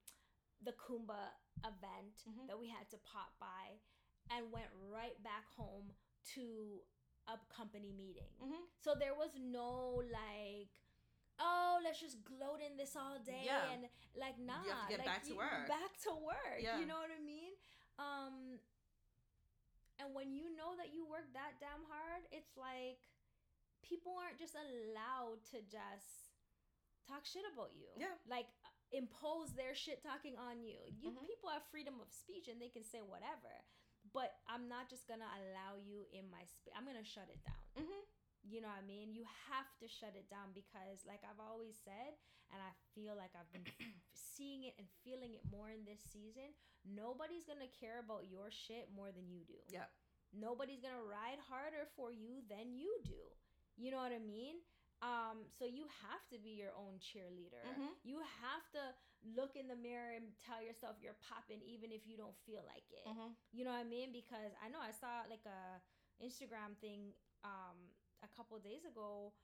the 0.61 0.77
Kuumba 0.77 1.33
event 1.65 2.21
mm-hmm. 2.25 2.45
that 2.47 2.57
we 2.57 2.69
had 2.69 2.85
to 2.93 2.97
pop 3.01 3.33
by, 3.41 3.81
and 4.29 4.51
went 4.53 4.69
right 4.93 5.17
back 5.25 5.49
home 5.57 5.89
to 6.37 6.81
a 7.27 7.35
company 7.49 7.91
meeting. 7.91 8.29
Mm-hmm. 8.39 8.63
So 8.79 8.93
there 8.93 9.17
was 9.17 9.33
no 9.35 10.05
like, 10.05 10.71
oh, 11.41 11.81
let's 11.83 11.99
just 11.99 12.21
gloat 12.23 12.61
in 12.61 12.77
this 12.77 12.95
all 12.95 13.19
day 13.25 13.43
yeah. 13.45 13.73
and 13.73 13.89
like 14.15 14.39
nah, 14.39 14.63
you 14.63 14.71
have 14.71 14.85
to 14.85 14.91
get 14.95 15.01
like, 15.01 15.11
back 15.11 15.23
to 15.27 15.33
work. 15.35 15.65
Back 15.67 15.93
to 16.07 16.13
work. 16.13 16.59
Yeah. 16.61 16.79
You 16.79 16.85
know 16.85 16.99
what 17.01 17.11
I 17.11 17.21
mean? 17.21 17.53
Um 17.99 18.61
and 19.97 20.13
when 20.13 20.29
you 20.29 20.53
know 20.53 20.77
that 20.77 20.93
you 20.93 21.09
work 21.09 21.25
that 21.33 21.57
damn 21.57 21.81
hard, 21.89 22.21
it's 22.29 22.53
like 22.53 23.01
people 23.87 24.19
aren't 24.19 24.35
just 24.35 24.59
allowed 24.59 25.39
to 25.55 25.63
just 25.63 26.35
talk 27.07 27.23
shit 27.23 27.47
about 27.47 27.71
you. 27.71 27.87
Yeah. 27.95 28.19
Like 28.27 28.51
impose 28.91 29.55
their 29.55 29.71
shit 29.75 30.03
talking 30.03 30.35
on 30.35 30.59
you. 30.63 30.79
You 30.91 31.15
mm-hmm. 31.15 31.23
people 31.23 31.47
have 31.51 31.63
freedom 31.71 32.03
of 32.03 32.11
speech 32.11 32.51
and 32.51 32.59
they 32.59 32.67
can 32.67 32.83
say 32.83 32.99
whatever. 32.99 33.63
But 34.11 34.35
I'm 34.47 34.67
not 34.71 34.87
just 34.87 35.07
gonna 35.07 35.27
allow 35.27 35.79
you 35.79 36.07
in 36.15 36.27
my 36.31 36.43
space. 36.47 36.75
I'm 36.75 36.87
gonna 36.87 37.03
shut 37.03 37.27
it 37.31 37.43
down. 37.43 37.63
Mm-hmm. 37.79 38.03
You 38.47 38.63
know 38.63 38.71
what 38.71 38.79
I 38.79 38.87
mean? 38.87 39.11
You 39.11 39.27
have 39.51 39.67
to 39.83 39.91
shut 39.91 40.15
it 40.15 40.31
down 40.31 40.55
because, 40.55 41.03
like 41.03 41.19
I've 41.27 41.43
always 41.43 41.75
said, 41.83 42.15
and 42.55 42.63
I 42.63 42.71
feel 42.95 43.19
like 43.19 43.35
I've 43.35 43.51
been 43.51 43.67
seeing 44.15 44.63
it 44.63 44.79
and 44.79 44.87
feeling 45.03 45.35
it 45.35 45.43
more 45.51 45.67
in 45.67 45.83
this 45.83 45.99
season, 45.99 46.55
nobody's 46.87 47.43
gonna 47.43 47.67
care 47.67 47.99
about 47.99 48.31
your 48.31 48.47
shit 48.47 48.87
more 48.95 49.11
than 49.11 49.27
you 49.27 49.43
do. 49.43 49.59
Yeah. 49.67 49.91
Nobody's 50.31 50.79
gonna 50.79 51.03
ride 51.03 51.43
harder 51.43 51.91
for 51.99 52.15
you 52.15 52.39
than 52.47 52.71
you 52.71 52.91
do. 53.03 53.19
You 53.77 53.93
know 53.93 54.01
what 54.01 54.11
I 54.11 54.19
mean? 54.19 54.59
Um, 55.05 55.45
so 55.53 55.69
you 55.69 55.85
have 56.01 56.25
to 56.33 56.41
be 56.41 56.57
your 56.57 56.73
own 56.73 56.97
cheerleader. 56.97 57.61
Mm-hmm. 57.61 57.93
You 58.01 58.17
have 58.41 58.65
to 58.73 58.81
look 59.37 59.53
in 59.53 59.69
the 59.69 59.77
mirror 59.77 60.17
and 60.17 60.33
tell 60.41 60.57
yourself 60.57 60.97
you're 61.01 61.17
popping 61.21 61.61
even 61.61 61.93
if 61.93 62.01
you 62.09 62.17
don't 62.17 62.33
feel 62.49 62.65
like 62.65 62.85
it. 62.89 63.05
Mm-hmm. 63.05 63.37
You 63.53 63.61
know 63.61 63.73
what 63.77 63.85
I 63.85 63.89
mean? 63.89 64.09
Because 64.09 64.57
I 64.57 64.73
know 64.73 64.81
I 64.81 64.89
saw 64.89 65.25
like 65.29 65.45
a 65.45 65.77
Instagram 66.17 66.73
thing 66.81 67.13
um 67.45 67.77
a 68.25 68.29
couple 68.33 68.57
days 68.57 68.81
ago 68.89 69.37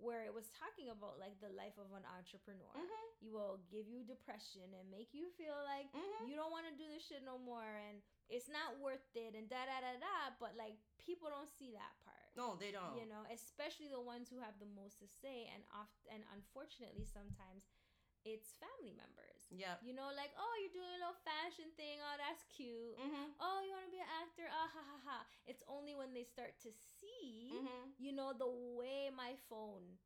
where 0.00 0.22
it 0.22 0.32
was 0.32 0.46
talking 0.54 0.88
about 0.94 1.18
like 1.18 1.36
the 1.42 1.50
life 1.52 1.74
of 1.76 1.90
an 1.92 2.06
entrepreneur. 2.08 2.72
Mm-hmm. 2.72 3.04
You 3.20 3.34
will 3.34 3.60
give 3.68 3.90
you 3.90 4.06
depression 4.06 4.72
and 4.72 4.86
make 4.88 5.10
you 5.12 5.28
feel 5.34 5.58
like 5.66 5.90
mm-hmm. 5.90 6.30
you 6.30 6.38
don't 6.38 6.54
want 6.54 6.64
to 6.70 6.74
do 6.78 6.86
this 6.88 7.04
shit 7.04 7.26
no 7.26 7.36
more 7.36 7.66
and 7.66 8.00
it's 8.30 8.48
not 8.48 8.78
worth 8.78 9.04
it 9.12 9.36
and 9.36 9.50
da 9.50 9.68
da 9.68 9.84
da 9.84 10.00
da. 10.00 10.32
But 10.40 10.56
like 10.56 10.80
people 10.96 11.28
don't 11.28 11.50
see 11.50 11.76
that 11.76 11.92
part. 12.06 12.17
No, 12.38 12.54
they 12.54 12.70
don't. 12.70 12.94
You 12.94 13.10
know, 13.10 13.26
especially 13.34 13.90
the 13.90 13.98
ones 13.98 14.30
who 14.30 14.38
have 14.38 14.54
the 14.62 14.70
most 14.70 15.02
to 15.02 15.10
say 15.10 15.50
and 15.50 15.66
oft 15.74 16.06
and 16.06 16.22
unfortunately 16.30 17.02
sometimes 17.02 17.66
it's 18.22 18.54
family 18.62 18.94
members. 18.94 19.42
Yeah. 19.50 19.78
You 19.82 19.94
know, 19.94 20.10
like, 20.14 20.30
oh, 20.38 20.54
you're 20.62 20.74
doing 20.74 20.90
a 20.94 21.00
little 21.00 21.18
fashion 21.26 21.70
thing. 21.74 21.98
Oh, 22.02 22.16
that's 22.18 22.44
cute. 22.50 22.94
Mm-hmm. 22.98 23.34
Oh, 23.42 23.58
you 23.66 23.72
want 23.74 23.86
to 23.88 23.94
be 23.94 24.02
an 24.02 24.10
actor? 24.22 24.46
Ah, 24.50 24.68
ha, 24.70 24.82
ha, 24.84 24.98
ha. 25.02 25.18
It's 25.50 25.64
only 25.66 25.98
when 25.98 26.12
they 26.12 26.26
start 26.26 26.58
to 26.66 26.70
see, 26.70 27.56
mm-hmm. 27.56 27.94
you 27.98 28.12
know, 28.14 28.36
the 28.36 28.50
way 28.76 29.10
my 29.10 29.34
phone 29.48 29.98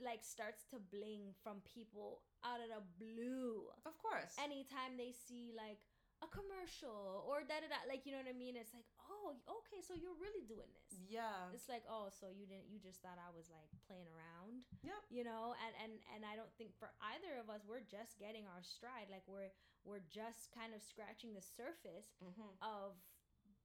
like 0.00 0.24
starts 0.24 0.64
to 0.72 0.80
bling 0.80 1.36
from 1.44 1.60
people 1.68 2.24
out 2.40 2.62
of 2.64 2.72
the 2.72 2.84
blue. 2.96 3.68
Of 3.84 4.00
course. 4.00 4.32
Anytime 4.40 4.96
they 4.96 5.12
see 5.12 5.52
like 5.52 5.82
a 6.20 6.28
commercial 6.28 7.24
or 7.24 7.40
da 7.44 7.64
da 7.64 7.68
da, 7.72 7.80
like 7.88 8.04
you 8.04 8.12
know 8.12 8.20
what 8.20 8.28
I 8.28 8.36
mean? 8.36 8.56
It's 8.56 8.76
like, 8.76 8.84
oh, 9.08 9.36
okay, 9.48 9.80
so 9.80 9.96
you're 9.96 10.16
really 10.20 10.44
doing 10.44 10.68
this. 10.76 11.00
Yeah. 11.08 11.48
It's 11.56 11.68
like, 11.68 11.84
oh, 11.88 12.12
so 12.12 12.28
you 12.28 12.44
didn't 12.44 12.68
you 12.68 12.76
just 12.76 13.00
thought 13.00 13.16
I 13.16 13.32
was 13.32 13.48
like 13.48 13.72
playing 13.88 14.08
around. 14.12 14.64
Yep. 14.84 15.02
You 15.08 15.24
know, 15.24 15.56
and 15.56 15.72
and 15.80 15.92
and 16.12 16.22
I 16.28 16.36
don't 16.36 16.52
think 16.60 16.76
for 16.76 16.92
either 17.16 17.40
of 17.40 17.48
us 17.48 17.64
we're 17.64 17.84
just 17.84 18.20
getting 18.20 18.44
our 18.48 18.60
stride. 18.60 19.08
Like 19.08 19.24
we're 19.24 19.52
we're 19.84 20.04
just 20.12 20.52
kind 20.52 20.76
of 20.76 20.84
scratching 20.84 21.32
the 21.32 21.44
surface 21.44 22.12
mm-hmm. 22.20 22.52
of 22.60 23.00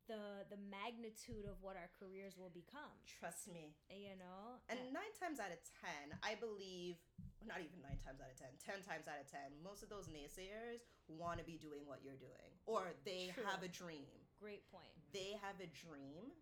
the 0.07 0.47
the 0.53 0.61
magnitude 0.69 1.43
of 1.49 1.59
what 1.59 1.75
our 1.75 1.91
careers 1.97 2.39
will 2.39 2.53
become. 2.53 2.93
Trust 3.03 3.51
me. 3.51 3.75
You 3.91 4.15
know? 4.15 4.61
And 4.69 4.79
9 4.93 4.95
times 5.19 5.43
out 5.43 5.51
of 5.51 5.59
10, 5.83 6.23
I 6.23 6.37
believe 6.37 7.01
not 7.47 7.61
even 7.61 7.77
nine 7.81 7.97
times 8.01 8.19
out 8.21 8.29
of 8.29 8.37
ten, 8.37 8.53
ten 8.59 8.81
times 8.81 9.05
out 9.07 9.21
of 9.21 9.27
ten, 9.29 9.53
most 9.63 9.81
of 9.85 9.89
those 9.89 10.09
naysayers 10.09 10.83
want 11.07 11.37
to 11.39 11.45
be 11.45 11.57
doing 11.57 11.85
what 11.85 12.01
you're 12.03 12.19
doing, 12.19 12.51
or 12.65 12.93
they 13.05 13.31
True. 13.33 13.45
have 13.45 13.61
a 13.61 13.71
dream. 13.71 14.09
Great 14.41 14.65
point. 14.69 14.89
They 15.13 15.37
have 15.39 15.57
a 15.63 15.69
dream, 15.71 16.33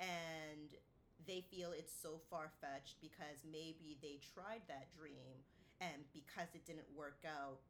and 0.00 0.72
they 1.28 1.44
feel 1.52 1.72
it's 1.76 1.92
so 1.92 2.18
far 2.32 2.50
fetched 2.60 2.98
because 3.04 3.44
maybe 3.44 4.00
they 4.00 4.18
tried 4.34 4.64
that 4.68 4.88
dream, 4.96 5.44
and 5.80 6.04
because 6.12 6.50
it 6.56 6.64
didn't 6.64 6.88
work 6.96 7.22
out 7.28 7.60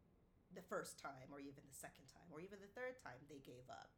the 0.54 0.62
first 0.66 0.98
time, 0.98 1.30
or 1.30 1.38
even 1.38 1.62
the 1.62 1.78
second 1.78 2.06
time, 2.10 2.26
or 2.30 2.40
even 2.40 2.58
the 2.58 2.72
third 2.74 2.98
time, 3.02 3.22
they 3.30 3.38
gave 3.42 3.66
up. 3.70 3.90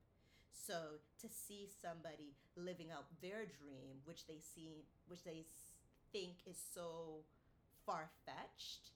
So 0.53 1.01
to 1.21 1.29
see 1.29 1.67
somebody 1.81 2.37
living 2.57 2.93
out 2.93 3.09
their 3.21 3.49
dream, 3.49 4.05
which 4.05 4.27
they 4.27 4.39
see, 4.41 4.85
which 5.09 5.25
they 5.25 5.49
think 6.13 6.45
is 6.47 6.61
so 6.61 7.25
far 7.87 8.11
fetched, 8.27 8.93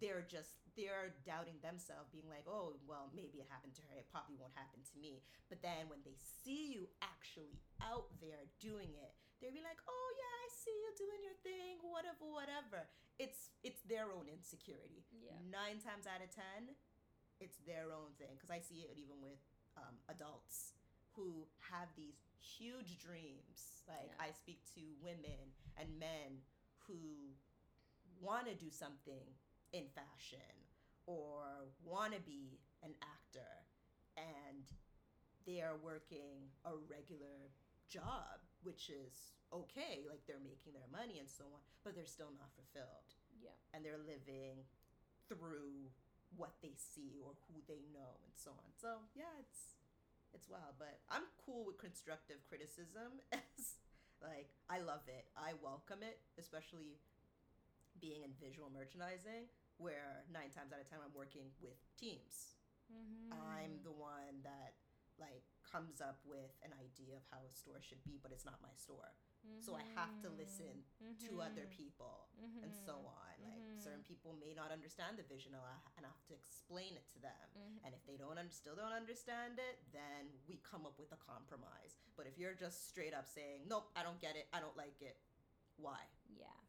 they're 0.00 0.26
just 0.26 0.56
they're 0.76 1.16
doubting 1.24 1.56
themselves, 1.64 2.12
being 2.12 2.28
like, 2.28 2.44
oh, 2.44 2.76
well, 2.84 3.08
maybe 3.16 3.40
it 3.40 3.48
happened 3.48 3.72
to 3.80 3.84
her. 3.88 3.96
It 3.96 4.12
probably 4.12 4.36
won't 4.36 4.52
happen 4.52 4.84
to 4.84 4.96
me. 5.00 5.24
But 5.48 5.64
then 5.64 5.88
when 5.88 6.04
they 6.04 6.20
see 6.20 6.68
you 6.68 6.84
actually 7.00 7.56
out 7.80 8.12
there 8.20 8.44
doing 8.60 8.92
it, 8.92 9.16
they'll 9.40 9.56
be 9.56 9.64
like, 9.64 9.80
oh 9.88 10.08
yeah, 10.20 10.34
I 10.44 10.48
see 10.52 10.76
you 10.76 10.90
doing 11.00 11.20
your 11.24 11.38
thing, 11.40 11.80
whatever, 11.80 12.28
whatever. 12.28 12.84
It's 13.16 13.56
it's 13.64 13.80
their 13.88 14.12
own 14.12 14.28
insecurity. 14.28 15.08
Yeah. 15.16 15.40
Nine 15.48 15.80
times 15.80 16.04
out 16.04 16.20
of 16.20 16.28
ten, 16.28 16.76
it's 17.40 17.56
their 17.64 17.88
own 17.88 18.12
thing. 18.20 18.36
Because 18.36 18.52
I 18.52 18.60
see 18.60 18.84
it 18.84 19.00
even 19.00 19.16
with 19.24 19.40
um, 19.80 19.96
adults 20.12 20.76
who 21.16 21.48
have 21.72 21.88
these 21.96 22.20
huge 22.36 23.00
dreams. 23.00 23.80
Like 23.88 24.12
yeah. 24.12 24.28
I 24.28 24.36
speak 24.36 24.60
to 24.76 24.84
women 25.00 25.56
and 25.80 25.88
men 25.96 26.44
who 26.84 27.32
want 28.20 28.46
to 28.46 28.54
do 28.54 28.70
something 28.70 29.24
in 29.72 29.84
fashion 29.94 30.54
or 31.06 31.70
want 31.84 32.12
to 32.14 32.20
be 32.20 32.58
an 32.82 32.94
actor 33.02 33.52
and 34.16 34.64
they 35.46 35.60
are 35.60 35.78
working 35.82 36.50
a 36.64 36.72
regular 36.90 37.52
job 37.88 38.42
which 38.62 38.90
is 38.90 39.36
okay 39.54 40.02
like 40.10 40.18
they're 40.26 40.42
making 40.42 40.74
their 40.74 40.90
money 40.90 41.22
and 41.22 41.30
so 41.30 41.44
on 41.54 41.62
but 41.84 41.94
they're 41.94 42.08
still 42.08 42.34
not 42.34 42.50
fulfilled. 42.58 43.14
Yeah. 43.38 43.54
And 43.70 43.86
they're 43.86 44.02
living 44.02 44.66
through 45.30 45.94
what 46.34 46.58
they 46.62 46.74
see 46.74 47.22
or 47.22 47.38
who 47.46 47.62
they 47.70 47.86
know 47.94 48.18
and 48.26 48.34
so 48.34 48.50
on. 48.50 48.70
So 48.74 49.06
yeah 49.14 49.30
it's 49.38 49.78
it's 50.34 50.50
wild 50.50 50.76
but 50.76 51.00
i'm 51.08 51.24
cool 51.46 51.64
with 51.64 51.78
constructive 51.78 52.42
criticism 52.44 53.22
as 53.32 53.78
like 54.20 54.50
i 54.68 54.82
love 54.82 55.06
it. 55.06 55.30
I 55.38 55.54
welcome 55.62 56.02
it 56.02 56.18
especially 56.38 56.98
being 58.00 58.22
in 58.22 58.32
visual 58.36 58.70
merchandising 58.72 59.48
where 59.76 60.24
nine 60.32 60.48
times 60.48 60.72
out 60.72 60.80
of 60.80 60.88
ten 60.88 61.00
I'm 61.04 61.12
working 61.12 61.52
with 61.60 61.76
teams. 62.00 62.56
Mm-hmm. 62.88 63.34
I'm 63.34 63.82
the 63.82 63.92
one 63.92 64.40
that 64.46 64.78
like 65.16 65.44
comes 65.64 66.04
up 66.04 66.20
with 66.22 66.52
an 66.62 66.72
idea 66.76 67.16
of 67.16 67.24
how 67.32 67.40
a 67.42 67.52
store 67.52 67.80
should 67.80 68.00
be, 68.04 68.20
but 68.20 68.30
it's 68.30 68.44
not 68.44 68.60
my 68.62 68.72
store. 68.76 69.16
Mm-hmm. 69.42 69.64
So 69.64 69.74
I 69.74 69.84
have 69.96 70.12
to 70.22 70.28
listen 70.32 70.86
mm-hmm. 71.00 71.16
to 71.28 71.42
other 71.42 71.66
people 71.68 72.30
and 72.62 72.72
so 72.72 73.00
mm-hmm. 73.00 73.16
on. 73.16 73.34
Like 73.42 73.62
mm-hmm. 73.62 73.82
certain 73.82 74.04
people 74.06 74.36
may 74.38 74.56
not 74.56 74.70
understand 74.70 75.20
the 75.20 75.26
vision, 75.26 75.54
and 75.54 76.02
I 76.02 76.10
have 76.10 76.26
to 76.30 76.36
explain 76.36 76.94
it 76.96 77.06
to 77.14 77.18
them. 77.20 77.46
Mm-hmm. 77.54 77.84
And 77.86 77.90
if 77.94 78.02
they 78.04 78.18
don't 78.18 78.38
un- 78.38 78.52
still 78.52 78.74
don't 78.74 78.94
understand 78.94 79.58
it, 79.60 79.82
then 79.92 80.30
we 80.46 80.60
come 80.62 80.84
up 80.84 80.98
with 80.98 81.10
a 81.14 81.20
compromise. 81.20 81.98
But 82.18 82.26
if 82.26 82.36
you're 82.40 82.56
just 82.56 82.88
straight 82.90 83.14
up 83.14 83.28
saying, 83.28 83.66
"Nope, 83.70 83.92
I 83.94 84.02
don't 84.02 84.18
get 84.18 84.34
it. 84.34 84.50
I 84.50 84.58
don't 84.58 84.76
like 84.76 84.98
it," 84.98 85.18
why? 85.78 86.00
Yeah. 86.26 86.65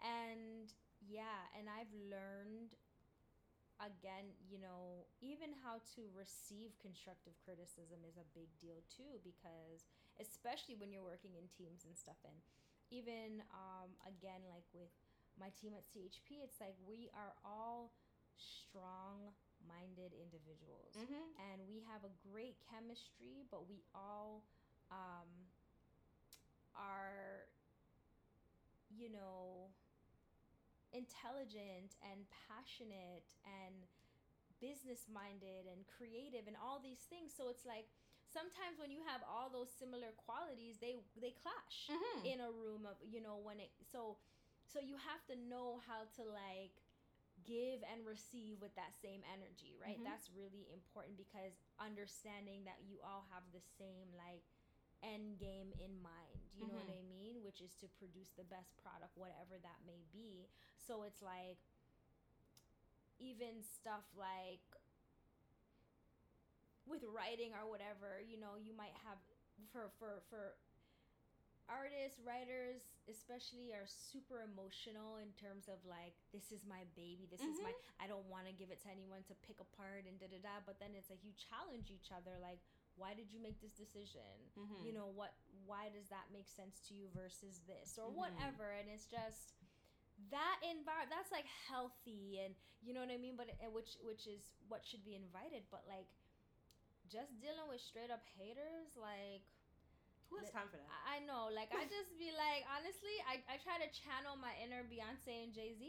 And 0.00 0.72
yeah, 1.04 1.48
and 1.56 1.68
I've 1.68 1.92
learned 2.08 2.76
again, 3.80 4.28
you 4.44 4.60
know, 4.60 5.08
even 5.24 5.56
how 5.64 5.80
to 5.96 6.02
receive 6.12 6.76
constructive 6.80 7.32
criticism 7.40 8.04
is 8.04 8.20
a 8.20 8.28
big 8.36 8.52
deal 8.60 8.84
too 8.92 9.20
because 9.24 9.88
especially 10.20 10.76
when 10.76 10.92
you're 10.92 11.04
working 11.04 11.32
in 11.32 11.48
teams 11.56 11.88
and 11.88 11.96
stuff 11.96 12.20
and 12.28 12.36
even 12.92 13.40
um 13.56 13.88
again 14.04 14.44
like 14.52 14.68
with 14.76 14.92
my 15.40 15.48
team 15.56 15.72
at 15.72 15.88
CHP, 15.88 16.44
it's 16.44 16.60
like 16.60 16.76
we 16.84 17.08
are 17.16 17.32
all 17.40 17.96
strong 18.36 19.32
minded 19.64 20.12
individuals 20.16 20.96
mm-hmm. 20.96 21.26
and 21.52 21.64
we 21.68 21.84
have 21.84 22.04
a 22.04 22.12
great 22.32 22.56
chemistry 22.68 23.44
but 23.52 23.68
we 23.68 23.84
all 23.94 24.44
um 24.90 25.28
are 26.72 27.44
you 28.88 29.12
know 29.12 29.68
intelligent 30.92 31.94
and 32.02 32.26
passionate 32.48 33.30
and 33.46 33.86
business 34.60 35.08
minded 35.08 35.64
and 35.70 35.88
creative 35.88 36.44
and 36.44 36.58
all 36.60 36.76
these 36.82 37.08
things 37.08 37.32
so 37.32 37.48
it's 37.48 37.64
like 37.64 37.88
sometimes 38.28 38.76
when 38.76 38.92
you 38.92 39.00
have 39.08 39.24
all 39.26 39.48
those 39.48 39.72
similar 39.72 40.12
qualities 40.20 40.76
they 40.78 41.00
they 41.18 41.32
clash 41.40 41.88
mm-hmm. 41.88 42.20
in 42.28 42.38
a 42.44 42.50
room 42.52 42.84
of 42.84 43.00
you 43.00 43.18
know 43.18 43.40
when 43.40 43.58
it 43.58 43.72
so 43.80 44.20
so 44.68 44.78
you 44.78 44.94
have 45.00 45.24
to 45.26 45.34
know 45.48 45.82
how 45.88 46.06
to 46.12 46.22
like 46.28 46.76
give 47.48 47.80
and 47.88 48.04
receive 48.04 48.60
with 48.60 48.70
that 48.76 48.92
same 49.00 49.24
energy 49.32 49.74
right 49.80 49.96
mm-hmm. 49.96 50.06
that's 50.06 50.28
really 50.36 50.68
important 50.70 51.16
because 51.16 51.56
understanding 51.80 52.62
that 52.68 52.78
you 52.84 53.00
all 53.00 53.24
have 53.32 53.42
the 53.56 53.64
same 53.80 54.12
like 54.14 54.44
end 55.02 55.40
game 55.40 55.72
in 55.80 55.92
mind 56.04 56.40
you 56.54 56.64
mm-hmm. 56.64 56.76
know 56.76 56.80
what 56.80 56.90
i 56.92 57.02
mean 57.08 57.40
which 57.44 57.60
is 57.64 57.72
to 57.80 57.88
produce 57.96 58.32
the 58.36 58.46
best 58.48 58.76
product 58.80 59.12
whatever 59.16 59.56
that 59.60 59.80
may 59.88 60.04
be 60.12 60.48
so 60.76 61.02
it's 61.02 61.24
like 61.24 61.60
even 63.20 63.60
stuff 63.60 64.04
like 64.16 64.64
with 66.88 67.04
writing 67.12 67.52
or 67.54 67.68
whatever 67.68 68.18
you 68.24 68.40
know 68.40 68.56
you 68.56 68.72
might 68.72 68.96
have 69.04 69.20
for 69.70 69.92
for 70.00 70.24
for 70.32 70.56
artists 71.70 72.18
writers 72.26 72.82
especially 73.06 73.70
are 73.70 73.86
super 73.86 74.42
emotional 74.42 75.22
in 75.22 75.30
terms 75.38 75.70
of 75.70 75.78
like 75.86 76.18
this 76.34 76.50
is 76.50 76.66
my 76.66 76.82
baby 76.98 77.30
this 77.30 77.38
mm-hmm. 77.38 77.54
is 77.54 77.62
my 77.62 77.70
mm-hmm. 77.70 78.02
i 78.02 78.10
don't 78.10 78.26
want 78.26 78.42
to 78.42 78.54
give 78.56 78.74
it 78.74 78.82
to 78.82 78.90
anyone 78.90 79.22
to 79.22 79.38
pick 79.46 79.62
apart 79.62 80.02
and 80.02 80.18
da 80.18 80.26
da 80.26 80.42
da 80.42 80.58
but 80.66 80.82
then 80.82 80.90
it's 80.98 81.06
like 81.06 81.22
you 81.22 81.30
challenge 81.36 81.94
each 81.94 82.10
other 82.10 82.34
like 82.42 82.58
why 83.00 83.16
did 83.16 83.32
you 83.32 83.40
make 83.40 83.56
this 83.64 83.72
decision? 83.72 84.28
Mm-hmm. 84.60 84.84
you 84.84 84.92
know 84.92 85.08
what 85.16 85.32
why 85.64 85.88
does 85.88 86.12
that 86.12 86.28
make 86.28 86.46
sense 86.46 86.84
to 86.90 86.92
you 86.92 87.08
versus 87.16 87.64
this 87.64 87.96
or 87.96 88.12
mm-hmm. 88.12 88.28
whatever? 88.28 88.76
And 88.76 88.92
it's 88.92 89.08
just 89.08 89.56
that 90.28 90.60
environment 90.60 91.08
that's 91.08 91.32
like 91.32 91.48
healthy 91.48 92.44
and 92.44 92.52
you 92.84 92.92
know 92.92 93.00
what 93.00 93.08
i 93.08 93.16
mean? 93.16 93.40
But 93.40 93.48
which 93.72 93.96
which 94.04 94.28
is 94.28 94.52
what 94.68 94.84
should 94.84 95.00
be 95.02 95.16
invited. 95.16 95.64
But 95.72 95.88
like 95.88 96.12
just 97.08 97.32
dealing 97.40 97.66
with 97.66 97.80
straight 97.80 98.12
up 98.12 98.22
haters 98.36 98.94
like 99.00 99.42
who 100.28 100.38
has 100.38 100.52
time 100.52 100.70
for 100.70 100.78
that? 100.78 100.90
I 101.08 101.24
know. 101.24 101.50
Like 101.50 101.72
i 101.72 101.88
just 101.88 102.14
be 102.20 102.30
like 102.36 102.62
honestly 102.68 103.16
i, 103.24 103.40
I 103.48 103.56
try 103.64 103.80
to 103.80 103.88
channel 103.90 104.36
my 104.36 104.52
inner 104.60 104.84
beyonce 104.84 105.48
and 105.48 105.56
jay-z. 105.56 105.80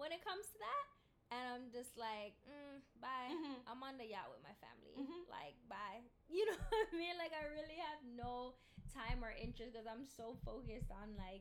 When 0.00 0.14
it 0.14 0.22
comes 0.22 0.46
to 0.54 0.58
that 0.62 0.97
and 1.28 1.44
I'm 1.44 1.66
just 1.68 1.92
like, 2.00 2.36
mm, 2.48 2.80
bye. 3.00 3.28
Mm-hmm. 3.28 3.68
I'm 3.68 3.80
on 3.84 4.00
the 4.00 4.08
yacht 4.08 4.32
with 4.32 4.40
my 4.40 4.56
family. 4.60 4.96
Mm-hmm. 4.96 5.22
Like, 5.28 5.56
bye. 5.68 6.04
You 6.28 6.44
know 6.44 6.60
what 6.60 6.92
I 6.92 6.92
mean? 6.92 7.16
Like, 7.16 7.32
I 7.32 7.48
really 7.56 7.80
have 7.80 8.04
no 8.04 8.60
time 8.92 9.24
or 9.24 9.32
interest 9.32 9.72
because 9.72 9.88
I'm 9.88 10.04
so 10.04 10.36
focused 10.44 10.92
on 10.92 11.16
like 11.16 11.40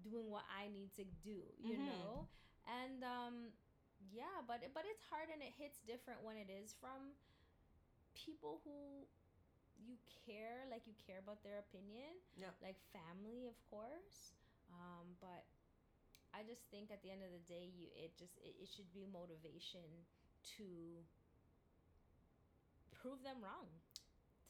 doing 0.00 0.32
what 0.32 0.48
I 0.48 0.72
need 0.72 0.92
to 0.96 1.04
do. 1.20 1.44
You 1.60 1.76
mm-hmm. 1.76 1.92
know, 1.92 2.32
and 2.64 3.04
um, 3.04 3.36
yeah, 4.08 4.40
but 4.48 4.64
but 4.72 4.88
it's 4.88 5.04
hard 5.12 5.28
and 5.28 5.44
it 5.44 5.52
hits 5.52 5.84
different 5.84 6.24
when 6.24 6.40
it 6.40 6.48
is 6.48 6.72
from 6.80 7.12
people 8.16 8.64
who 8.64 9.04
you 9.82 9.98
care, 10.24 10.64
like 10.70 10.86
you 10.86 10.94
care 11.04 11.20
about 11.20 11.42
their 11.42 11.60
opinion. 11.60 12.16
Yeah. 12.38 12.54
Like 12.62 12.78
family, 12.94 13.44
of 13.50 13.58
course. 13.68 14.32
Um, 14.72 15.18
but 15.20 15.44
I 16.32 16.42
just 16.48 16.64
think 16.72 16.88
at 16.88 17.04
the 17.04 17.12
end 17.12 17.20
of 17.20 17.30
the 17.32 17.44
day, 17.44 17.68
you 17.68 17.92
it 17.92 18.16
just 18.16 18.36
it, 18.40 18.56
it 18.56 18.68
should 18.72 18.88
be 18.96 19.04
motivation 19.04 19.84
to 20.56 20.66
prove 23.02 23.20
them 23.26 23.42
wrong. 23.42 23.68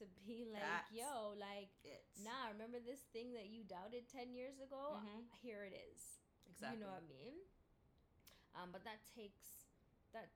To 0.00 0.08
be 0.26 0.48
like, 0.50 0.60
That's 0.64 0.90
yo, 0.90 1.36
like, 1.38 1.70
it. 1.86 2.02
nah, 2.26 2.50
remember 2.50 2.82
this 2.82 3.06
thing 3.14 3.36
that 3.38 3.54
you 3.54 3.62
doubted 3.62 4.10
10 4.10 4.34
years 4.34 4.58
ago? 4.58 4.98
Mm-hmm. 4.98 5.30
Here 5.38 5.62
it 5.62 5.78
is. 5.78 6.18
Exactly. 6.50 6.74
You 6.74 6.78
know 6.82 6.90
what 6.90 7.06
I 7.06 7.12
mean? 7.12 7.36
Um, 8.58 8.68
but 8.74 8.82
that 8.82 8.98
takes, 9.14 9.70
that 10.10 10.32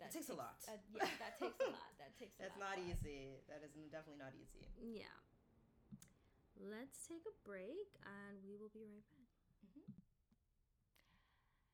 that 0.00 0.14
takes, 0.14 0.30
takes, 0.30 0.32
a 0.32 0.38
lot. 0.38 0.56
Uh, 0.64 0.80
yeah, 0.96 1.12
that 1.20 1.34
takes 1.36 1.60
a 1.60 1.72
lot. 1.72 1.92
That 2.00 2.12
takes. 2.16 2.36
That's 2.40 2.56
lot, 2.56 2.78
not 2.78 2.88
easy. 2.88 3.42
That 3.52 3.60
is 3.60 3.74
definitely 3.92 4.22
not 4.22 4.32
easy. 4.32 4.64
Yeah. 4.80 5.12
Let's 6.56 7.04
take 7.04 7.24
a 7.28 7.34
break, 7.44 8.00
and 8.04 8.40
we 8.44 8.56
will 8.56 8.72
be 8.72 8.84
right 8.84 9.04
back. 9.12 9.19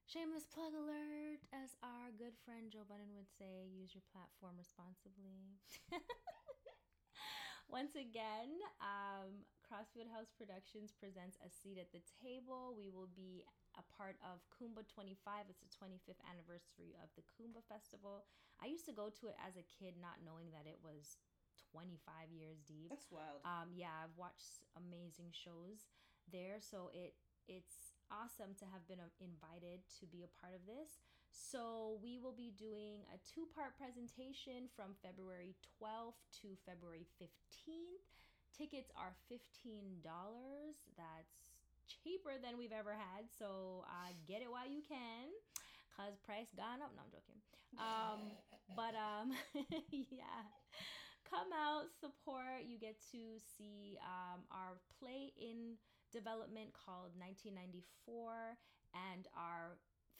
Shameless 0.06 0.46
plug 0.46 0.70
alert, 0.70 1.42
as 1.50 1.74
our 1.82 2.14
good 2.14 2.38
friend 2.46 2.70
Joe 2.70 2.86
Budden 2.86 3.10
would 3.18 3.26
say, 3.26 3.66
use 3.66 3.90
your 3.90 4.06
platform 4.14 4.54
responsibly. 4.54 5.58
Once 7.66 7.98
again, 7.98 8.54
um, 8.78 9.42
Crossfield 9.66 10.06
House 10.14 10.30
Productions 10.30 10.94
presents 10.94 11.34
a 11.42 11.50
seat 11.50 11.82
at 11.82 11.90
the 11.90 11.98
table. 12.22 12.78
We 12.78 12.86
will 12.86 13.10
be 13.18 13.42
a 13.74 13.82
part 13.98 14.14
of 14.22 14.46
Kuumba 14.54 14.86
25. 14.86 15.50
It's 15.50 15.58
the 15.58 15.74
25th 15.74 16.22
anniversary 16.22 16.94
of 17.02 17.10
the 17.18 17.26
Kuumba 17.26 17.66
Festival. 17.66 18.30
I 18.62 18.70
used 18.70 18.86
to 18.86 18.94
go 18.94 19.10
to 19.10 19.26
it 19.26 19.36
as 19.42 19.58
a 19.58 19.66
kid, 19.66 19.98
not 19.98 20.22
knowing 20.22 20.54
that 20.54 20.70
it 20.70 20.78
was 20.86 21.18
25 21.74 22.30
years 22.30 22.62
deep. 22.62 22.94
That's 22.94 23.10
wild. 23.10 23.42
Um, 23.42 23.74
yeah, 23.74 23.90
I've 24.06 24.14
watched 24.14 24.62
amazing 24.78 25.34
shows 25.34 25.90
there, 26.30 26.62
so 26.62 26.94
it 26.94 27.18
it's 27.50 27.95
awesome 28.10 28.54
to 28.60 28.66
have 28.70 28.86
been 28.86 29.02
uh, 29.02 29.10
invited 29.18 29.84
to 30.00 30.04
be 30.06 30.22
a 30.22 30.30
part 30.40 30.54
of 30.54 30.62
this. 30.64 30.98
So 31.30 32.00
we 32.00 32.16
will 32.16 32.34
be 32.34 32.54
doing 32.56 33.04
a 33.12 33.18
two-part 33.22 33.76
presentation 33.76 34.72
from 34.72 34.96
February 35.04 35.54
12th 35.78 36.20
to 36.42 36.56
February 36.64 37.04
15th. 37.20 38.02
Tickets 38.56 38.88
are 38.96 39.12
$15. 39.28 40.00
That's 40.96 41.36
cheaper 41.84 42.40
than 42.40 42.56
we've 42.56 42.72
ever 42.72 42.96
had, 42.96 43.28
so 43.28 43.84
uh, 43.84 44.10
get 44.26 44.40
it 44.40 44.50
while 44.50 44.66
you 44.66 44.80
can. 44.80 45.28
Cause 45.92 46.16
price 46.24 46.52
gone 46.56 46.84
up. 46.84 46.92
No, 46.92 47.04
I'm 47.04 47.12
joking. 47.12 47.40
Um, 47.76 48.20
but 48.76 48.92
um, 48.96 49.32
yeah 50.12 50.44
come 51.28 51.50
out, 51.52 51.90
support. 51.98 52.64
You 52.66 52.78
get 52.78 52.96
to 53.12 53.22
see 53.58 53.98
um, 54.00 54.46
our 54.50 54.78
play 54.98 55.32
in 55.36 55.74
development 56.12 56.72
called 56.72 57.12
1994 57.18 58.56
and 58.94 59.26
our 59.34 59.76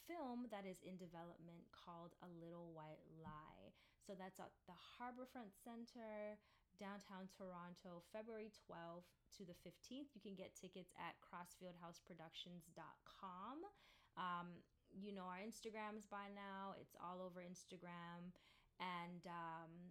film 0.07 0.47
that 0.55 0.65
is 0.67 0.79
in 0.87 0.97
development 0.97 1.67
called 1.75 2.15
A 2.23 2.29
Little 2.39 2.71
White 2.73 3.03
Lie. 3.19 3.75
So 4.07 4.15
that's 4.15 4.39
at 4.39 4.55
the 4.71 4.79
Harbourfront 4.97 5.51
Centre, 5.51 6.39
downtown 6.79 7.27
Toronto, 7.27 8.07
February 8.15 8.55
12th 8.71 9.11
to 9.35 9.43
the 9.43 9.59
15th. 9.67 10.15
You 10.15 10.23
can 10.23 10.39
get 10.39 10.55
tickets 10.55 10.95
at 10.95 11.19
crossfieldhouseproductions.com. 11.19 13.67
Um, 14.15 14.63
you 14.95 15.11
know 15.13 15.27
our 15.27 15.43
Instagrams 15.43 16.07
by 16.09 16.31
now, 16.33 16.79
it's 16.79 16.95
all 17.03 17.21
over 17.21 17.43
Instagram. 17.43 18.31
And 18.79 19.27
um, 19.27 19.91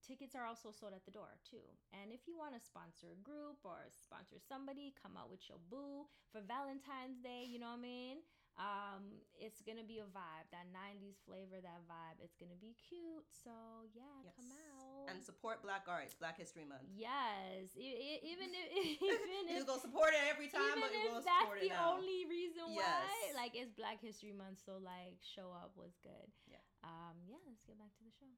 tickets 0.00 0.34
are 0.34 0.46
also 0.46 0.72
sold 0.72 0.92
at 0.96 1.04
the 1.04 1.14
door 1.14 1.38
too. 1.44 1.64
And 1.92 2.12
if 2.12 2.26
you 2.26 2.36
want 2.36 2.56
to 2.56 2.60
sponsor 2.60 3.12
a 3.12 3.20
group 3.20 3.60
or 3.64 3.88
sponsor 3.92 4.36
somebody, 4.40 4.92
come 4.96 5.14
out 5.16 5.30
with 5.30 5.44
your 5.48 5.60
boo 5.70 6.08
for 6.32 6.40
Valentine's 6.40 7.20
Day, 7.20 7.44
you 7.46 7.60
know 7.60 7.72
what 7.72 7.84
I 7.84 7.88
mean? 7.88 8.16
Um, 8.60 9.24
it's 9.40 9.64
gonna 9.64 9.86
be 9.86 10.04
a 10.04 10.08
vibe, 10.12 10.44
that 10.52 10.68
90s 10.68 11.16
flavor, 11.24 11.62
that 11.64 11.80
vibe. 11.88 12.20
It's 12.20 12.36
gonna 12.36 12.58
be 12.60 12.76
cute. 12.76 13.24
So 13.30 13.52
yeah, 13.96 14.04
yes. 14.20 14.36
come 14.36 14.52
out. 14.52 15.08
And 15.08 15.22
support 15.24 15.64
black 15.64 15.88
arts, 15.88 16.12
Black 16.12 16.36
History 16.36 16.68
Month. 16.68 16.84
Yes. 16.92 17.72
even 17.78 18.52
if 18.52 18.68
even 19.00 19.40
if 19.48 19.56
you 19.56 19.64
go 19.64 19.80
support 19.80 20.12
it 20.12 20.28
every 20.28 20.52
time, 20.52 20.76
but 20.76 20.92
you 20.92 21.08
it. 21.08 21.24
That's 21.24 21.56
the 21.56 21.72
now. 21.72 21.96
only 21.96 22.28
reason 22.28 22.74
yes. 22.76 22.84
why. 22.84 23.32
Like 23.32 23.56
it's 23.56 23.72
Black 23.72 24.02
History 24.04 24.36
Month, 24.36 24.60
so 24.60 24.76
like 24.76 25.16
show 25.24 25.56
up 25.56 25.72
was 25.78 25.96
good. 26.04 26.28
Yeah. 26.44 26.60
Um, 26.84 27.16
yeah, 27.24 27.40
let's 27.48 27.64
get 27.64 27.80
back 27.80 27.96
to 27.96 28.02
the 28.04 28.12
show. 28.12 28.28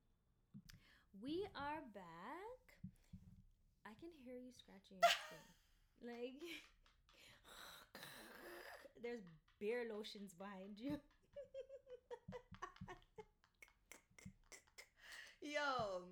We 1.21 1.45
are 1.55 1.81
back. 1.95 2.59
I 3.87 3.91
can 4.01 4.11
hear 4.25 4.35
you 4.39 4.51
scratching 4.57 4.97
your 4.99 5.11
skin. 5.29 5.47
like 6.09 6.41
there's 9.03 9.23
beer 9.61 9.85
lotions 9.93 10.35
behind 10.35 10.79
you. 10.79 10.99
Yo, 15.43 16.07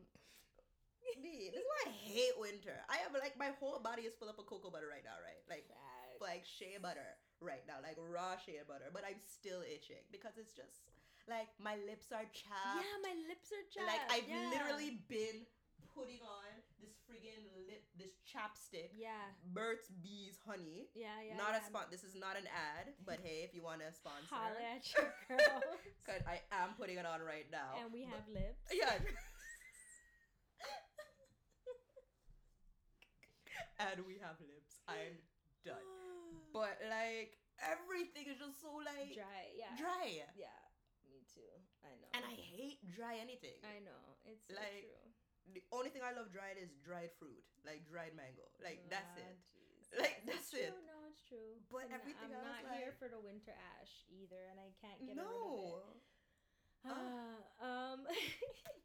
me. 1.22 1.50
This 1.52 1.60
is 1.62 1.66
why 1.68 1.90
I 1.90 1.94
hate 1.94 2.34
winter. 2.38 2.76
I 2.90 2.96
have 3.02 3.12
like 3.14 3.38
my 3.38 3.50
whole 3.58 3.78
body 3.80 4.02
is 4.02 4.14
full 4.18 4.28
up 4.28 4.38
of 4.38 4.46
cocoa 4.46 4.70
butter 4.70 4.88
right 4.90 5.04
now, 5.04 5.16
right? 5.22 5.42
Like 5.48 5.66
Facts. 5.68 6.20
like 6.20 6.44
shea 6.44 6.76
butter 6.80 7.16
right 7.40 7.62
now, 7.66 7.78
like 7.82 7.96
raw 7.98 8.36
shea 8.36 8.60
butter. 8.66 8.90
But 8.92 9.04
I'm 9.06 9.20
still 9.22 9.62
itching 9.62 10.02
because 10.10 10.36
it's 10.36 10.52
just 10.52 10.82
like 11.30 11.54
my 11.62 11.78
lips 11.86 12.10
are 12.10 12.26
chapped. 12.34 12.82
Yeah, 12.82 12.98
my 13.06 13.14
lips 13.30 13.54
are 13.54 13.62
chapped. 13.70 13.86
Like 13.86 14.02
I've 14.10 14.26
yeah. 14.26 14.50
literally 14.50 14.98
been 15.06 15.46
putting 15.94 16.18
on 16.26 16.50
this 16.82 16.98
friggin' 17.06 17.46
lip, 17.70 17.86
this 17.94 18.18
chapstick. 18.26 18.90
Yeah. 18.98 19.30
Burt's 19.54 19.94
Bees 20.02 20.42
Honey. 20.42 20.90
Yeah, 20.98 21.14
yeah. 21.22 21.38
Not 21.38 21.54
yeah. 21.54 21.62
a 21.62 21.70
spot. 21.70 21.94
This 21.94 22.02
is 22.02 22.18
not 22.18 22.34
an 22.34 22.50
ad, 22.50 22.98
but 23.06 23.22
hey, 23.22 23.46
if 23.46 23.54
you 23.54 23.62
want 23.62 23.78
to 23.86 23.94
sponsor, 23.94 24.26
holla 24.26 24.58
at 24.58 24.82
your 24.94 25.14
girl. 25.30 25.62
Cause 26.02 26.26
I 26.26 26.42
am 26.50 26.74
putting 26.74 26.98
it 26.98 27.06
on 27.06 27.22
right 27.22 27.46
now. 27.54 27.78
And 27.78 27.94
we 27.94 28.10
but, 28.10 28.18
have 28.18 28.26
lips. 28.34 28.66
Yeah. 28.74 28.90
and 33.86 34.02
we 34.02 34.18
have 34.18 34.34
lips. 34.42 34.82
I'm 34.90 35.14
done. 35.62 35.78
but 36.52 36.74
like 36.90 37.38
everything 37.62 38.26
is 38.26 38.42
just 38.42 38.58
so 38.60 38.82
like 38.82 39.14
dry. 39.14 39.54
Yeah. 39.54 39.78
Dry. 39.78 40.26
Yeah 40.34 40.69
too. 41.40 41.52
I 41.80 41.92
know. 41.96 42.10
And 42.12 42.22
I 42.28 42.36
hate 42.36 42.84
dry 42.92 43.16
anything. 43.16 43.56
I 43.64 43.80
know. 43.80 44.04
It's 44.28 44.44
so 44.52 44.60
like 44.60 44.84
true. 44.84 45.56
the 45.56 45.64
only 45.72 45.88
thing 45.88 46.04
I 46.04 46.12
love 46.12 46.28
dried 46.28 46.60
is 46.60 46.76
dried 46.84 47.16
fruit, 47.16 47.40
like 47.64 47.88
dried 47.88 48.12
mango. 48.12 48.44
Like 48.60 48.84
ah, 48.84 49.00
that's 49.00 49.14
it. 49.16 49.36
Geez. 49.56 49.88
Like 49.98 50.22
that's 50.22 50.54
it. 50.54 50.70
True. 50.70 50.86
No, 50.86 50.96
it's 51.10 51.24
true. 51.26 51.58
But 51.66 51.90
I'm 51.90 51.98
everything 51.98 52.30
not, 52.30 52.46
I'm 52.46 52.62
not 52.62 52.62
like, 52.70 52.78
here 52.78 52.94
for 52.94 53.10
the 53.10 53.18
winter 53.18 53.50
ash 53.80 54.06
either, 54.06 54.38
and 54.52 54.62
I 54.62 54.70
can't 54.78 55.02
get 55.02 55.18
no. 55.18 55.26
rid 55.26 55.82
of 55.82 55.98
it. 55.98 56.10
Uh, 56.86 57.38
um. 57.58 58.00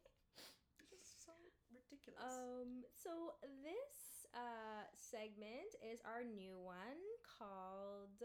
just 0.90 1.22
so 1.22 1.32
ridiculous. 1.70 2.18
Um. 2.18 2.82
So 2.90 3.38
this 3.62 4.26
uh 4.34 4.82
segment 4.98 5.78
is 5.78 6.02
our 6.02 6.26
new 6.26 6.58
one 6.58 6.98
called 7.22 8.20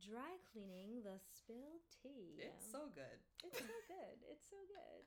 dry 0.00 0.38
cleaning 0.50 1.02
the 1.02 1.18
spilled 1.18 1.84
tea. 2.02 2.40
It's 2.40 2.64
so 2.70 2.90
good. 2.94 3.18
It's 3.44 3.60
so 3.60 3.78
good. 3.86 4.16
It's 4.26 4.46
so 4.48 4.58
good. 4.66 5.02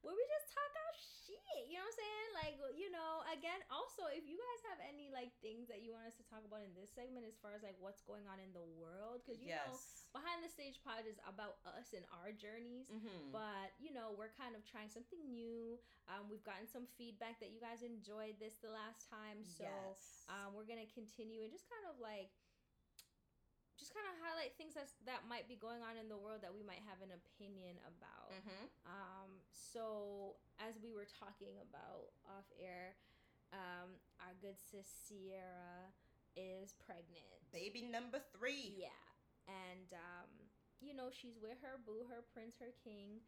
Where 0.00 0.16
we 0.16 0.24
just 0.32 0.48
talk 0.56 0.72
our 0.80 0.96
shit. 0.96 1.68
You 1.68 1.76
know 1.76 1.84
what 1.84 1.92
I'm 1.92 2.00
saying? 2.00 2.28
Like, 2.32 2.56
you 2.72 2.88
know, 2.88 3.20
again, 3.36 3.60
also, 3.68 4.08
if 4.08 4.24
you 4.24 4.40
guys 4.40 4.60
have 4.72 4.80
any, 4.80 5.12
like, 5.12 5.28
things 5.44 5.68
that 5.68 5.84
you 5.84 5.92
want 5.92 6.08
us 6.08 6.16
to 6.16 6.24
talk 6.24 6.40
about 6.40 6.64
in 6.64 6.72
this 6.72 6.88
segment 6.88 7.28
as 7.28 7.36
far 7.36 7.52
as, 7.52 7.60
like, 7.60 7.76
what's 7.84 8.00
going 8.08 8.24
on 8.24 8.40
in 8.40 8.48
the 8.56 8.64
world, 8.80 9.20
because, 9.20 9.44
you 9.44 9.52
yes. 9.52 9.60
know, 9.68 9.76
Behind 10.16 10.40
the 10.40 10.48
Stage 10.48 10.80
Pod 10.80 11.04
is 11.04 11.20
about 11.28 11.60
us 11.68 11.92
and 11.92 12.08
our 12.16 12.32
journeys, 12.32 12.88
mm-hmm. 12.88 13.28
but, 13.28 13.76
you 13.76 13.92
know, 13.92 14.16
we're 14.16 14.32
kind 14.40 14.56
of 14.56 14.64
trying 14.64 14.88
something 14.88 15.20
new. 15.28 15.76
Um, 16.08 16.32
we've 16.32 16.48
gotten 16.48 16.64
some 16.64 16.88
feedback 16.96 17.36
that 17.44 17.52
you 17.52 17.60
guys 17.60 17.84
enjoyed 17.84 18.40
this 18.40 18.56
the 18.64 18.72
last 18.72 19.04
time, 19.04 19.44
so 19.44 19.68
yes. 19.68 20.24
um, 20.32 20.56
we're 20.56 20.64
going 20.66 20.80
to 20.80 20.88
continue 20.96 21.44
and 21.44 21.52
just 21.52 21.68
kind 21.68 21.84
of, 21.92 22.00
like, 22.00 22.32
just 23.80 23.96
kind 23.96 24.04
of 24.04 24.14
highlight 24.20 24.52
things 24.60 24.76
that 24.76 24.92
that 25.08 25.24
might 25.24 25.48
be 25.48 25.56
going 25.56 25.80
on 25.80 25.96
in 25.96 26.12
the 26.12 26.20
world 26.20 26.44
that 26.44 26.52
we 26.52 26.60
might 26.60 26.84
have 26.84 27.00
an 27.00 27.16
opinion 27.16 27.80
about. 27.88 28.28
Mm-hmm. 28.28 28.64
Um, 28.84 29.30
so 29.48 30.36
as 30.60 30.76
we 30.84 30.92
were 30.92 31.08
talking 31.08 31.56
about 31.64 32.12
off 32.28 32.44
air, 32.60 33.00
um, 33.56 33.96
our 34.20 34.36
good 34.44 34.60
sis 34.60 34.84
Ciara 35.08 35.88
is 36.36 36.76
pregnant, 36.84 37.40
baby 37.48 37.88
number 37.88 38.20
three. 38.36 38.76
Yeah, 38.76 39.00
and 39.48 39.88
um, 39.96 40.28
you 40.84 40.92
know 40.92 41.08
she's 41.08 41.40
with 41.40 41.56
her 41.64 41.80
boo, 41.80 42.04
her 42.12 42.20
prince, 42.36 42.60
her 42.60 42.76
king. 42.84 43.24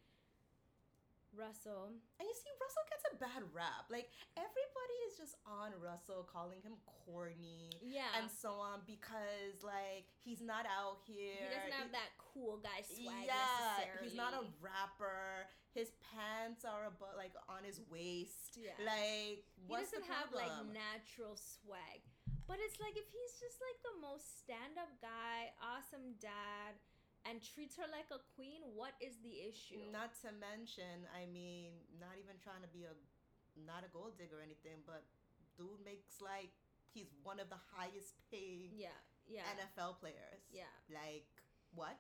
Russell. 1.33 1.93
And 2.21 2.25
you 2.25 2.37
see, 2.37 2.53
Russell 2.61 2.87
gets 2.89 3.05
a 3.11 3.15
bad 3.19 3.43
rap. 3.53 3.89
Like 3.89 4.13
everybody 4.37 4.97
is 5.09 5.17
just 5.17 5.37
on 5.49 5.73
Russell, 5.81 6.29
calling 6.29 6.61
him 6.61 6.77
corny, 6.85 7.73
yeah, 7.83 8.13
and 8.21 8.31
so 8.31 8.61
on 8.61 8.85
because 8.87 9.65
like 9.65 10.09
he's 10.23 10.45
not 10.45 10.69
out 10.69 11.01
here. 11.05 11.41
He 11.41 11.51
doesn't 11.51 11.77
have 11.77 11.91
he, 11.93 11.99
that 11.99 12.11
cool 12.21 12.61
guy 12.61 12.85
swag. 12.85 13.27
Yeah, 13.27 14.01
he's 14.05 14.17
not 14.17 14.37
a 14.37 14.45
rapper. 14.61 15.49
His 15.73 15.89
pants 16.05 16.69
are 16.69 16.85
above, 16.85 17.17
like 17.17 17.33
on 17.49 17.65
his 17.65 17.81
waist. 17.89 18.61
Yeah, 18.61 18.77
like 18.85 19.49
what's 19.67 19.89
he 19.89 20.01
doesn't 20.01 20.09
have 20.13 20.29
like 20.37 20.53
natural 20.69 21.35
swag. 21.35 22.05
But 22.51 22.59
it's 22.61 22.77
like 22.83 22.99
if 22.99 23.09
he's 23.09 23.35
just 23.41 23.63
like 23.63 23.79
the 23.81 23.97
most 24.03 24.45
stand-up 24.45 24.91
guy, 25.01 25.55
awesome 25.63 26.19
dad 26.21 26.77
and 27.29 27.39
treats 27.39 27.79
her 27.79 27.87
like 27.91 28.11
a 28.11 28.19
queen, 28.35 28.67
what 28.75 28.99
is 28.99 29.19
the 29.23 29.47
issue? 29.47 29.83
Not 29.95 30.15
to 30.27 30.35
mention, 30.35 31.07
I 31.15 31.31
mean, 31.31 31.79
not 32.03 32.19
even 32.19 32.39
trying 32.43 32.63
to 32.67 32.71
be 32.71 32.87
a 32.87 32.95
not 33.55 33.85
a 33.85 33.91
gold 33.93 34.17
digger 34.17 34.41
or 34.41 34.45
anything, 34.45 34.81
but 34.89 35.05
dude 35.57 35.81
makes 35.85 36.19
like 36.25 36.53
he's 36.91 37.13
one 37.23 37.39
of 37.41 37.49
the 37.53 37.61
highest 37.77 38.17
paid 38.33 38.73
yeah, 38.73 38.97
yeah. 39.29 39.45
NFL 39.57 40.01
players. 40.01 40.43
Yeah. 40.51 40.73
Like 40.89 41.29
what? 41.75 41.97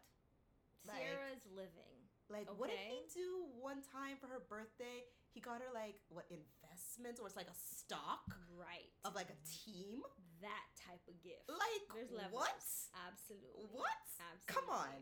Ciara's 0.82 1.44
like, 1.52 1.68
living. 1.68 1.96
Like 2.30 2.48
okay? 2.48 2.58
what 2.58 2.68
did 2.70 2.80
he 2.88 3.04
do 3.12 3.46
one 3.60 3.84
time 3.92 4.16
for 4.18 4.26
her 4.26 4.42
birthday? 4.48 5.06
He 5.30 5.40
got 5.40 5.60
her 5.60 5.72
like 5.72 6.00
what 6.08 6.26
investments 6.28 7.20
or 7.20 7.26
it's 7.28 7.36
like 7.36 7.50
a 7.50 7.56
stock, 7.56 8.24
right? 8.56 8.90
Of 9.04 9.14
like 9.14 9.30
a 9.30 9.38
team. 9.44 10.02
That 10.42 10.66
type 10.74 11.02
of 11.06 11.14
gift. 11.22 11.46
Like 11.46 11.86
there's 11.94 12.10
levels. 12.10 12.34
What? 12.42 12.62
Absolutely. 13.06 13.70
What? 13.70 14.02
Absolutely. 14.18 14.50
Come 14.50 14.68
on. 14.68 15.00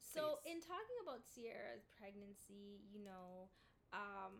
So 0.00 0.40
Please. 0.40 0.56
in 0.56 0.58
talking 0.64 0.98
about 1.04 1.20
Ciara's 1.36 1.84
pregnancy, 2.00 2.80
you 2.88 3.02
know, 3.04 3.50
um, 3.92 4.32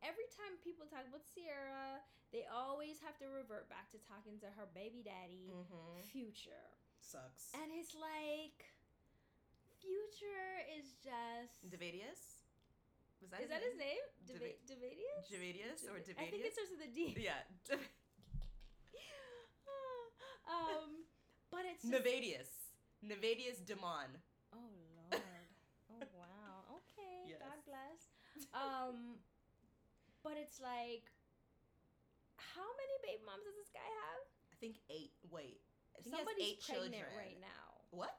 every 0.00 0.24
time 0.40 0.56
people 0.64 0.86
talk 0.88 1.04
about 1.04 1.26
Ciara, 1.36 2.00
they 2.32 2.46
always 2.48 3.02
have 3.02 3.18
to 3.18 3.26
revert 3.28 3.66
back 3.68 3.90
to 3.92 3.98
talking 4.06 4.38
to 4.40 4.48
her 4.56 4.70
baby 4.72 5.02
daddy, 5.02 5.50
Mm-hmm. 5.52 6.06
Future. 6.06 6.70
Sucks. 7.02 7.50
And 7.58 7.66
it's 7.74 7.92
like, 7.98 8.62
Future 9.82 10.64
is 10.78 10.94
just. 11.02 11.66
Davadius? 11.66 12.40
Was 13.20 13.36
is 13.42 13.50
that 13.52 13.60
his 13.60 13.76
name? 13.76 14.00
Davadius? 14.24 15.28
Javadius 15.28 15.80
or 15.90 15.98
Davadius? 16.00 16.24
I 16.24 16.30
think 16.30 16.44
it 16.46 16.52
starts 16.56 16.70
with 16.72 16.88
a 16.88 16.90
D. 16.94 17.16
Yeah. 17.20 17.36
um, 20.50 21.06
but 21.50 21.62
it's 21.70 21.82
just, 21.86 21.94
Navadius. 21.94 22.50
Nayvadius 23.06 23.62
DeMun. 23.64 24.10
Oh 24.52 24.70
lord. 25.10 25.22
oh 25.94 26.02
wow. 26.18 26.76
Okay. 26.82 27.06
Yes. 27.30 27.38
God 27.46 27.60
bless. 27.62 28.00
Um, 28.50 29.22
but 30.26 30.34
it's 30.34 30.58
like, 30.58 31.06
how 32.36 32.66
many 32.74 32.94
baby 33.06 33.22
moms 33.22 33.46
does 33.46 33.54
this 33.54 33.70
guy 33.70 33.86
have? 33.86 34.22
I 34.50 34.56
think 34.58 34.82
eight. 34.90 35.14
Wait. 35.30 35.62
I 35.94 36.02
think 36.02 36.16
Somebody's 36.16 36.42
he 36.42 36.42
has 36.42 36.50
eight 36.50 36.60
pregnant 36.66 37.06
children. 37.06 37.22
right 37.22 37.38
now. 37.38 37.66
What? 37.94 38.18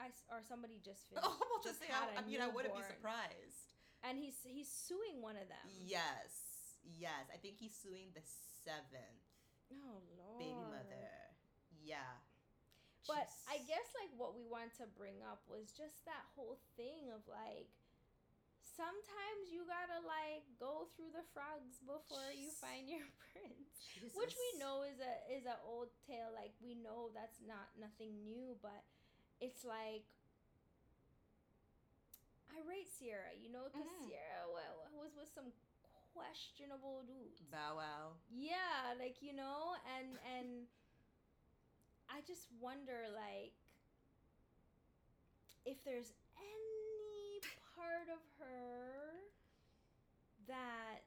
I 0.00 0.08
or 0.32 0.40
somebody 0.48 0.80
just 0.80 1.04
finished. 1.12 1.28
Oh, 1.28 1.36
about 1.36 1.60
to 1.64 1.68
just 1.72 1.80
say, 1.80 1.88
had 1.92 2.08
I, 2.16 2.24
mean, 2.24 2.40
I 2.40 2.48
wouldn't 2.48 2.72
be 2.72 2.84
surprised. 2.88 3.76
And 4.04 4.16
he's 4.16 4.36
he's 4.44 4.68
suing 4.72 5.20
one 5.20 5.36
of 5.36 5.48
them. 5.52 5.66
Yes. 5.84 6.80
Yes. 6.84 7.28
I 7.32 7.36
think 7.40 7.56
he's 7.60 7.74
suing 7.76 8.12
the 8.16 8.22
seventh 8.64 9.24
Oh 9.72 10.00
lord. 10.16 10.40
baby 10.40 10.56
mother. 10.56 11.15
Yeah. 11.86 12.18
But 13.06 13.30
I 13.46 13.62
guess 13.70 13.86
like 13.94 14.10
what 14.18 14.34
we 14.34 14.42
wanted 14.42 14.74
to 14.82 14.86
bring 14.98 15.22
up 15.22 15.46
was 15.46 15.70
just 15.70 16.02
that 16.10 16.26
whole 16.34 16.58
thing 16.74 17.06
of 17.14 17.22
like 17.30 17.70
sometimes 18.66 19.46
you 19.54 19.62
gotta 19.64 20.02
like 20.04 20.42
go 20.58 20.90
through 20.98 21.14
the 21.14 21.22
frogs 21.30 21.78
before 21.86 22.34
you 22.34 22.50
find 22.58 22.90
your 22.90 23.06
prince. 23.30 23.70
Which 24.18 24.34
we 24.34 24.48
know 24.58 24.82
is 24.82 24.98
a 24.98 25.14
is 25.30 25.46
a 25.46 25.62
old 25.62 25.94
tale. 26.02 26.34
Like 26.34 26.58
we 26.58 26.74
know 26.74 27.14
that's 27.14 27.38
not 27.46 27.70
nothing 27.78 28.26
new, 28.26 28.58
but 28.58 28.82
it's 29.38 29.62
like 29.62 30.02
I 32.50 32.58
rate 32.66 32.88
Ciara, 32.98 33.30
you 33.38 33.52
know, 33.52 33.68
because 33.70 33.86
Mhm. 33.86 34.08
Ciara 34.10 34.48
wa- 34.50 34.90
was 34.98 35.14
with 35.14 35.30
some 35.30 35.52
questionable 36.14 37.02
dudes. 37.04 37.40
Bow 37.52 37.76
Wow. 37.76 38.16
Yeah, 38.30 38.94
like 38.98 39.20
you 39.22 39.32
know, 39.32 39.76
and 39.96 40.18
and 40.36 40.66
I 42.10 42.20
just 42.26 42.46
wonder 42.60 43.06
like 43.14 43.52
if 45.64 45.82
there's 45.84 46.12
any 46.38 47.40
part 47.74 48.06
of 48.12 48.22
her 48.38 49.26
that 50.46 51.02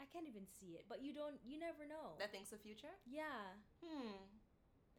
I 0.00 0.04
can't 0.12 0.26
even 0.26 0.46
see 0.60 0.74
it, 0.78 0.86
but 0.88 1.02
you 1.02 1.14
don't 1.14 1.38
you 1.46 1.58
never 1.58 1.86
know. 1.86 2.18
That 2.18 2.30
thinks 2.32 2.50
the 2.50 2.58
future? 2.58 2.92
yeah, 3.06 3.54
Hmm. 3.84 4.26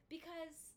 because 0.09 0.75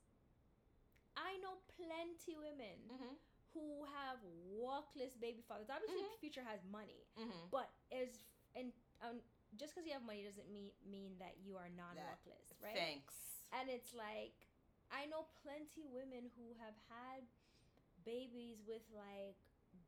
I 1.16 1.36
know 1.44 1.60
plenty 1.78 2.34
women 2.38 2.78
Mm-hmm. 2.90 3.14
who 3.54 3.84
have 3.84 4.16
walkless 4.48 5.12
baby 5.20 5.42
fathers. 5.46 5.68
Obviously, 5.68 6.02
Mhm. 6.02 6.18
Future 6.20 6.42
has 6.44 6.60
money, 6.64 7.06
Mm-hmm. 7.18 7.48
but 7.50 7.70
is 7.90 8.18
and 8.56 8.72
um, 9.02 9.20
just 9.56 9.74
because 9.74 9.86
you 9.86 9.92
have 9.92 10.02
money 10.04 10.24
doesn't 10.24 10.48
mean 10.50 10.70
mean 10.88 11.18
that 11.18 11.36
you 11.44 11.56
are 11.56 11.68
non-walkless, 11.68 12.54
right? 12.62 12.74
Thanks. 12.74 13.32
And 13.53 13.68
it's 13.68 13.94
like 13.94 14.34
I 14.92 15.07
know 15.07 15.24
plenty 15.42 15.88
women 15.88 16.28
who 16.36 16.53
have 16.61 16.76
had 16.92 17.24
babies 18.05 18.61
with 18.66 18.82
like 18.92 19.36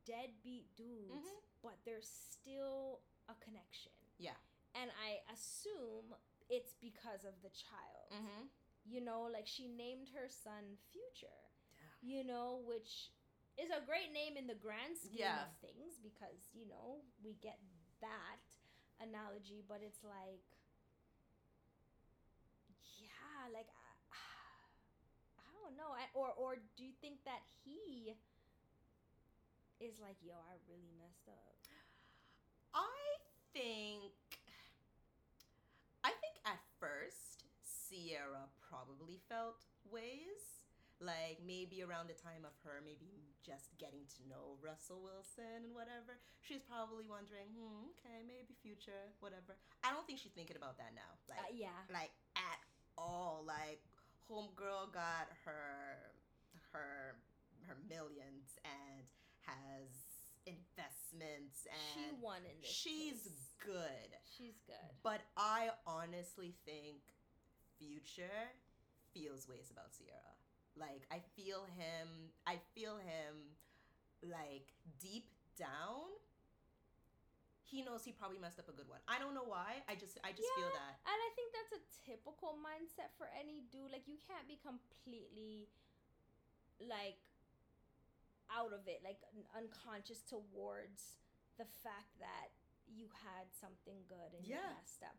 deadbeat 0.07 0.75
dudes, 0.77 1.13
Mhm. 1.13 1.43
but 1.63 1.77
there's 1.85 2.09
still 2.09 3.03
a 3.29 3.35
connection. 3.35 3.93
Yeah. 4.19 4.37
And 4.75 4.91
I 4.93 5.23
assume 5.33 6.15
it's 6.49 6.75
because 6.81 7.25
of 7.25 7.41
the 7.43 7.51
child. 7.51 8.11
Mm-hmm. 8.13 8.47
You 8.87 9.01
know, 9.01 9.23
like 9.23 9.47
she 9.47 9.69
named 9.69 10.09
her 10.11 10.29
son 10.29 10.77
Future, 10.91 11.41
Damn. 11.77 12.09
you 12.11 12.25
know, 12.25 12.57
which 12.67 13.11
is 13.57 13.71
a 13.71 13.81
great 13.85 14.13
name 14.13 14.37
in 14.37 14.47
the 14.47 14.55
grand 14.55 14.97
scheme 14.99 15.19
Yeah. 15.19 15.47
of 15.47 15.57
things 15.59 15.99
because, 15.99 16.53
you 16.55 16.67
know, 16.67 17.03
we 17.23 17.35
get 17.35 17.61
that 18.01 18.41
analogy, 19.01 19.63
but 19.67 19.81
it's 19.83 20.03
like 20.05 20.45
yeah, 23.45 23.53
like 23.53 23.69
I, 23.69 23.89
I 25.45 25.49
don't 25.61 25.77
know. 25.77 25.93
I, 25.93 26.09
or 26.17 26.33
or 26.37 26.57
do 26.77 26.85
you 26.85 26.97
think 27.01 27.21
that 27.29 27.45
he 27.65 28.17
is 29.81 30.01
like, 30.01 30.17
yo, 30.25 30.35
I 30.49 30.57
really 30.69 30.93
messed 30.97 31.29
up? 31.29 31.53
I 32.73 33.21
think 33.53 34.13
I 36.03 36.11
think 36.21 36.37
at 36.45 36.59
first 36.81 37.45
Ciara 37.63 38.49
probably 38.65 39.21
felt 39.29 39.63
ways 39.87 40.65
like 41.03 41.39
maybe 41.45 41.83
around 41.83 42.07
the 42.09 42.17
time 42.19 42.47
of 42.47 42.55
her 42.65 42.79
maybe 42.83 43.35
just 43.45 43.75
getting 43.83 44.07
to 44.19 44.23
know 44.31 44.57
Russell 44.63 45.03
Wilson 45.03 45.67
and 45.69 45.75
whatever 45.75 46.17
she's 46.41 46.63
probably 46.63 47.07
wondering 47.11 47.51
hmm 47.51 47.91
okay 47.99 48.23
maybe 48.25 48.55
future 48.63 49.11
whatever 49.19 49.59
I 49.83 49.91
don't 49.91 50.07
think 50.07 50.23
she's 50.23 50.33
thinking 50.33 50.57
about 50.57 50.79
that 50.79 50.95
now 50.95 51.19
like 51.27 51.43
Uh, 51.43 51.51
yeah. 51.51 51.83
like 51.91 52.15
all 52.99 53.45
like 53.47 53.81
homegirl 54.31 54.93
got 54.93 55.29
her 55.45 56.13
her 56.73 57.17
her 57.67 57.77
millions 57.89 58.59
and 58.65 59.05
has 59.47 59.89
investments 60.47 61.67
and 61.71 61.95
She 61.95 62.17
won 62.21 62.39
in 62.45 62.61
this. 62.61 62.71
she's 62.71 63.23
case. 63.25 63.55
good 63.65 64.11
She's 64.37 64.61
good. 64.67 64.91
but 65.03 65.21
i 65.37 65.69
honestly 65.87 66.55
think 66.67 67.01
future 67.79 68.53
feels 69.13 69.49
ways 69.49 69.71
about 69.71 69.93
ciara 69.97 70.35
like 70.77 71.07
i 71.11 71.21
feel 71.37 71.65
him 71.77 72.31
i 72.47 72.59
feel 72.75 72.97
him 72.97 73.57
like 74.23 74.73
deep 75.01 75.31
down 75.59 76.05
he 77.75 77.83
knows 77.83 78.07
he 78.07 78.15
probably 78.15 78.39
messed 78.39 78.63
up 78.63 78.71
a 78.71 78.77
good 78.79 78.87
one 78.87 79.03
i 79.11 79.19
don't 79.19 79.35
know 79.35 79.43
why 79.43 79.83
i 79.91 79.99
just 79.99 80.15
i 80.23 80.31
just 80.31 80.47
feel 80.55 80.71
that 80.71 80.95
And 81.11 81.19
I 81.19 81.31
think 81.35 81.51
that's 81.51 81.75
a 81.75 81.83
typical 82.07 82.55
mindset 82.63 83.11
for 83.19 83.27
any 83.35 83.67
dude. 83.75 83.91
Like 83.91 84.07
you 84.07 84.19
can't 84.23 84.47
be 84.47 84.59
completely 84.63 85.67
like 86.79 87.19
out 88.53 88.71
of 88.71 88.87
it, 88.87 89.03
like 89.03 89.19
un- 89.35 89.51
unconscious 89.67 90.23
towards 90.23 91.19
the 91.59 91.67
fact 91.83 92.15
that 92.23 92.55
you 92.87 93.11
had 93.27 93.51
something 93.51 94.07
good 94.07 94.31
and 94.39 94.47
you 94.47 94.55
messed 94.79 95.03
up. 95.03 95.17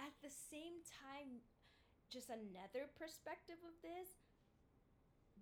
At 0.00 0.14
the 0.24 0.32
same 0.32 0.82
time, 0.88 1.44
just 2.10 2.32
another 2.32 2.90
perspective 2.98 3.60
of 3.62 3.74
this, 3.84 4.26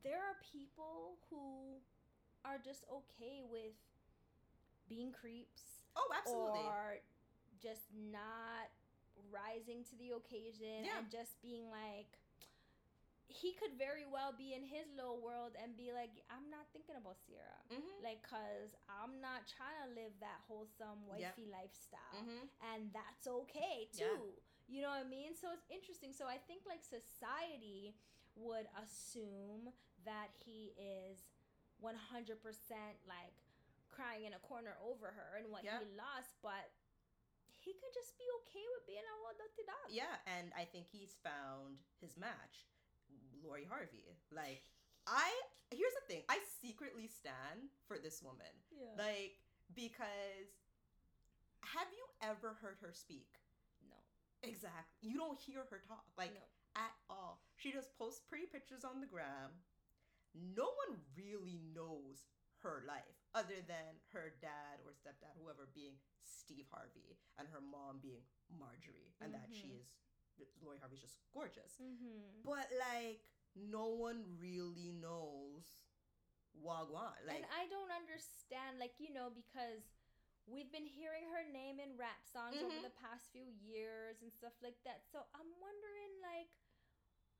there 0.04 0.20
are 0.20 0.36
people 0.44 1.16
who 1.32 1.80
are 2.44 2.60
just 2.60 2.84
okay 2.88 3.44
with 3.46 3.76
being 4.88 5.12
creeps 5.12 5.79
oh 5.96 6.08
absolutely 6.16 6.60
or 6.66 6.98
just 7.62 7.86
not 7.92 8.70
rising 9.30 9.84
to 9.84 9.94
the 9.98 10.16
occasion 10.16 10.84
Yeah. 10.86 10.98
and 10.98 11.10
just 11.10 11.40
being 11.42 11.68
like 11.70 12.18
he 13.30 13.54
could 13.54 13.78
very 13.78 14.02
well 14.10 14.34
be 14.34 14.54
in 14.58 14.66
his 14.66 14.90
little 14.98 15.22
world 15.22 15.54
and 15.62 15.76
be 15.78 15.94
like 15.94 16.10
i'm 16.34 16.50
not 16.50 16.66
thinking 16.74 16.98
about 16.98 17.14
ciara 17.22 17.62
mm-hmm. 17.70 17.96
like 18.02 18.22
cuz 18.26 18.74
i'm 18.90 19.20
not 19.22 19.46
trying 19.46 19.78
to 19.86 19.90
live 19.94 20.10
that 20.18 20.42
wholesome 20.50 21.06
Yep. 21.06 21.36
wifey 21.38 21.46
lifestyle 21.46 22.18
Mm-hmm. 22.18 22.42
and 22.74 22.90
that's 22.92 23.26
okay 23.30 23.86
Yeah. 23.94 24.08
too 24.18 24.34
you 24.66 24.82
know 24.82 24.90
what 24.90 25.06
i 25.06 25.08
mean 25.08 25.36
so 25.38 25.52
it's 25.54 25.68
interesting 25.70 26.10
so 26.12 26.26
i 26.26 26.38
think 26.38 26.66
like 26.66 26.82
society 26.82 27.94
would 28.34 28.66
assume 28.82 29.70
that 30.04 30.30
he 30.42 30.72
is 30.78 31.22
100% 31.82 32.34
like 33.06 33.36
crying 33.90 34.24
in 34.24 34.32
a 34.32 34.42
corner 34.42 34.78
over 34.80 35.10
her 35.12 35.36
and 35.38 35.50
what 35.50 35.62
Yeah. 35.66 35.78
he 35.82 35.86
lost 35.98 36.34
but 36.42 36.70
he 37.60 37.76
could 37.76 37.92
just 37.92 38.16
be 38.16 38.24
okay 38.40 38.64
with 38.78 38.86
being 38.88 39.04
a 39.04 39.14
well 39.20 39.36
dog 39.36 39.50
Yeah, 39.92 40.16
and 40.26 40.48
I 40.56 40.64
think 40.64 40.86
he's 40.88 41.14
found 41.20 41.84
his 42.00 42.16
match, 42.16 42.64
Lori 43.44 43.66
Harvey. 43.68 44.16
Like, 44.32 44.64
I 45.06 45.28
here's 45.70 45.92
the 46.00 46.06
thing: 46.08 46.22
I 46.28 46.38
secretly 46.62 47.06
stand 47.06 47.68
for 47.86 47.98
this 47.98 48.22
woman, 48.22 48.50
yeah 48.72 48.96
like 48.96 49.36
because 49.74 50.48
have 51.60 51.88
you 51.92 52.04
ever 52.24 52.56
heard 52.64 52.78
her 52.80 52.92
speak? 52.92 53.28
no 53.88 53.96
Exactly. 54.42 55.10
You 55.12 55.18
don't 55.20 55.38
hear 55.38 55.68
her 55.68 55.80
talk 55.86 56.04
like 56.16 56.32
no 56.32 56.46
at 56.76 56.94
all. 57.10 57.42
She 57.56 57.72
just 57.72 57.92
posts 57.98 58.22
pretty 58.24 58.46
pictures 58.46 58.84
on 58.84 59.00
the 59.00 59.06
gram. 59.06 59.52
No 60.32 60.70
one 60.88 60.98
really 61.18 61.60
knows 61.74 62.24
her 62.62 62.84
life 62.86 63.19
other 63.34 63.62
than 63.66 64.00
her 64.12 64.34
dad 64.42 64.82
or 64.84 64.92
stepdad, 64.92 65.36
whoever, 65.38 65.68
being 65.74 65.94
Steve 66.26 66.66
Harvey 66.70 67.18
and 67.38 67.46
her 67.48 67.60
mom 67.62 68.00
being 68.02 68.26
Marjorie, 68.50 69.14
and 69.20 69.32
that 69.34 69.48
she 69.52 69.70
Mhm. 69.70 69.80
is 69.80 70.50
Lori 70.62 70.78
Harvey's 70.78 71.00
just 71.00 71.20
gorgeous. 71.32 71.78
mm-hmm. 71.80 72.42
But 72.42 72.66
like, 72.72 73.22
no 73.54 73.88
one 73.88 74.24
really 74.40 74.90
knows 74.92 75.78
Wagwan. 76.56 77.14
Like, 77.26 77.36
and 77.36 77.46
I 77.54 77.66
don't 77.68 77.92
understand, 77.92 78.78
like 78.80 78.98
you 78.98 79.12
know, 79.12 79.30
because 79.30 79.84
we've 80.46 80.72
been 80.72 80.86
hearing 80.86 81.28
her 81.30 81.44
name 81.52 81.78
in 81.78 81.96
rap 81.96 82.24
songs 82.26 82.56
mm-hmm. 82.56 82.66
over 82.66 82.80
the 82.82 82.96
past 82.98 83.30
few 83.30 83.46
years 83.62 84.22
and 84.22 84.32
stuff 84.32 84.54
like 84.62 84.82
that. 84.84 85.04
So 85.06 85.22
I'm 85.36 85.50
wondering, 85.60 86.12
like, 86.24 86.50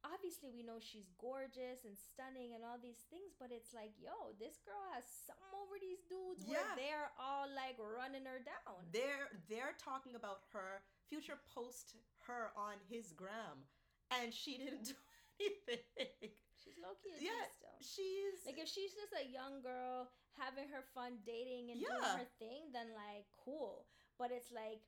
obviously 0.05 0.49
we 0.49 0.65
know 0.65 0.81
she's 0.81 1.09
gorgeous 1.21 1.85
and 1.85 1.97
stunning 1.97 2.57
and 2.57 2.65
all 2.65 2.81
these 2.81 3.05
things, 3.13 3.37
but 3.37 3.53
it's 3.53 3.73
like, 3.77 3.93
yo, 4.01 4.33
this 4.41 4.61
girl 4.65 4.81
has 4.97 5.05
something 5.05 5.53
over 5.53 5.77
these 5.77 6.03
dudes 6.09 6.45
yeah. 6.45 6.61
where 6.61 6.73
they're 6.77 7.13
all 7.21 7.49
like 7.53 7.77
running 7.77 8.25
her 8.25 8.41
down. 8.41 8.81
They're 8.93 9.29
they're 9.49 9.77
talking 9.77 10.17
about 10.17 10.47
her. 10.57 10.85
Future 11.09 11.41
post 11.53 11.99
her 12.31 12.55
on 12.55 12.79
his 12.87 13.13
gram, 13.13 13.67
and 14.15 14.33
she 14.33 14.57
didn't 14.57 14.87
do 14.93 14.97
anything. 15.43 16.33
She's 16.57 16.79
low 16.79 16.97
key. 17.03 17.17
Yeah, 17.19 17.45
still. 17.51 17.77
she's 17.81 18.45
like 18.47 18.61
if 18.61 18.69
she's 18.69 18.95
just 18.95 19.13
a 19.17 19.27
young 19.27 19.61
girl 19.61 20.09
having 20.39 20.71
her 20.71 20.87
fun 20.95 21.21
dating 21.27 21.73
and 21.75 21.81
yeah. 21.81 21.93
doing 21.93 22.25
her 22.25 22.31
thing, 22.39 22.73
then 22.73 22.95
like 22.97 23.29
cool. 23.37 23.85
But 24.17 24.31
it's 24.33 24.53
like 24.53 24.85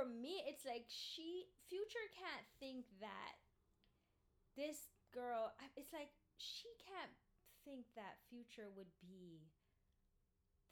for 0.00 0.08
me, 0.08 0.40
it's 0.48 0.64
like 0.64 0.88
she 0.88 1.44
Future 1.68 2.08
can't 2.16 2.48
think 2.56 2.88
that 3.04 3.36
this 4.56 4.88
girl. 5.12 5.52
It's 5.76 5.92
like 5.92 6.16
she 6.40 6.72
can't 6.80 7.12
think 7.68 7.84
that 8.00 8.16
Future 8.32 8.72
would 8.72 8.88
be 9.04 9.44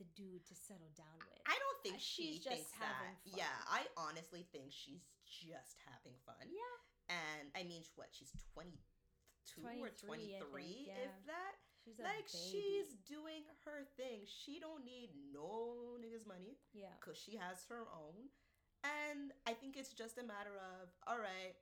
the 0.01 0.09
dude 0.17 0.49
to 0.49 0.55
settle 0.57 0.89
down 0.97 1.21
with. 1.29 1.45
I 1.45 1.61
don't 1.61 1.81
think 1.85 2.01
she's 2.01 2.41
she 2.41 2.49
just 2.49 2.73
having 2.73 3.13
that. 3.21 3.29
Fun. 3.29 3.37
Yeah, 3.37 3.57
I 3.69 3.85
honestly 4.01 4.49
think 4.49 4.73
she's 4.73 5.05
just 5.29 5.77
having 5.85 6.17
fun. 6.25 6.49
Yeah. 6.49 7.13
And 7.13 7.53
I 7.53 7.69
mean, 7.69 7.85
what? 8.01 8.09
She's 8.17 8.33
22 8.57 8.73
or 9.85 9.93
23, 9.93 10.41
think, 10.41 10.89
yeah. 10.89 11.05
if 11.05 11.15
that. 11.29 11.55
She's 11.85 12.05
like 12.05 12.29
she's 12.29 13.01
doing 13.09 13.49
her 13.65 13.89
thing. 13.97 14.29
She 14.29 14.61
don't 14.61 14.85
need 14.85 15.09
no 15.33 15.97
niggas 15.97 16.29
money. 16.29 16.61
Yeah. 16.77 16.93
Cause 17.01 17.17
she 17.17 17.41
has 17.41 17.65
her 17.73 17.89
own. 17.89 18.29
And 18.89 19.33
I 19.47 19.53
think 19.53 19.77
it's 19.77 19.93
just 19.93 20.19
a 20.19 20.25
matter 20.25 20.57
of, 20.57 20.89
all 21.07 21.19
right, 21.19 21.57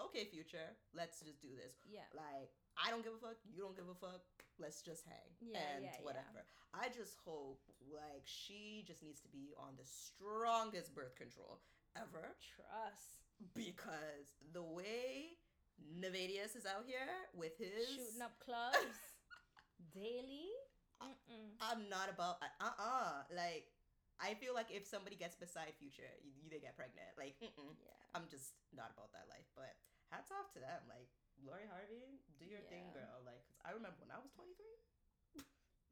okay, 0.00 0.24
future, 0.26 0.74
let's 0.94 1.20
just 1.20 1.40
do 1.40 1.54
this. 1.54 1.78
Yeah. 1.86 2.06
Like, 2.14 2.50
I 2.78 2.90
don't 2.90 3.02
give 3.02 3.14
a 3.14 3.22
fuck, 3.22 3.38
you 3.46 3.62
don't 3.62 3.76
give 3.76 3.88
a 3.90 3.98
fuck, 3.98 4.22
let's 4.58 4.82
just 4.82 5.04
hang. 5.06 5.30
Yeah. 5.40 5.58
And 5.58 5.84
yeah, 5.84 6.02
whatever. 6.02 6.42
Yeah. 6.42 6.82
I 6.82 6.88
just 6.92 7.16
hope, 7.24 7.62
like, 7.90 8.24
she 8.24 8.84
just 8.86 9.02
needs 9.02 9.20
to 9.22 9.30
be 9.30 9.54
on 9.58 9.74
the 9.78 9.86
strongest 9.86 10.94
birth 10.94 11.16
control 11.16 11.60
ever. 11.96 12.34
Trust. 12.42 13.22
Because 13.54 14.34
the 14.52 14.62
way 14.62 15.38
Nayvadius 15.78 16.56
is 16.56 16.66
out 16.66 16.84
here 16.86 17.06
with 17.34 17.56
his 17.58 17.86
shooting 17.88 18.22
up 18.22 18.34
clubs 18.42 18.98
daily. 19.94 20.50
Mm-mm. 20.98 21.54
I'm 21.62 21.88
not 21.88 22.10
about 22.10 22.42
uh 22.42 22.58
uh-uh. 22.60 22.82
uh 22.82 23.12
like 23.30 23.70
I 24.18 24.34
feel 24.34 24.52
like 24.52 24.74
if 24.74 24.82
somebody 24.82 25.14
gets 25.14 25.38
beside 25.38 25.70
Future, 25.78 26.10
you, 26.26 26.34
you 26.34 26.46
they 26.50 26.58
get 26.58 26.74
pregnant. 26.74 27.14
Like, 27.14 27.38
yeah. 27.38 27.54
I'm 28.14 28.26
just 28.26 28.58
not 28.74 28.90
about 28.90 29.14
that 29.14 29.30
life. 29.30 29.46
But 29.54 29.78
hats 30.10 30.34
off 30.34 30.50
to 30.58 30.60
them. 30.60 30.82
Like, 30.90 31.06
Lori 31.38 31.66
Harvey, 31.70 32.18
do 32.42 32.46
your 32.46 32.62
yeah. 32.66 32.72
thing, 32.72 32.84
girl. 32.90 33.22
Like, 33.22 33.46
cause 33.46 33.58
I 33.62 33.70
remember 33.78 34.02
when 34.02 34.10
I 34.10 34.18
was 34.18 34.34
23. 34.34 34.58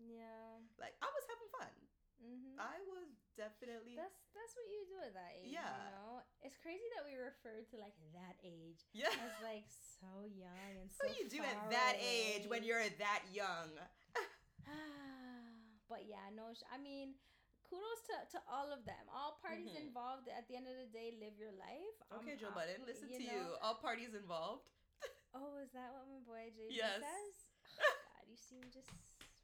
Yeah. 0.03 0.59
Like, 0.83 0.93
I 1.01 1.09
was 1.09 1.25
having 1.25 1.51
fun. 1.57 1.73
Mm-hmm. 2.21 2.57
I 2.57 2.77
was 2.89 3.13
definitely. 3.37 3.97
That's 3.97 4.17
that's 4.33 4.53
what 4.57 4.67
you 4.69 4.81
do 4.89 4.97
at 5.05 5.13
that 5.13 5.37
age. 5.37 5.53
Yeah. 5.53 5.69
You 5.69 5.93
know, 5.93 6.25
it's 6.41 6.57
crazy 6.57 6.85
that 6.97 7.05
we 7.05 7.17
refer 7.17 7.61
to 7.61 7.75
like 7.77 7.97
that 8.17 8.41
age. 8.41 8.89
Yeah. 8.97 9.13
As 9.13 9.37
like 9.45 9.69
so 9.69 10.25
young 10.25 10.73
and 10.81 10.89
so. 10.89 11.05
What 11.05 11.17
you 11.21 11.29
do 11.29 11.45
at 11.45 11.61
that 11.73 12.01
away. 12.01 12.41
age 12.41 12.45
when 12.49 12.65
you're 12.65 12.85
that 13.01 13.23
young? 13.29 13.69
but 15.93 16.09
yeah, 16.09 16.33
no. 16.33 16.57
I 16.73 16.81
mean, 16.81 17.21
kudos 17.67 18.01
to, 18.11 18.17
to 18.37 18.39
all 18.47 18.71
of 18.71 18.87
them. 18.87 19.05
All 19.11 19.39
parties 19.43 19.75
mm-hmm. 19.75 19.91
involved. 19.91 20.31
At 20.31 20.47
the 20.47 20.55
end 20.55 20.71
of 20.71 20.77
the 20.79 20.91
day, 20.91 21.15
live 21.19 21.35
your 21.37 21.55
life. 21.55 21.97
Okay, 22.23 22.39
um, 22.39 22.41
Joe 22.41 22.53
Budden, 22.55 22.87
listen 22.87 23.11
you 23.11 23.21
to 23.21 23.27
know, 23.27 23.35
you. 23.35 23.43
All 23.63 23.79
parties 23.79 24.15
involved. 24.15 24.71
oh, 25.37 25.59
is 25.61 25.71
that 25.75 25.93
what 25.93 26.07
my 26.07 26.23
boy 26.23 26.51
JD 26.55 26.73
yes. 26.73 27.03
says? 27.03 27.35
Oh, 27.77 27.99
God, 28.09 28.25
you 28.31 28.39
seem 28.41 28.65
just 28.73 28.89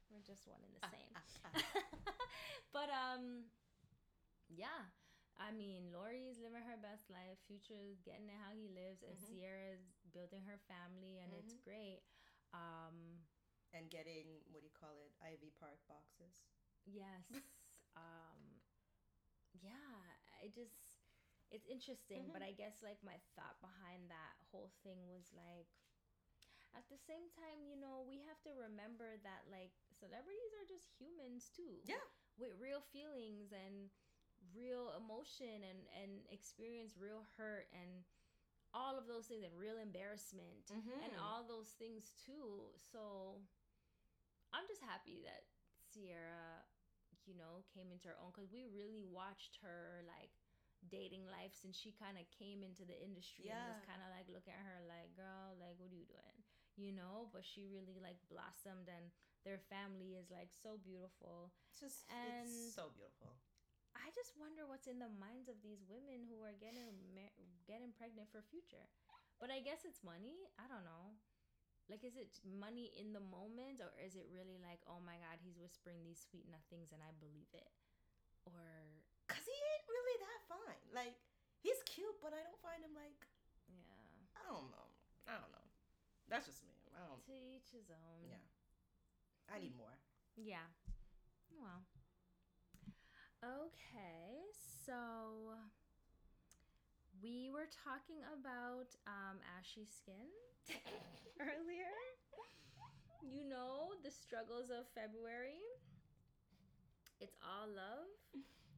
we're 0.09 0.25
just 0.25 0.49
one 0.49 0.57
and 0.63 0.73
the 0.73 0.89
same. 0.89 1.13
but 2.75 2.89
um, 2.89 3.45
yeah. 4.49 4.89
I 5.37 5.49
mean, 5.53 5.89
Lori's 5.89 6.37
living 6.41 6.61
her 6.65 6.79
best 6.81 7.09
life. 7.09 7.41
Future's 7.45 8.01
getting 8.05 8.29
it 8.29 8.37
how 8.37 8.53
he 8.53 8.69
lives, 8.69 9.01
and 9.01 9.17
mm-hmm. 9.17 9.33
Ciara's 9.37 9.85
building 10.13 10.45
her 10.45 10.61
family, 10.65 11.21
and 11.21 11.33
mm-hmm. 11.33 11.41
it's 11.45 11.57
great. 11.61 12.05
Um, 12.53 13.21
and 13.73 13.89
getting 13.89 14.41
what 14.53 14.61
do 14.61 14.69
you 14.69 14.77
call 14.77 14.97
it? 15.01 15.13
Ivy 15.21 15.53
Park 15.57 15.81
boxes. 15.85 16.41
Yes 16.85 17.25
um 17.97 18.39
yeah 19.61 19.97
i 20.41 20.49
just 20.49 21.03
it's 21.53 21.69
interesting 21.69 22.25
mm-hmm. 22.25 22.35
but 22.35 22.41
i 22.41 22.51
guess 22.53 22.81
like 22.81 22.97
my 23.05 23.17
thought 23.37 23.57
behind 23.61 24.09
that 24.09 24.35
whole 24.49 24.73
thing 24.81 25.05
was 25.05 25.29
like 25.33 25.69
at 26.73 26.85
the 26.89 26.97
same 26.97 27.29
time 27.37 27.61
you 27.61 27.77
know 27.77 28.01
we 28.05 28.17
have 28.25 28.41
to 28.41 28.49
remember 28.57 29.17
that 29.21 29.45
like 29.53 29.73
celebrities 29.93 30.51
are 30.57 30.65
just 30.65 30.89
humans 30.97 31.53
too 31.53 31.77
yeah 31.85 32.01
with 32.41 32.49
real 32.57 32.81
feelings 32.89 33.53
and 33.53 33.93
real 34.51 34.93
emotion 34.97 35.61
and 35.61 35.85
and 35.93 36.11
experience 36.33 36.97
real 36.97 37.23
hurt 37.37 37.69
and 37.71 38.03
all 38.73 38.97
of 38.97 39.05
those 39.05 39.29
things 39.29 39.45
and 39.45 39.53
real 39.53 39.77
embarrassment 39.77 40.65
mm-hmm. 40.73 40.97
and 41.05 41.13
all 41.21 41.45
those 41.45 41.77
things 41.77 42.17
too 42.25 42.65
so 42.73 43.37
i'm 44.49 44.65
just 44.65 44.81
happy 44.81 45.21
that 45.21 45.45
ciara 45.93 46.65
you 47.25 47.35
know, 47.35 47.63
came 47.71 47.89
into 47.89 48.11
her 48.11 48.19
own 48.19 48.31
because 48.31 48.51
we 48.51 48.67
really 48.69 49.03
watched 49.03 49.59
her 49.63 50.03
like 50.05 50.33
dating 50.91 51.23
life 51.31 51.55
since 51.55 51.79
she 51.79 51.95
kind 51.95 52.19
of 52.19 52.27
came 52.35 52.59
into 52.59 52.83
the 52.83 52.95
industry 52.99 53.47
yeah. 53.47 53.55
and 53.55 53.79
was 53.79 53.83
kind 53.87 54.03
of 54.03 54.09
like 54.11 54.27
looking 54.27 54.55
at 54.55 54.63
her 54.63 54.83
like, 54.83 55.11
girl, 55.15 55.55
like, 55.59 55.75
what 55.79 55.91
are 55.91 55.95
you 55.95 56.07
doing? 56.07 56.37
You 56.75 56.91
know, 56.91 57.29
but 57.29 57.45
she 57.45 57.69
really 57.69 58.01
like 58.01 58.17
blossomed 58.27 58.89
and 58.89 59.13
their 59.45 59.61
family 59.69 60.17
is 60.17 60.33
like 60.33 60.49
so 60.49 60.81
beautiful. 60.81 61.53
It's 61.69 61.79
just 61.83 62.03
and 62.09 62.49
it's 62.49 62.73
so 62.73 62.89
beautiful. 62.95 63.37
I 63.93 64.09
just 64.17 64.33
wonder 64.41 64.65
what's 64.65 64.89
in 64.89 64.97
the 64.97 65.11
minds 65.21 65.45
of 65.51 65.61
these 65.61 65.85
women 65.85 66.25
who 66.25 66.41
are 66.41 66.57
getting 66.57 66.97
getting 67.69 67.93
pregnant 67.93 68.33
for 68.33 68.41
future. 68.41 68.89
But 69.37 69.53
I 69.53 69.61
guess 69.61 69.85
it's 69.85 70.01
money. 70.01 70.49
I 70.57 70.65
don't 70.65 70.87
know 70.87 71.13
like 71.91 72.03
is 72.03 72.15
it 72.15 72.31
money 72.43 72.91
in 72.95 73.11
the 73.11 73.23
moment 73.23 73.83
or 73.83 73.91
is 73.99 74.15
it 74.15 74.27
really 74.31 74.55
like 74.63 74.79
oh 74.87 75.03
my 75.03 75.19
god 75.19 75.39
he's 75.43 75.59
whispering 75.59 75.99
these 76.03 76.21
sweet 76.21 76.47
nothings 76.47 76.95
and 76.95 77.03
i 77.03 77.11
believe 77.19 77.51
it? 77.51 77.71
Or 78.43 78.59
because 79.23 79.43
he 79.47 79.55
ain't 79.55 79.87
really 79.87 80.17
that 80.19 80.39
fine. 80.51 80.83
Like 80.91 81.15
he's 81.59 81.79
cute 81.87 82.19
but 82.23 82.35
i 82.35 82.41
don't 82.43 82.59
find 82.63 82.83
him 82.83 82.95
like 82.95 83.15
yeah. 83.71 84.03
I 84.35 84.41
don't 84.51 84.67
know. 84.71 84.89
I 85.27 85.39
don't 85.39 85.53
know. 85.55 85.67
That's 86.27 86.47
just 86.47 86.63
me. 86.67 86.75
I 86.91 87.03
don't 87.07 87.23
to 87.23 87.35
each 87.55 87.71
his 87.71 87.87
own. 87.91 88.27
Yeah. 88.27 88.43
I 89.47 89.59
need 89.59 89.75
more. 89.75 89.95
Yeah. 90.35 90.67
Well. 91.51 91.83
Okay 93.43 94.51
so 94.85 95.55
we 97.23 97.47
were 97.47 97.71
talking 97.71 98.19
about 98.35 98.91
um, 99.07 99.39
ashy 99.55 99.87
skin 99.87 100.27
earlier. 101.39 101.95
You 103.23 103.47
know 103.47 103.95
the 104.03 104.11
struggles 104.11 104.67
of 104.67 104.83
February. 104.91 105.63
It's 107.23 107.39
all 107.39 107.71
love 107.71 108.11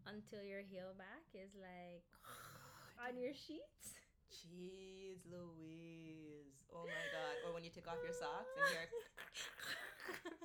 until 0.06 0.46
your 0.46 0.62
heel 0.62 0.94
back 0.94 1.26
is 1.34 1.58
like 1.58 2.06
on 3.02 3.18
your 3.18 3.34
sheets. 3.34 3.98
Jeez 4.30 5.26
Louise. 5.26 6.62
Oh 6.70 6.86
my 6.86 7.06
god. 7.10 7.42
Or 7.50 7.58
when 7.58 7.66
you 7.66 7.74
take 7.74 7.90
off 7.90 7.98
your 8.06 8.14
socks 8.14 8.54
and 8.54 8.70
you're 8.70 8.86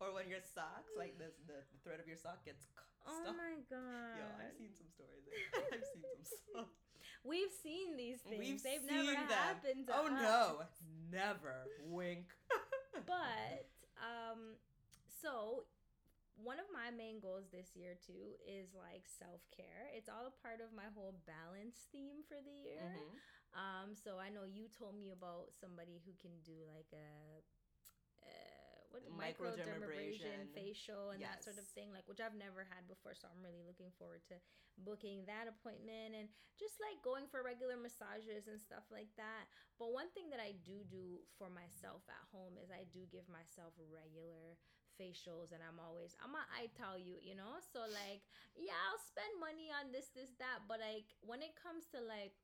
or 0.00 0.14
when 0.14 0.30
your 0.30 0.42
socks, 0.42 0.94
like 0.96 1.18
this, 1.18 1.34
the, 1.46 1.58
the 1.58 1.78
thread 1.82 1.98
of 1.98 2.06
your 2.06 2.18
sock 2.18 2.44
gets 2.46 2.66
stuck. 2.66 2.86
Oh 3.08 3.32
my 3.32 3.56
god! 3.72 4.20
Yo, 4.20 4.26
I've 4.36 4.54
seen 4.58 4.74
some 4.76 4.90
stories. 4.92 5.24
I've 5.72 5.86
seen 5.86 6.04
some 6.04 6.24
stuff. 6.26 6.70
We've 7.24 7.50
seen 7.50 7.96
these 7.96 8.20
things. 8.22 8.38
We've 8.38 8.62
They've 8.62 8.84
never 8.84 9.16
them. 9.16 9.32
happened. 9.32 9.90
oh 9.90 10.06
us. 10.06 10.22
no, 10.22 10.42
never. 11.10 11.66
Wink. 11.88 12.30
but 13.08 13.66
um, 13.98 14.60
so 15.08 15.64
one 16.38 16.62
of 16.62 16.70
my 16.70 16.94
main 16.94 17.18
goals 17.18 17.50
this 17.50 17.74
year 17.74 17.98
too 17.98 18.38
is 18.46 18.70
like 18.76 19.08
self 19.08 19.42
care. 19.50 19.90
It's 19.96 20.08
all 20.08 20.30
a 20.30 20.34
part 20.44 20.62
of 20.62 20.70
my 20.70 20.86
whole 20.94 21.18
balance 21.26 21.90
theme 21.90 22.22
for 22.28 22.38
the 22.38 22.54
year. 22.62 22.86
Mm-hmm. 22.86 23.16
Um, 23.56 23.88
so 23.96 24.20
I 24.20 24.28
know 24.28 24.44
you 24.44 24.68
told 24.68 24.94
me 24.94 25.10
about 25.10 25.56
somebody 25.56 25.98
who 26.04 26.12
can 26.20 26.36
do 26.44 26.60
like 26.68 26.92
a. 26.92 27.42
a 28.22 28.57
what 28.88 29.04
microdermabrasion 29.12 30.48
facial 30.56 31.12
and 31.12 31.20
yes. 31.20 31.28
that 31.28 31.44
sort 31.44 31.58
of 31.60 31.66
thing 31.76 31.92
like 31.92 32.08
which 32.08 32.20
I've 32.22 32.36
never 32.36 32.64
had 32.64 32.88
before 32.88 33.12
so 33.12 33.28
I'm 33.28 33.44
really 33.44 33.60
looking 33.64 33.92
forward 34.00 34.24
to 34.32 34.36
booking 34.80 35.26
that 35.28 35.50
appointment 35.50 36.16
and 36.16 36.30
just 36.56 36.80
like 36.80 36.98
going 37.04 37.26
for 37.28 37.44
regular 37.44 37.76
massages 37.76 38.48
and 38.48 38.56
stuff 38.56 38.88
like 38.88 39.12
that 39.20 39.50
but 39.76 39.92
one 39.92 40.08
thing 40.16 40.32
that 40.32 40.40
I 40.40 40.56
do 40.64 40.86
do 40.88 41.20
for 41.36 41.52
myself 41.52 42.06
at 42.08 42.24
home 42.32 42.56
is 42.56 42.72
I 42.72 42.88
do 42.88 43.04
give 43.12 43.28
myself 43.28 43.76
regular 43.78 44.56
facials 44.98 45.54
and 45.54 45.62
I'm 45.62 45.78
always 45.78 46.18
I'm 46.18 46.34
a 46.34 46.42
I 46.50 46.66
tell 46.74 46.98
you, 46.98 47.22
you 47.22 47.38
know? 47.38 47.62
So 47.62 47.86
like, 47.86 48.26
yeah, 48.58 48.74
I'll 48.90 48.98
spend 48.98 49.30
money 49.38 49.70
on 49.70 49.94
this, 49.94 50.10
this, 50.10 50.34
that, 50.42 50.66
but 50.66 50.82
like 50.82 51.06
when 51.22 51.40
it 51.40 51.54
comes 51.54 51.86
to 51.94 52.02
like 52.02 52.34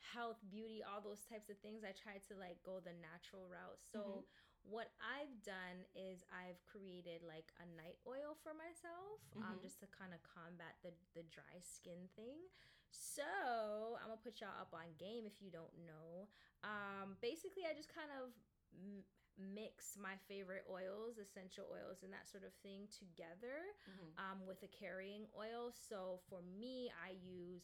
health, 0.00 0.40
beauty, 0.48 0.80
all 0.80 1.04
those 1.04 1.28
types 1.28 1.52
of 1.52 1.60
things, 1.60 1.84
I 1.84 1.92
try 1.92 2.16
to 2.16 2.32
like 2.40 2.58
go 2.64 2.80
the 2.80 2.96
natural 2.96 3.44
route. 3.46 3.82
So 3.84 4.24
mm-hmm. 4.24 4.47
What 4.66 4.90
I've 5.00 5.32
done 5.46 5.86
is 5.94 6.26
I've 6.28 6.60
created 6.66 7.22
like 7.24 7.50
a 7.62 7.66
night 7.78 7.98
oil 8.06 8.36
for 8.42 8.52
myself, 8.52 9.22
um, 9.36 9.42
mm-hmm. 9.42 9.52
um, 9.54 9.56
just 9.62 9.80
to 9.80 9.86
kind 9.88 10.10
of 10.10 10.20
combat 10.26 10.76
the 10.82 10.92
the 11.14 11.24
dry 11.30 11.62
skin 11.62 12.10
thing. 12.18 12.42
So 12.90 13.96
I'm 14.00 14.10
gonna 14.10 14.20
put 14.24 14.40
y'all 14.40 14.56
up 14.56 14.72
on 14.72 14.96
game 14.98 15.28
if 15.28 15.40
you 15.40 15.52
don't 15.52 15.72
know. 15.84 16.28
Um, 16.64 17.20
basically, 17.20 17.68
I 17.68 17.76
just 17.76 17.92
kind 17.92 18.10
of 18.10 18.32
m- 18.74 19.06
mix 19.38 19.94
my 19.94 20.18
favorite 20.26 20.66
oils, 20.66 21.22
essential 21.22 21.70
oils, 21.70 22.02
and 22.02 22.10
that 22.10 22.26
sort 22.26 22.42
of 22.42 22.50
thing 22.66 22.90
together 22.90 23.70
mm-hmm. 23.86 24.10
um, 24.18 24.38
with 24.48 24.58
a 24.66 24.70
carrying 24.72 25.30
oil. 25.38 25.70
So 25.70 26.18
for 26.26 26.42
me, 26.42 26.90
I 26.98 27.14
use 27.22 27.62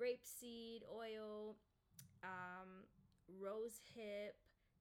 grapeseed 0.00 0.88
oil, 0.88 1.60
um, 2.24 2.88
rose 3.38 3.80
hip, 3.92 4.39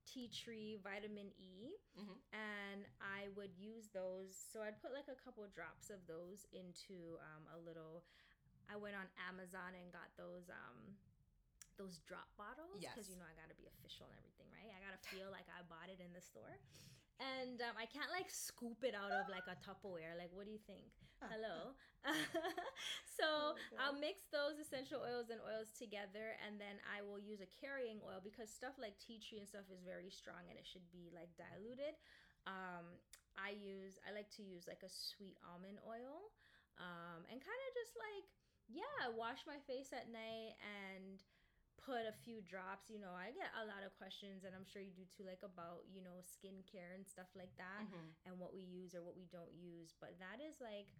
tea 0.10 0.26
tree, 0.34 0.82
vitamin 0.82 1.30
E, 1.38 1.78
mm-hmm. 1.94 2.18
and 2.34 2.90
I 2.98 3.30
would 3.38 3.54
use 3.54 3.94
those. 3.94 4.34
So 4.34 4.66
I'd 4.66 4.82
put 4.82 4.98
like 4.98 5.06
a 5.06 5.20
couple 5.22 5.46
drops 5.54 5.94
of 5.94 6.02
those 6.10 6.50
into 6.50 7.22
um, 7.22 7.46
a 7.54 7.58
little. 7.62 8.02
I 8.66 8.78
went 8.78 8.98
on 8.98 9.06
Amazon 9.30 9.78
and 9.78 9.94
got 9.94 10.10
those. 10.18 10.50
Um, 10.50 10.98
those 11.80 12.04
drop 12.04 12.28
bottles 12.36 12.76
because 12.76 13.08
yes. 13.08 13.16
you 13.16 13.16
know 13.16 13.24
I 13.24 13.32
gotta 13.40 13.56
be 13.56 13.64
official 13.72 14.04
and 14.12 14.20
everything, 14.20 14.52
right? 14.52 14.68
I 14.68 14.84
gotta 14.84 15.00
feel 15.00 15.32
like 15.32 15.48
I 15.48 15.64
bought 15.72 15.88
it 15.88 16.04
in 16.04 16.12
the 16.12 16.20
store, 16.20 16.60
and 17.24 17.64
um, 17.64 17.80
I 17.80 17.88
can't 17.88 18.12
like 18.12 18.28
scoop 18.28 18.84
it 18.84 18.92
out 18.92 19.16
of 19.16 19.32
like 19.32 19.48
a 19.48 19.56
Tupperware. 19.64 20.20
Like, 20.20 20.36
what 20.36 20.44
do 20.44 20.52
you 20.52 20.60
think? 20.68 20.92
Hello. 21.28 21.76
so 23.20 23.60
oh 23.60 23.76
I'll 23.76 24.00
mix 24.00 24.32
those 24.32 24.56
essential 24.56 25.04
oils 25.04 25.28
and 25.28 25.44
oils 25.44 25.76
together, 25.76 26.40
and 26.40 26.56
then 26.56 26.80
I 26.88 27.04
will 27.04 27.20
use 27.20 27.44
a 27.44 27.50
carrying 27.60 28.00
oil 28.08 28.24
because 28.24 28.48
stuff 28.48 28.80
like 28.80 28.96
tea 29.04 29.20
tree 29.20 29.44
and 29.44 29.48
stuff 29.48 29.68
is 29.68 29.84
very 29.84 30.08
strong 30.08 30.48
and 30.48 30.56
it 30.56 30.64
should 30.64 30.88
be 30.96 31.12
like 31.12 31.28
diluted. 31.36 32.00
Um, 32.48 32.96
I 33.36 33.52
use 33.52 34.00
I 34.08 34.16
like 34.16 34.32
to 34.40 34.44
use 34.48 34.64
like 34.64 34.82
a 34.88 34.92
sweet 34.92 35.36
almond 35.44 35.84
oil, 35.84 36.32
um, 36.80 37.28
and 37.28 37.38
kind 37.44 37.62
of 37.68 37.72
just 37.76 38.00
like 38.00 38.26
yeah, 38.72 39.12
wash 39.18 39.44
my 39.50 39.58
face 39.66 39.90
at 39.92 40.08
night 40.14 40.56
and 40.62 41.20
put 41.82 42.06
a 42.06 42.14
few 42.22 42.46
drops. 42.46 42.88
You 42.88 43.02
know, 43.02 43.12
I 43.12 43.34
get 43.34 43.50
a 43.58 43.66
lot 43.66 43.82
of 43.82 43.92
questions, 43.98 44.46
and 44.46 44.54
I'm 44.54 44.68
sure 44.68 44.80
you 44.80 44.94
do 44.94 45.10
too, 45.10 45.26
like 45.26 45.42
about, 45.42 45.90
you 45.90 46.06
know, 46.06 46.22
skincare 46.22 46.94
and 46.94 47.02
stuff 47.02 47.34
like 47.34 47.52
that, 47.58 47.90
mm-hmm. 47.90 48.14
and 48.30 48.38
what 48.38 48.54
we 48.54 48.62
use 48.62 48.94
or 48.94 49.02
what 49.02 49.18
we 49.18 49.26
don't 49.34 49.52
use. 49.58 49.98
But 49.98 50.22
that 50.22 50.38
is 50.38 50.62
like 50.62 50.94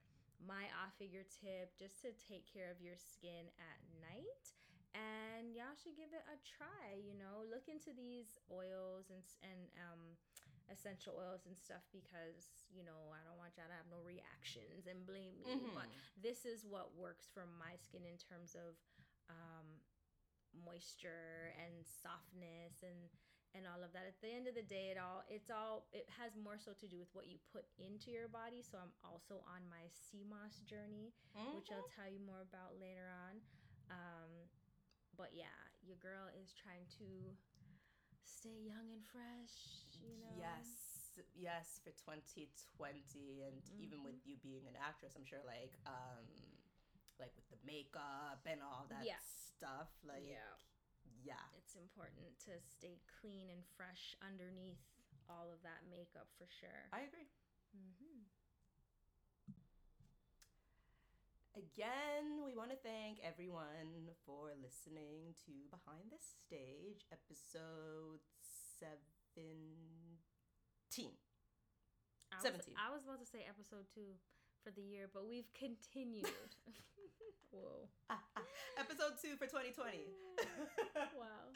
my 0.44 0.72
off 0.80 0.96
figure 0.96 1.28
tip 1.28 1.76
just 1.76 2.02
to 2.04 2.16
take 2.16 2.48
care 2.48 2.72
of 2.72 2.80
your 2.80 2.96
skin 2.96 3.48
at 3.60 3.80
night. 4.00 4.46
And 4.98 5.54
y'all 5.54 5.78
should 5.78 5.94
give 5.94 6.10
it 6.12 6.26
a 6.26 6.38
try. 6.42 6.98
You 6.98 7.14
know, 7.14 7.46
look 7.46 7.70
into 7.70 7.94
these 7.94 8.42
oils 8.50 9.14
and, 9.14 9.22
and, 9.46 9.62
um, 9.78 10.18
essential 10.70 11.18
oils 11.18 11.50
and 11.50 11.58
stuff 11.58 11.82
because 11.90 12.70
you 12.70 12.86
know 12.86 13.10
I 13.10 13.26
don't 13.26 13.42
want 13.42 13.58
y'all 13.58 13.70
to 13.70 13.78
have 13.78 13.90
no 13.90 14.06
reactions 14.06 14.86
and 14.86 15.02
blame 15.04 15.34
me. 15.42 15.58
Mm-hmm. 15.58 15.74
But 15.74 15.90
this 16.22 16.46
is 16.46 16.64
what 16.64 16.94
works 16.94 17.26
for 17.26 17.50
my 17.58 17.74
skin 17.82 18.06
in 18.06 18.18
terms 18.22 18.54
of 18.54 18.78
um, 19.30 19.68
moisture 20.54 21.54
and 21.58 21.86
softness 21.86 22.82
and 22.82 23.10
and 23.58 23.66
all 23.66 23.82
of 23.82 23.90
that 23.92 24.06
at 24.06 24.18
the 24.22 24.30
end 24.30 24.46
of 24.46 24.54
the 24.54 24.66
day 24.66 24.94
it 24.94 25.00
all 25.00 25.26
it's 25.26 25.50
all 25.50 25.90
it 25.90 26.06
has 26.10 26.38
more 26.38 26.58
so 26.58 26.74
to 26.78 26.86
do 26.86 27.02
with 27.02 27.10
what 27.18 27.26
you 27.26 27.42
put 27.50 27.66
into 27.82 28.14
your 28.14 28.30
body 28.30 28.62
so 28.62 28.78
i'm 28.78 28.94
also 29.02 29.42
on 29.50 29.62
my 29.68 29.90
moss 30.30 30.62
journey 30.70 31.10
mm-hmm. 31.34 31.58
which 31.58 31.74
i'll 31.74 31.90
tell 31.90 32.10
you 32.10 32.22
more 32.22 32.46
about 32.46 32.78
later 32.78 33.10
on 33.10 33.42
um, 33.90 34.30
but 35.18 35.34
yeah 35.34 35.58
your 35.82 35.98
girl 35.98 36.30
is 36.38 36.54
trying 36.54 36.86
to 36.94 37.08
stay 38.22 38.70
young 38.70 38.86
and 38.94 39.02
fresh 39.10 39.86
you 40.02 40.14
know 40.22 40.34
yes 40.38 40.70
yes 41.36 41.82
for 41.82 41.92
2020 42.06 42.46
and 43.44 43.60
mm-hmm. 43.66 43.84
even 43.84 44.06
with 44.06 44.16
you 44.24 44.38
being 44.46 44.64
an 44.70 44.78
actress 44.78 45.18
i'm 45.18 45.26
sure 45.26 45.42
like 45.44 45.74
um 45.90 46.24
like 47.20 47.36
with 47.36 47.48
the 47.52 47.60
makeup 47.68 48.40
and 48.48 48.64
all 48.64 48.88
that 48.88 49.04
yeah. 49.04 49.20
stuff. 49.20 49.92
Like, 50.08 50.24
yeah. 50.24 50.56
Yeah, 51.24 51.44
it's 51.58 51.76
important 51.76 52.38
to 52.50 52.58
stay 52.64 53.00
clean 53.20 53.52
and 53.52 53.64
fresh 53.76 54.16
underneath 54.24 54.82
all 55.30 55.52
of 55.54 55.62
that 55.62 55.86
makeup 55.90 56.28
for 56.38 56.48
sure. 56.50 56.90
I 56.92 57.06
agree. 57.06 57.30
Mm-hmm. 57.76 58.26
Again, 61.58 62.46
we 62.46 62.56
want 62.56 62.72
to 62.72 62.80
thank 62.80 63.20
everyone 63.20 64.16
for 64.24 64.56
listening 64.64 65.36
to 65.44 65.52
Behind 65.68 66.08
the 66.08 66.22
Stage, 66.22 67.04
episode 67.12 68.24
17. 68.80 69.36
I 72.32 72.40
17. 72.40 72.64
Was, 72.64 72.80
I 72.80 72.88
was 72.94 73.04
about 73.04 73.20
to 73.20 73.28
say 73.28 73.44
episode 73.44 73.92
2 73.92 74.08
for 74.64 74.72
the 74.72 74.82
year, 74.82 75.10
but 75.14 75.28
we've 75.28 75.52
continued. 75.54 76.28
Whoa. 77.52 77.90
Episode 78.78 79.18
two 79.22 79.34
for 79.36 79.50
2020. 79.50 80.14
wow. 81.18 81.50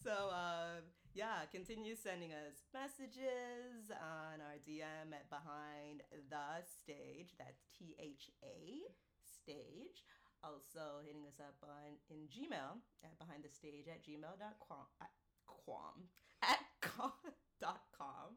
So, 0.00 0.32
um, 0.32 0.88
yeah, 1.12 1.44
continue 1.52 1.94
sending 1.94 2.32
us 2.32 2.64
messages 2.72 3.92
on 3.92 4.40
our 4.40 4.56
DM 4.64 5.12
at 5.12 5.28
Behind 5.28 6.00
the 6.10 6.64
Stage. 6.64 7.36
That's 7.38 7.68
T 7.76 7.96
H 8.00 8.30
A 8.42 8.88
stage. 9.20 10.04
Also, 10.42 11.00
hitting 11.04 11.24
us 11.28 11.40
up 11.40 11.56
on 11.64 11.96
in 12.08 12.28
Gmail 12.28 12.80
at 13.04 13.16
Behind 13.18 13.44
the 13.44 13.52
Stage 13.52 13.88
at 13.88 14.04
gmail.com. 14.04 14.86
At 15.00 15.12
quam, 15.46 16.08
at 16.42 16.60
com, 16.80 17.12
dot 17.60 17.84
com. 17.96 18.36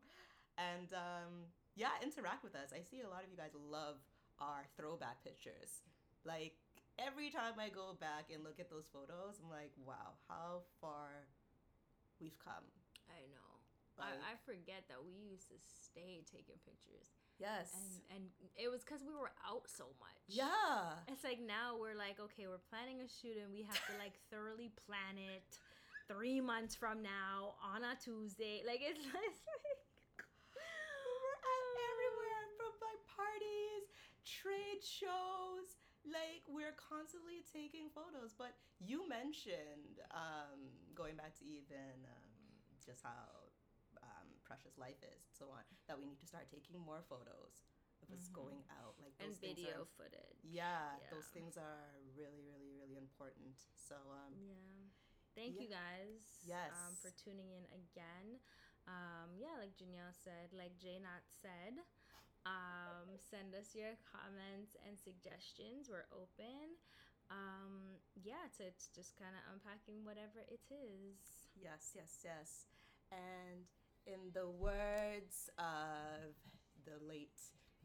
And 0.57 0.91
um, 0.93 1.51
yeah, 1.77 1.93
interact 2.01 2.43
with 2.43 2.57
us. 2.57 2.73
I 2.73 2.81
see 2.81 3.05
a 3.05 3.09
lot 3.09 3.21
of 3.21 3.29
you 3.29 3.37
guys 3.37 3.53
love 3.53 4.01
our 4.41 4.65
throwback 4.75 5.21
pictures. 5.23 5.85
Like, 6.25 6.57
every 6.97 7.29
time 7.29 7.61
I 7.61 7.69
go 7.69 7.93
back 8.01 8.33
and 8.33 8.41
look 8.41 8.57
at 8.59 8.73
those 8.73 8.89
photos, 8.89 9.37
I'm 9.37 9.53
like, 9.53 9.71
wow, 9.77 10.17
how 10.25 10.65
far 10.81 11.29
we've 12.17 12.37
come. 12.41 12.65
I 13.13 13.29
know. 13.29 13.49
Like, 13.95 14.17
I, 14.17 14.33
I 14.33 14.45
forget 14.45 14.89
that 14.89 15.01
we 15.01 15.13
used 15.13 15.49
to 15.53 15.57
stay 15.61 16.25
taking 16.25 16.57
pictures. 16.65 17.13
Yes. 17.37 17.73
And 18.09 18.25
and 18.41 18.49
it 18.57 18.69
was 18.69 18.81
because 18.81 19.05
we 19.05 19.13
were 19.13 19.33
out 19.45 19.69
so 19.69 19.93
much. 20.01 20.21
Yeah. 20.25 20.97
It's 21.05 21.21
like 21.21 21.37
now 21.37 21.77
we're 21.77 21.97
like, 21.97 22.17
okay, 22.17 22.49
we're 22.49 22.61
planning 22.69 23.01
a 23.05 23.09
shoot 23.09 23.37
and 23.37 23.53
we 23.53 23.61
have 23.61 23.77
to 23.89 23.93
like 24.01 24.17
thoroughly 24.33 24.73
plan 24.89 25.17
it 25.17 25.45
three 26.09 26.41
months 26.41 26.73
from 26.73 27.05
now 27.05 27.57
on 27.61 27.85
a 27.85 27.93
Tuesday. 28.01 28.65
Like 28.65 28.81
it's 28.81 29.01
like 29.13 29.37
we're 30.57 31.41
at 31.45 31.65
everywhere 31.93 32.43
from 32.57 32.73
like 32.81 33.01
parties, 33.05 33.85
trade 34.37 34.85
shows, 34.85 35.81
like 36.05 36.45
we're 36.45 36.75
constantly 36.77 37.41
taking 37.49 37.89
photos. 37.89 38.37
But 38.37 38.53
you 38.77 39.09
mentioned 39.09 40.05
um, 40.13 40.69
going 40.93 41.17
back 41.17 41.33
to 41.41 41.43
even 41.45 42.05
um, 42.05 42.33
just 42.77 43.01
how 43.01 43.49
um, 44.05 44.27
precious 44.45 44.77
life 44.77 45.01
is 45.01 45.25
and 45.25 45.33
so 45.33 45.49
on 45.49 45.65
that 45.89 45.97
we 45.97 46.05
need 46.05 46.21
to 46.21 46.29
start 46.29 46.45
taking 46.53 46.77
more 46.77 47.01
photos 47.09 47.65
of 48.05 48.13
us 48.13 48.29
mm-hmm. 48.29 48.45
going 48.45 48.61
out. 48.77 48.93
Like 49.01 49.17
and 49.17 49.33
video 49.41 49.89
are, 49.89 49.95
footage. 49.97 50.39
Yeah, 50.45 50.93
yeah, 51.01 51.09
those 51.09 51.27
things 51.33 51.57
are 51.57 51.89
really 52.13 52.45
really 52.45 52.77
really 52.77 52.97
important. 53.01 53.57
So 53.73 53.97
um, 54.13 54.37
yeah. 54.37 54.93
Thank 55.33 55.57
yeah. 55.57 55.61
you 55.61 55.69
guys 55.69 56.21
yes. 56.45 56.73
um, 56.73 56.97
for 56.97 57.13
tuning 57.13 57.53
in 57.53 57.65
again. 57.73 58.41
Um, 58.87 59.35
yeah 59.35 59.51
like 59.59 59.75
Janelle 59.75 60.15
said 60.15 60.55
like 60.55 60.79
Jay 60.79 60.95
Not 61.03 61.27
said 61.27 61.83
um, 62.45 63.07
send 63.17 63.55
us 63.55 63.73
your 63.73 63.97
comments 64.05 64.75
and 64.85 64.97
suggestions. 64.99 65.89
We're 65.89 66.07
open. 66.13 66.77
Um, 67.29 67.99
yeah, 68.15 68.47
to, 68.57 68.71
to 68.71 68.85
just 68.95 69.17
kind 69.19 69.35
of 69.35 69.43
unpacking 69.51 70.05
whatever 70.05 70.45
it 70.47 70.63
is. 70.71 71.19
Yes, 71.55 71.91
yes, 71.95 72.23
yes. 72.23 72.67
And 73.11 73.67
in 74.07 74.31
the 74.33 74.47
words 74.47 75.49
of 75.59 76.35
the 76.85 77.03
late, 77.03 77.39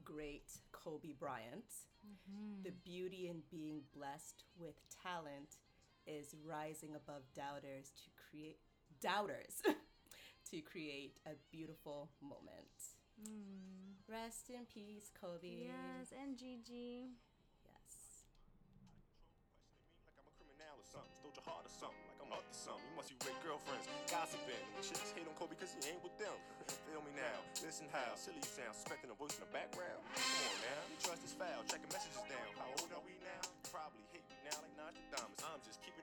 great 0.05 0.51
Kobe 0.71 1.13
Bryant, 1.19 1.67
mm-hmm. 2.07 2.63
the 2.63 2.73
beauty 2.85 3.29
in 3.29 3.43
being 3.51 3.83
blessed 3.95 4.45
with 4.59 4.75
talent 5.03 5.59
is 6.07 6.35
rising 6.45 6.95
above 6.95 7.23
doubters 7.35 7.91
to 7.91 8.11
create 8.15 8.59
doubters 9.01 9.63
to 10.51 10.61
create 10.61 11.19
a 11.27 11.31
beautiful 11.51 12.11
moment. 12.21 12.79
Mm. 13.21 13.92
Rest 14.13 14.53
in 14.53 14.69
peace, 14.69 15.09
Kobe. 15.17 15.73
Yes, 15.73 16.13
and 16.13 16.37
Gigi. 16.37 17.17
Yes. 17.65 18.29
Like 20.05 20.21
I'm 20.21 20.29
a 20.29 20.35
criminal 20.37 20.77
or 20.77 20.85
something. 20.85 21.17
Stole 21.17 21.33
your 21.33 21.47
heart 21.49 21.65
or 21.65 21.73
something. 21.73 22.05
Like 22.13 22.21
I'm 22.21 22.29
up 22.37 22.45
to 22.45 22.53
something. 22.53 22.85
You 22.93 22.97
must 23.01 23.09
be 23.09 23.17
great 23.25 23.41
girlfriends, 23.41 23.89
gossiping. 24.13 24.61
Chicks 24.85 25.17
hate 25.17 25.25
on 25.25 25.33
Kobe 25.41 25.57
because 25.57 25.73
he 25.73 25.89
ain't 25.89 26.05
with 26.05 26.13
them. 26.21 26.37
Feel 26.93 27.01
me 27.09 27.17
now? 27.17 27.41
Listen 27.65 27.89
how 27.89 28.13
silly 28.13 28.45
you 28.45 28.53
sound, 28.53 28.77
suspecting 28.77 29.09
a 29.09 29.17
voice 29.17 29.33
in 29.41 29.49
the 29.49 29.53
background. 29.57 30.05
Come 30.13 30.45
on 30.45 30.61
now, 30.61 30.81
you 30.93 30.97
trust 31.01 31.25
is 31.25 31.33
foul, 31.33 31.65
checking 31.65 31.89
messages 31.89 32.21
down. 32.29 32.49
How 32.61 32.69
old 32.69 32.93
are 32.93 33.01
we 33.09 33.17
now? 33.25 33.41
Probably 33.73 34.05
hate 34.13 34.29
me 34.29 34.37
now 34.45 34.61
like 34.61 34.77
Nostradamus. 34.77 35.41
I'm 35.41 35.65
just 35.65 35.81
keeping 35.81 36.02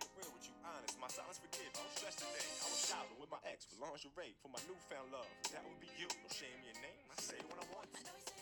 honest. 0.65 0.95
My 0.99 1.07
silence 1.07 1.39
forgive. 1.39 1.71
I 1.75 1.83
was 1.83 1.93
stressed 1.95 2.19
today. 2.19 2.47
I 2.63 2.67
was 2.67 2.81
shopping 2.83 3.17
with 3.19 3.31
my 3.31 3.41
ex 3.47 3.67
for 3.67 3.77
lingerie 3.83 4.35
for 4.41 4.49
my 4.51 4.61
newfound 4.67 5.11
love. 5.11 5.29
That 5.51 5.63
would 5.67 5.79
be 5.79 5.91
you. 5.99 6.07
No 6.09 6.29
shame 6.31 6.55
in 6.63 6.73
your 6.73 6.79
name. 6.83 7.03
I 7.11 7.15
say 7.21 7.39
what 7.47 7.59
I 7.59 7.65
want. 7.75 7.87
I 7.93 8.38